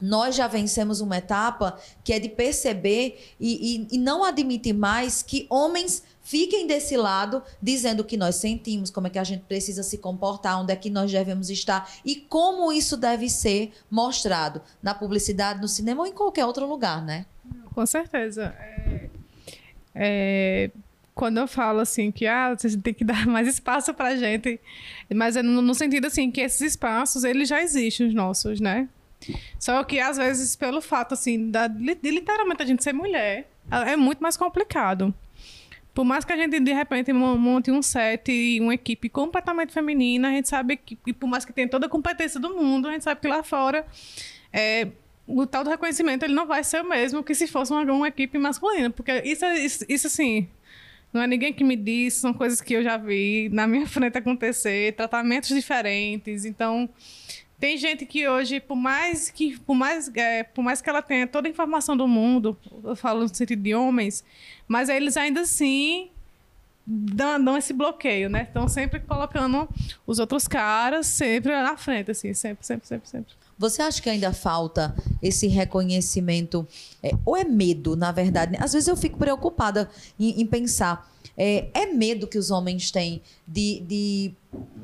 nós 0.00 0.36
já 0.36 0.46
vencemos 0.46 1.00
uma 1.00 1.18
etapa 1.18 1.78
que 2.04 2.12
é 2.12 2.18
de 2.18 2.28
perceber 2.28 3.34
e, 3.38 3.86
e, 3.90 3.96
e, 3.96 3.98
não 3.98 4.24
admitir 4.24 4.72
mais 4.72 5.22
que 5.22 5.46
homens 5.50 6.02
fiquem 6.22 6.66
desse 6.66 6.96
lado 6.96 7.42
dizendo 7.60 8.00
o 8.00 8.04
que 8.04 8.16
nós 8.16 8.36
sentimos, 8.36 8.90
como 8.90 9.06
é 9.06 9.10
que 9.10 9.18
a 9.18 9.24
gente 9.24 9.42
precisa 9.44 9.82
se 9.82 9.98
comportar, 9.98 10.60
onde 10.60 10.72
é 10.72 10.76
que 10.76 10.90
nós 10.90 11.10
devemos 11.10 11.50
estar 11.50 11.90
e 12.04 12.16
como 12.16 12.72
isso 12.72 12.96
deve 12.96 13.28
ser 13.28 13.72
mostrado 13.90 14.62
na 14.82 14.94
publicidade, 14.94 15.60
no 15.60 15.68
cinema 15.68 16.02
ou 16.02 16.06
em 16.06 16.12
qualquer 16.12 16.44
outro 16.46 16.66
lugar, 16.66 17.04
né? 17.04 17.26
Com 17.74 17.84
certeza. 17.86 18.54
É, 18.58 19.10
é, 19.94 20.70
quando 21.18 21.38
eu 21.38 21.48
falo 21.48 21.80
assim 21.80 22.12
que 22.12 22.28
ah, 22.28 22.54
você 22.56 22.78
tem 22.78 22.94
que 22.94 23.02
dar 23.04 23.26
mais 23.26 23.48
espaço 23.48 23.92
para 23.92 24.14
gente, 24.14 24.60
mas 25.12 25.36
é 25.36 25.42
no, 25.42 25.60
no 25.60 25.74
sentido 25.74 26.06
assim 26.06 26.30
que 26.30 26.40
esses 26.40 26.60
espaços 26.60 27.24
eles 27.24 27.48
já 27.48 27.60
existem 27.60 28.06
os 28.06 28.14
nossos, 28.14 28.60
né? 28.60 28.88
Só 29.58 29.82
que, 29.82 29.98
às 29.98 30.16
vezes, 30.16 30.54
pelo 30.54 30.80
fato, 30.80 31.12
assim, 31.12 31.50
da, 31.50 31.66
de 31.66 32.08
literalmente 32.08 32.62
a 32.62 32.66
gente 32.66 32.84
ser 32.84 32.92
mulher, 32.92 33.50
é 33.68 33.96
muito 33.96 34.20
mais 34.20 34.36
complicado. 34.36 35.12
Por 35.92 36.04
mais 36.04 36.24
que 36.24 36.32
a 36.32 36.36
gente, 36.36 36.60
de 36.60 36.72
repente, 36.72 37.12
monte 37.12 37.72
um 37.72 37.82
set 37.82 38.30
e 38.30 38.60
uma 38.60 38.74
equipe 38.74 39.08
completamente 39.08 39.72
feminina, 39.72 40.28
a 40.28 40.30
gente 40.30 40.48
sabe 40.48 40.76
que, 40.76 40.96
e 41.04 41.12
por 41.12 41.26
mais 41.26 41.44
que 41.44 41.52
tenha 41.52 41.68
toda 41.68 41.86
a 41.86 41.88
competência 41.88 42.38
do 42.38 42.54
mundo, 42.54 42.86
a 42.86 42.92
gente 42.92 43.02
sabe 43.02 43.20
que 43.20 43.26
lá 43.26 43.42
fora 43.42 43.84
é, 44.52 44.86
o 45.26 45.44
tal 45.46 45.62
do 45.62 45.70
reconhecimento 45.70 46.24
ele 46.24 46.34
não 46.34 46.46
vai 46.46 46.64
ser 46.64 46.80
o 46.80 46.88
mesmo 46.88 47.22
que 47.22 47.34
se 47.34 47.46
fosse 47.46 47.72
uma, 47.72 47.82
uma 47.92 48.08
equipe 48.08 48.38
masculina. 48.38 48.90
Porque 48.90 49.12
isso, 49.24 49.44
isso, 49.46 49.84
isso, 49.88 50.06
assim, 50.06 50.48
não 51.12 51.22
é 51.22 51.26
ninguém 51.26 51.52
que 51.52 51.64
me 51.64 51.76
diz, 51.76 52.14
são 52.14 52.32
coisas 52.32 52.60
que 52.60 52.74
eu 52.74 52.82
já 52.82 52.96
vi 52.96 53.48
na 53.52 53.66
minha 53.66 53.86
frente 53.88 54.18
acontecer, 54.18 54.94
tratamentos 54.94 55.48
diferentes. 55.50 56.44
Então, 56.44 56.88
tem 57.58 57.76
gente 57.76 58.06
que 58.06 58.28
hoje, 58.28 58.60
por 58.60 58.76
mais 58.76 59.30
que, 59.30 59.58
por 59.60 59.74
mais, 59.74 60.10
é, 60.14 60.44
por 60.44 60.62
mais 60.62 60.80
que 60.80 60.88
ela 60.88 61.02
tenha 61.02 61.26
toda 61.26 61.48
a 61.48 61.50
informação 61.50 61.96
do 61.96 62.06
mundo, 62.06 62.56
eu 62.84 62.94
falo 62.94 63.22
no 63.22 63.34
sentido 63.34 63.62
de 63.62 63.74
homens, 63.74 64.24
mas 64.66 64.88
eles 64.88 65.16
ainda 65.16 65.40
assim 65.40 66.10
dão, 66.86 67.42
dão 67.42 67.56
esse 67.56 67.72
bloqueio, 67.72 68.30
né? 68.30 68.44
Estão 68.44 68.68
sempre 68.68 69.00
colocando 69.00 69.68
os 70.06 70.18
outros 70.18 70.46
caras 70.46 71.06
sempre 71.06 71.52
na 71.52 71.76
frente, 71.76 72.10
assim, 72.10 72.32
sempre, 72.32 72.64
sempre, 72.64 72.86
sempre, 72.86 73.08
sempre. 73.08 73.34
Você 73.58 73.82
acha 73.82 74.00
que 74.00 74.08
ainda 74.08 74.32
falta 74.32 74.94
esse 75.20 75.46
reconhecimento? 75.48 76.66
É, 77.02 77.10
ou 77.24 77.36
é 77.36 77.44
medo, 77.44 77.96
na 77.96 78.12
verdade? 78.12 78.56
Às 78.60 78.72
vezes 78.72 78.88
eu 78.88 78.96
fico 78.96 79.18
preocupada 79.18 79.90
em, 80.18 80.40
em 80.40 80.46
pensar 80.46 81.08
é, 81.38 81.68
é 81.72 81.86
medo 81.86 82.26
que 82.26 82.36
os 82.36 82.50
homens 82.50 82.90
têm 82.90 83.22
de, 83.46 83.80
de, 83.86 84.34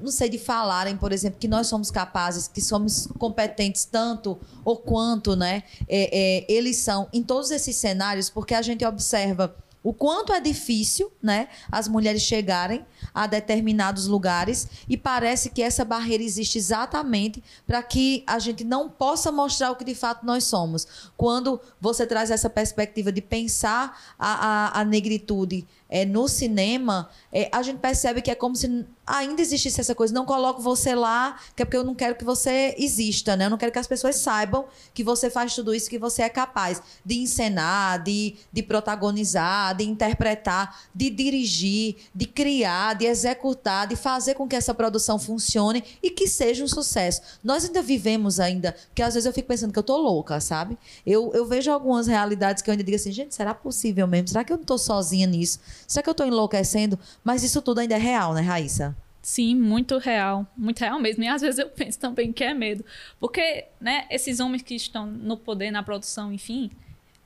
não 0.00 0.12
sei, 0.12 0.28
de 0.28 0.38
falarem, 0.38 0.96
por 0.96 1.10
exemplo, 1.10 1.40
que 1.40 1.48
nós 1.48 1.66
somos 1.66 1.90
capazes, 1.90 2.46
que 2.46 2.60
somos 2.60 3.08
competentes 3.18 3.84
tanto 3.84 4.38
ou 4.64 4.76
quanto, 4.76 5.34
né? 5.34 5.64
É, 5.88 6.44
é, 6.46 6.52
eles 6.52 6.76
são 6.76 7.08
em 7.12 7.24
todos 7.24 7.50
esses 7.50 7.74
cenários, 7.74 8.30
porque 8.30 8.54
a 8.54 8.62
gente 8.62 8.84
observa 8.84 9.52
o 9.84 9.92
quanto 9.92 10.32
é 10.32 10.40
difícil, 10.40 11.12
né, 11.22 11.46
as 11.70 11.86
mulheres 11.86 12.22
chegarem 12.22 12.86
a 13.12 13.26
determinados 13.26 14.06
lugares 14.06 14.66
e 14.88 14.96
parece 14.96 15.50
que 15.50 15.62
essa 15.62 15.84
barreira 15.84 16.22
existe 16.22 16.56
exatamente 16.56 17.44
para 17.66 17.82
que 17.82 18.24
a 18.26 18.38
gente 18.38 18.64
não 18.64 18.88
possa 18.88 19.30
mostrar 19.30 19.70
o 19.70 19.76
que 19.76 19.84
de 19.84 19.94
fato 19.94 20.24
nós 20.24 20.44
somos. 20.44 21.12
Quando 21.18 21.60
você 21.78 22.06
traz 22.06 22.30
essa 22.30 22.48
perspectiva 22.48 23.12
de 23.12 23.20
pensar 23.20 24.14
a, 24.18 24.78
a, 24.78 24.80
a 24.80 24.84
negritude 24.84 25.66
é, 25.94 26.04
no 26.04 26.26
cinema, 26.26 27.08
é, 27.32 27.48
a 27.52 27.62
gente 27.62 27.78
percebe 27.78 28.20
que 28.20 28.28
é 28.28 28.34
como 28.34 28.56
se 28.56 28.84
ainda 29.06 29.40
existisse 29.40 29.80
essa 29.80 29.94
coisa. 29.94 30.12
Não 30.12 30.24
coloco 30.24 30.60
você 30.60 30.92
lá, 30.92 31.38
que 31.54 31.62
é 31.62 31.64
porque 31.64 31.76
eu 31.76 31.84
não 31.84 31.94
quero 31.94 32.16
que 32.16 32.24
você 32.24 32.74
exista, 32.76 33.36
né? 33.36 33.46
Eu 33.46 33.50
não 33.50 33.56
quero 33.56 33.70
que 33.70 33.78
as 33.78 33.86
pessoas 33.86 34.16
saibam 34.16 34.64
que 34.92 35.04
você 35.04 35.30
faz 35.30 35.54
tudo 35.54 35.72
isso, 35.72 35.88
que 35.88 35.98
você 35.98 36.22
é 36.22 36.28
capaz 36.28 36.82
de 37.04 37.20
encenar, 37.20 38.02
de, 38.02 38.34
de 38.52 38.60
protagonizar, 38.60 39.76
de 39.76 39.84
interpretar, 39.84 40.80
de 40.92 41.10
dirigir, 41.10 41.94
de 42.12 42.26
criar, 42.26 42.94
de 42.94 43.06
executar, 43.06 43.86
de 43.86 43.94
fazer 43.94 44.34
com 44.34 44.48
que 44.48 44.56
essa 44.56 44.74
produção 44.74 45.16
funcione 45.16 45.84
e 46.02 46.10
que 46.10 46.26
seja 46.26 46.64
um 46.64 46.68
sucesso. 46.68 47.22
Nós 47.44 47.64
ainda 47.64 47.82
vivemos 47.82 48.40
ainda, 48.40 48.74
que 48.96 49.00
às 49.00 49.14
vezes 49.14 49.26
eu 49.26 49.32
fico 49.32 49.46
pensando 49.46 49.72
que 49.72 49.78
eu 49.78 49.84
tô 49.84 49.96
louca, 49.96 50.40
sabe? 50.40 50.76
Eu, 51.06 51.30
eu 51.34 51.46
vejo 51.46 51.70
algumas 51.70 52.08
realidades 52.08 52.64
que 52.64 52.68
eu 52.68 52.72
ainda 52.72 52.82
digo 52.82 52.96
assim, 52.96 53.12
gente, 53.12 53.32
será 53.32 53.54
possível 53.54 54.08
mesmo? 54.08 54.26
Será 54.26 54.42
que 54.42 54.52
eu 54.52 54.56
não 54.56 54.64
tô 54.64 54.76
sozinha 54.76 55.28
nisso? 55.28 55.60
Será 55.86 56.02
que 56.02 56.08
eu 56.08 56.12
estou 56.12 56.26
enlouquecendo? 56.26 56.98
Mas 57.22 57.42
isso 57.42 57.60
tudo 57.62 57.80
ainda 57.80 57.94
é 57.94 57.98
real, 57.98 58.34
né, 58.34 58.40
Raíssa? 58.40 58.96
Sim, 59.22 59.54
muito 59.56 59.96
real, 59.96 60.46
muito 60.56 60.80
real 60.80 61.00
mesmo. 61.00 61.24
E 61.24 61.28
às 61.28 61.40
vezes 61.40 61.58
eu 61.58 61.68
penso 61.74 61.98
também 61.98 62.32
que 62.32 62.44
é 62.44 62.52
medo. 62.52 62.84
Porque, 63.18 63.66
né, 63.80 64.06
esses 64.10 64.40
homens 64.40 64.62
que 64.62 64.74
estão 64.74 65.06
no 65.06 65.36
poder, 65.36 65.70
na 65.70 65.82
produção, 65.82 66.32
enfim, 66.32 66.70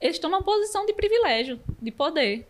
eles 0.01 0.17
estão 0.17 0.31
numa 0.31 0.43
posição 0.43 0.87
de 0.87 0.93
privilégio, 0.93 1.61
de 1.81 1.91
poder. 1.91 2.47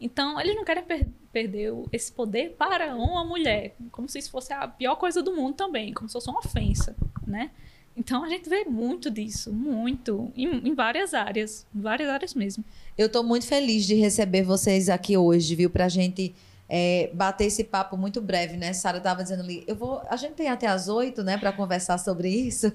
Então, 0.00 0.40
eles 0.40 0.54
não 0.54 0.64
querem 0.64 0.84
per 0.84 1.06
perder 1.32 1.72
esse 1.90 2.12
poder 2.12 2.54
para 2.56 2.94
uma 2.94 3.24
mulher, 3.24 3.74
como 3.90 4.08
se 4.08 4.20
isso 4.20 4.30
fosse 4.30 4.52
a 4.52 4.68
pior 4.68 4.94
coisa 4.94 5.20
do 5.20 5.34
mundo 5.34 5.56
também, 5.56 5.92
como 5.92 6.08
se 6.08 6.12
fosse 6.12 6.30
uma 6.30 6.38
ofensa, 6.38 6.94
né? 7.26 7.50
Então 7.96 8.24
a 8.24 8.28
gente 8.28 8.48
vê 8.48 8.64
muito 8.64 9.10
disso, 9.10 9.52
muito, 9.52 10.32
em, 10.36 10.68
em 10.68 10.74
várias 10.74 11.14
áreas, 11.14 11.64
várias 11.72 12.08
áreas 12.08 12.34
mesmo. 12.34 12.64
Eu 12.98 13.06
estou 13.06 13.22
muito 13.22 13.46
feliz 13.46 13.86
de 13.86 13.94
receber 13.94 14.42
vocês 14.42 14.88
aqui 14.88 15.16
hoje, 15.16 15.54
viu, 15.54 15.70
para 15.70 15.84
a 15.84 15.88
gente 15.88 16.34
é, 16.68 17.10
bater 17.14 17.46
esse 17.46 17.62
papo 17.62 17.96
muito 17.96 18.20
breve, 18.20 18.56
né? 18.56 18.72
Sara 18.72 18.98
estava 18.98 19.22
dizendo 19.22 19.42
ali, 19.42 19.62
eu 19.66 19.76
vou, 19.76 20.02
a 20.08 20.16
gente 20.16 20.34
tem 20.34 20.48
até 20.48 20.66
as 20.66 20.88
oito, 20.88 21.22
né, 21.22 21.38
para 21.38 21.52
conversar 21.52 21.98
sobre 21.98 22.28
isso, 22.28 22.72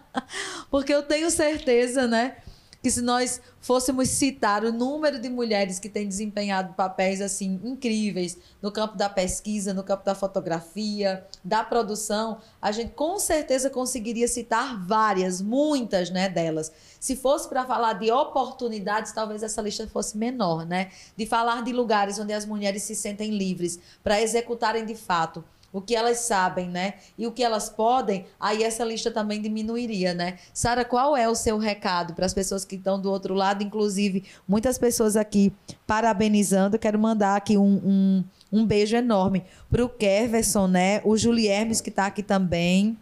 porque 0.70 0.92
eu 0.92 1.02
tenho 1.02 1.30
certeza, 1.30 2.06
né? 2.06 2.36
Que 2.82 2.90
se 2.90 3.00
nós 3.00 3.40
fôssemos 3.60 4.08
citar 4.08 4.64
o 4.64 4.72
número 4.72 5.20
de 5.20 5.28
mulheres 5.28 5.78
que 5.78 5.88
têm 5.88 6.08
desempenhado 6.08 6.74
papéis 6.74 7.20
assim 7.20 7.60
incríveis 7.62 8.36
no 8.60 8.72
campo 8.72 8.96
da 8.96 9.08
pesquisa, 9.08 9.72
no 9.72 9.84
campo 9.84 10.04
da 10.04 10.16
fotografia, 10.16 11.24
da 11.44 11.62
produção, 11.62 12.38
a 12.60 12.72
gente 12.72 12.92
com 12.92 13.18
certeza 13.20 13.70
conseguiria 13.70 14.26
citar 14.26 14.84
várias, 14.84 15.40
muitas, 15.40 16.10
né, 16.10 16.28
delas. 16.28 16.72
Se 16.98 17.14
fosse 17.14 17.48
para 17.48 17.64
falar 17.64 17.92
de 17.94 18.10
oportunidades, 18.10 19.12
talvez 19.12 19.44
essa 19.44 19.62
lista 19.62 19.86
fosse 19.86 20.18
menor, 20.18 20.66
né? 20.66 20.90
De 21.16 21.24
falar 21.24 21.62
de 21.62 21.72
lugares 21.72 22.18
onde 22.18 22.32
as 22.32 22.44
mulheres 22.44 22.82
se 22.82 22.96
sentem 22.96 23.30
livres 23.30 23.78
para 24.02 24.20
executarem 24.20 24.84
de 24.84 24.96
fato 24.96 25.44
o 25.72 25.80
que 25.80 25.94
elas 25.96 26.18
sabem, 26.18 26.68
né? 26.68 26.94
E 27.16 27.26
o 27.26 27.32
que 27.32 27.42
elas 27.42 27.70
podem, 27.70 28.26
aí 28.38 28.62
essa 28.62 28.84
lista 28.84 29.10
também 29.10 29.40
diminuiria, 29.40 30.12
né? 30.12 30.38
Sara, 30.52 30.84
qual 30.84 31.16
é 31.16 31.28
o 31.28 31.34
seu 31.34 31.56
recado 31.56 32.12
para 32.12 32.26
as 32.26 32.34
pessoas 32.34 32.64
que 32.64 32.76
estão 32.76 33.00
do 33.00 33.10
outro 33.10 33.34
lado? 33.34 33.62
Inclusive, 33.62 34.24
muitas 34.46 34.76
pessoas 34.76 35.16
aqui 35.16 35.52
parabenizando. 35.86 36.78
Quero 36.78 36.98
mandar 36.98 37.36
aqui 37.36 37.56
um, 37.56 37.80
um, 37.84 38.24
um 38.52 38.66
beijo 38.66 38.94
enorme 38.96 39.44
para 39.70 39.84
o 39.84 39.88
Keverson, 39.88 40.66
né? 40.66 41.00
O 41.04 41.16
Juliermes, 41.16 41.80
que 41.80 41.88
está 41.88 42.06
aqui 42.06 42.22
também 42.22 42.98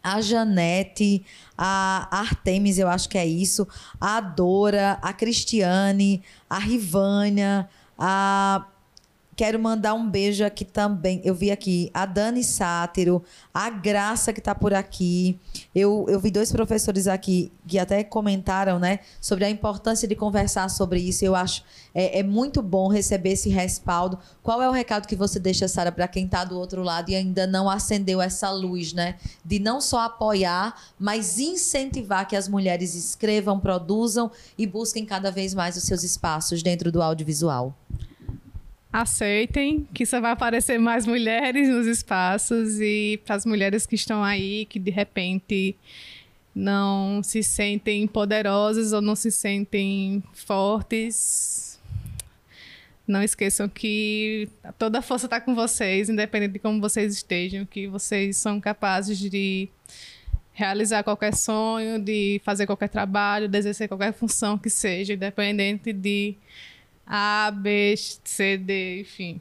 a 0.00 0.20
Janete, 0.20 1.24
a 1.56 2.08
Artemis, 2.10 2.78
eu 2.78 2.88
acho 2.88 3.08
que 3.08 3.18
é 3.18 3.26
isso, 3.26 3.66
a 4.00 4.20
Dora, 4.20 4.98
a 5.02 5.12
Cristiane, 5.12 6.22
a 6.48 6.58
Rivânia, 6.58 7.68
a 7.98 8.64
Quero 9.38 9.56
mandar 9.56 9.94
um 9.94 10.10
beijo 10.10 10.44
aqui 10.44 10.64
também. 10.64 11.20
Eu 11.24 11.32
vi 11.32 11.52
aqui 11.52 11.92
a 11.94 12.04
Dani 12.04 12.42
Sátiro, 12.42 13.22
a 13.54 13.70
Graça 13.70 14.32
que 14.32 14.40
está 14.40 14.52
por 14.52 14.74
aqui. 14.74 15.38
Eu, 15.72 16.06
eu 16.08 16.18
vi 16.18 16.28
dois 16.28 16.50
professores 16.50 17.06
aqui 17.06 17.52
que 17.64 17.78
até 17.78 18.02
comentaram 18.02 18.80
né, 18.80 18.98
sobre 19.20 19.44
a 19.44 19.48
importância 19.48 20.08
de 20.08 20.16
conversar 20.16 20.68
sobre 20.68 20.98
isso. 20.98 21.24
Eu 21.24 21.36
acho 21.36 21.62
é, 21.94 22.18
é 22.18 22.22
muito 22.24 22.60
bom 22.60 22.88
receber 22.88 23.30
esse 23.30 23.48
respaldo. 23.48 24.18
Qual 24.42 24.60
é 24.60 24.68
o 24.68 24.72
recado 24.72 25.06
que 25.06 25.14
você 25.14 25.38
deixa, 25.38 25.68
Sara, 25.68 25.92
para 25.92 26.08
quem 26.08 26.24
está 26.24 26.44
do 26.44 26.58
outro 26.58 26.82
lado 26.82 27.08
e 27.08 27.14
ainda 27.14 27.46
não 27.46 27.70
acendeu 27.70 28.20
essa 28.20 28.50
luz, 28.50 28.92
né? 28.92 29.14
De 29.44 29.60
não 29.60 29.80
só 29.80 30.00
apoiar, 30.00 30.74
mas 30.98 31.38
incentivar 31.38 32.26
que 32.26 32.34
as 32.34 32.48
mulheres 32.48 32.96
escrevam, 32.96 33.60
produzam 33.60 34.32
e 34.58 34.66
busquem 34.66 35.06
cada 35.06 35.30
vez 35.30 35.54
mais 35.54 35.76
os 35.76 35.84
seus 35.84 36.02
espaços 36.02 36.60
dentro 36.60 36.90
do 36.90 37.00
audiovisual 37.00 37.72
aceitem 39.02 39.86
que 39.94 40.04
só 40.04 40.20
vai 40.20 40.32
aparecer 40.32 40.78
mais 40.78 41.06
mulheres 41.06 41.68
nos 41.68 41.86
espaços 41.86 42.80
e 42.80 43.20
para 43.24 43.36
as 43.36 43.46
mulheres 43.46 43.86
que 43.86 43.94
estão 43.94 44.22
aí 44.22 44.64
que 44.66 44.78
de 44.78 44.90
repente 44.90 45.76
não 46.54 47.22
se 47.22 47.42
sentem 47.42 48.06
poderosas 48.06 48.92
ou 48.92 49.00
não 49.00 49.14
se 49.14 49.30
sentem 49.30 50.22
fortes. 50.32 51.78
Não 53.06 53.22
esqueçam 53.22 53.68
que 53.68 54.48
toda 54.78 54.98
a 54.98 55.02
força 55.02 55.26
está 55.26 55.40
com 55.40 55.54
vocês 55.54 56.10
independente 56.10 56.54
de 56.54 56.58
como 56.58 56.80
vocês 56.80 57.14
estejam 57.14 57.64
que 57.64 57.86
vocês 57.86 58.36
são 58.36 58.60
capazes 58.60 59.18
de 59.18 59.68
realizar 60.52 61.02
qualquer 61.04 61.34
sonho 61.34 61.98
de 61.98 62.40
fazer 62.44 62.66
qualquer 62.66 62.88
trabalho 62.88 63.48
de 63.48 63.56
exercer 63.56 63.88
qualquer 63.88 64.12
função 64.12 64.58
que 64.58 64.68
seja 64.68 65.14
independente 65.14 65.92
de 65.92 66.36
a, 67.08 67.50
B, 67.50 67.94
C, 67.96 68.58
D, 68.58 69.00
enfim. 69.00 69.40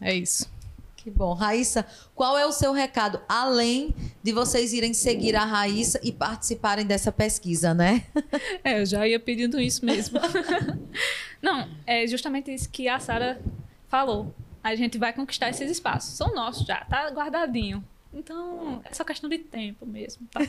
É 0.00 0.14
isso. 0.14 0.46
Que 0.94 1.10
bom. 1.10 1.32
Raíssa, 1.32 1.86
qual 2.14 2.36
é 2.36 2.44
o 2.44 2.52
seu 2.52 2.70
recado? 2.72 3.18
Além 3.26 3.94
de 4.22 4.30
vocês 4.30 4.74
irem 4.74 4.92
seguir 4.92 5.34
a 5.34 5.44
Raíssa 5.44 5.98
e 6.02 6.12
participarem 6.12 6.84
dessa 6.84 7.10
pesquisa, 7.10 7.72
né? 7.72 8.04
É, 8.62 8.80
eu 8.82 8.86
já 8.86 9.06
ia 9.06 9.18
pedindo 9.18 9.58
isso 9.58 9.84
mesmo. 9.84 10.20
Não, 11.40 11.66
é 11.86 12.06
justamente 12.06 12.52
isso 12.52 12.68
que 12.68 12.88
a 12.88 12.98
Sara 12.98 13.40
falou. 13.88 14.34
A 14.62 14.74
gente 14.74 14.98
vai 14.98 15.12
conquistar 15.12 15.48
esses 15.48 15.70
espaços. 15.70 16.14
São 16.14 16.34
nossos 16.34 16.66
já, 16.66 16.84
tá 16.84 17.08
guardadinho. 17.08 17.82
Então, 18.12 18.82
é 18.84 18.92
só 18.92 19.04
questão 19.04 19.30
de 19.30 19.38
tempo 19.38 19.86
mesmo, 19.86 20.26
tá? 20.26 20.40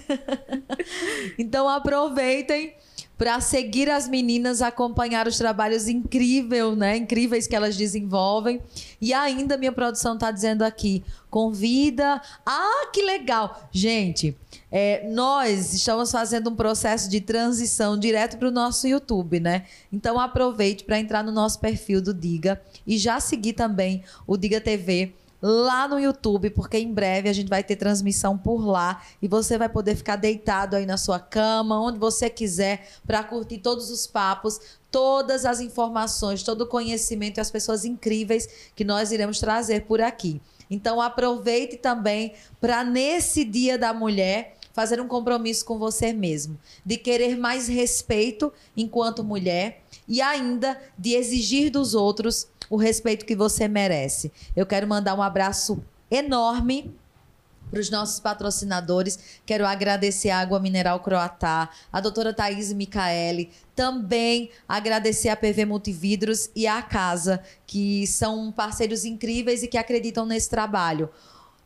então 1.38 1.70
aproveitem 1.70 2.74
para 3.20 3.42
seguir 3.42 3.90
as 3.90 4.08
meninas, 4.08 4.62
acompanhar 4.62 5.28
os 5.28 5.38
trabalhos 5.38 5.90
incríveis, 5.90 6.78
né? 6.78 6.96
Incríveis 6.96 7.48
que 7.48 7.56
elas 7.56 7.76
desenvolvem. 7.76 8.62
E 9.02 9.14
ainda 9.14 9.58
minha 9.58 9.74
produção 9.74 10.14
está 10.14 10.32
dizendo 10.32 10.64
aqui, 10.64 11.04
convida. 11.30 12.22
Ah, 12.46 12.88
que 12.94 13.02
legal! 13.02 13.68
Gente, 13.74 14.38
é, 14.72 15.06
nós 15.10 15.74
estamos 15.74 16.10
fazendo 16.10 16.50
um 16.50 16.56
processo 16.56 17.10
de 17.10 17.20
transição 17.20 18.00
direto 18.00 18.38
para 18.38 18.48
o 18.48 18.52
nosso 18.52 18.88
YouTube, 18.88 19.42
né? 19.42 19.66
Então 19.92 20.18
aproveite 20.18 20.86
para 20.86 20.98
entrar 20.98 21.22
no 21.22 21.32
nosso 21.34 21.60
perfil 21.60 22.02
do 22.02 22.14
Diga 22.14 22.62
e 22.88 22.98
já 22.98 23.20
seguir 23.20 23.52
também 23.52 24.02
o 24.26 24.38
Diga 24.38 24.62
TV 24.62 25.14
lá 25.42 25.88
no 25.88 26.00
YouTube, 26.00 26.50
porque 26.50 26.78
em 26.78 26.94
breve 26.94 27.30
a 27.30 27.34
gente 27.34 27.48
vai 27.48 27.64
ter 27.64 27.76
transmissão 27.76 28.38
por 28.38 28.66
lá 28.66 29.02
e 29.22 29.28
você 29.28 29.58
vai 29.58 29.70
poder 29.70 29.96
ficar 29.96 30.16
deitado 30.16 30.76
aí 30.76 30.86
na 30.86 30.98
sua 30.98 31.20
cama, 31.20 31.80
onde 31.80 31.98
você 31.98 32.30
quiser, 32.30 32.88
para 33.06 33.24
curtir 33.24 33.60
todos 33.60 33.90
os 33.90 34.06
papos, 34.06 34.60
todas 34.92 35.46
as 35.46 35.60
informações, 35.60 36.44
todo 36.44 36.62
o 36.62 36.68
conhecimento 36.68 37.38
e 37.38 37.42
as 37.42 37.52
pessoas 37.52 37.86
incríveis 37.86 38.72
que 38.76 38.84
nós 38.84 39.12
iremos 39.12 39.40
trazer 39.40 39.86
por 39.86 40.02
aqui. 40.02 40.42
Então 40.70 41.02
aproveite 41.02 41.78
também 41.78 42.34
para 42.62 42.84
nesse 42.84 43.44
Dia 43.44 43.78
da 43.78 43.94
Mulher 43.94 44.59
fazer 44.74 45.02
um 45.02 45.08
compromisso 45.08 45.66
com 45.66 45.78
você 45.78 46.14
mesmo, 46.14 46.58
de 46.86 46.98
querer 46.98 47.38
mais 47.38 47.68
respeito 47.68 48.52
enquanto 48.76 49.24
mulher 49.24 49.84
e 50.08 50.22
ainda 50.22 50.80
de 50.98 51.14
exigir 51.14 51.72
dos 51.72 51.94
outros 51.94 52.48
o 52.70 52.78
respeito 52.78 53.26
que 53.26 53.36
você 53.36 53.68
merece. 53.68 54.32
Eu 54.56 54.66
quero 54.66 54.88
mandar 54.88 55.16
um 55.16 55.22
abraço 55.22 55.84
enorme 56.10 56.94
para 57.70 57.80
os 57.80 57.90
nossos 57.90 58.20
patrocinadores. 58.20 59.20
Quero 59.46 59.66
agradecer 59.66 60.30
a 60.30 60.40
Água 60.40 60.60
Mineral 60.60 61.00
Croatá, 61.00 61.70
a 61.92 62.02
doutora 62.02 62.34
Thaís 62.34 62.74
Micaele, 62.74 63.52
também 63.76 64.50
agradecer 64.68 65.30
a 65.30 65.38
PV 65.38 65.66
Multividros 65.66 66.50
e 66.56 66.68
a 66.68 66.82
Casa, 66.82 67.42
que 67.66 68.06
são 68.08 68.52
parceiros 68.52 69.06
incríveis 69.06 69.64
e 69.64 69.68
que 69.68 69.78
acreditam 69.78 70.26
nesse 70.26 70.50
trabalho. 70.50 71.10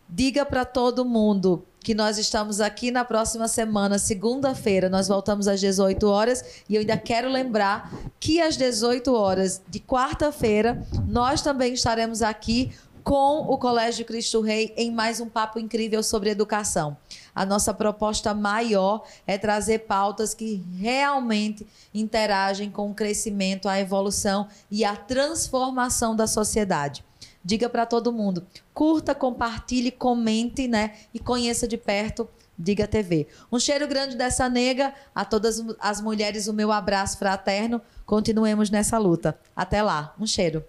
Diga 0.08 0.46
para 0.46 0.66
todo 0.66 1.06
mundo 1.06 1.66
que 1.84 1.94
nós 1.94 2.18
estamos 2.18 2.62
aqui 2.62 2.90
na 2.90 3.04
próxima 3.04 3.48
semana, 3.48 4.00
segunda-feira. 4.00 4.90
Nós 4.90 5.10
voltamos 5.10 5.48
às 5.50 5.60
18 5.60 6.08
horas 6.08 6.64
e 6.70 6.76
eu 6.76 6.80
ainda 6.80 6.96
quero 6.96 7.30
lembrar 7.30 7.94
que 8.20 8.40
às 8.42 8.56
18 8.56 9.14
horas 9.14 9.62
de 9.68 9.82
quarta-feira 9.82 10.82
nós 11.06 11.42
também 11.42 11.74
estaremos 11.74 12.22
aqui 12.22 12.72
com 13.04 13.40
o 13.42 13.58
Colégio 13.58 14.06
Cristo 14.06 14.40
Rei 14.40 14.74
em 14.78 14.90
mais 14.90 15.20
um 15.20 15.28
papo 15.28 15.60
incrível 15.60 16.02
sobre 16.02 16.30
educação. 16.30 16.96
A 17.36 17.46
nossa 17.46 17.74
proposta 17.74 18.34
maior 18.34 19.04
é 19.28 19.38
trazer 19.38 19.80
pautas 19.80 20.34
que 20.34 20.64
realmente 20.78 21.68
interagem 21.94 22.70
com 22.70 22.90
o 22.90 22.94
crescimento, 22.94 23.68
a 23.68 23.78
evolução 23.78 24.48
e 24.72 24.86
a 24.86 24.96
transformação 24.96 26.16
da 26.16 26.28
sociedade. 26.28 27.04
Diga 27.44 27.68
para 27.68 27.86
todo 27.86 28.14
mundo. 28.14 28.46
Curta, 28.74 29.14
compartilhe, 29.14 29.92
comente, 29.92 30.68
né? 30.68 30.94
E 31.14 31.20
conheça 31.20 31.68
de 31.68 31.78
perto 31.78 32.28
Diga 32.58 32.88
TV. 32.88 33.28
Um 33.52 33.60
cheiro 33.60 33.88
grande 33.88 34.16
dessa 34.16 34.48
nega. 34.48 34.94
A 35.14 35.26
todas 35.26 35.64
as 35.80 36.02
mulheres, 36.02 36.48
o 36.48 36.54
meu 36.54 36.72
abraço 36.72 37.18
fraterno. 37.18 37.82
Continuemos 38.06 38.70
nessa 38.70 38.98
luta. 38.98 39.38
Até 39.56 39.82
lá. 39.82 40.14
Um 40.20 40.28
cheiro. 40.28 40.64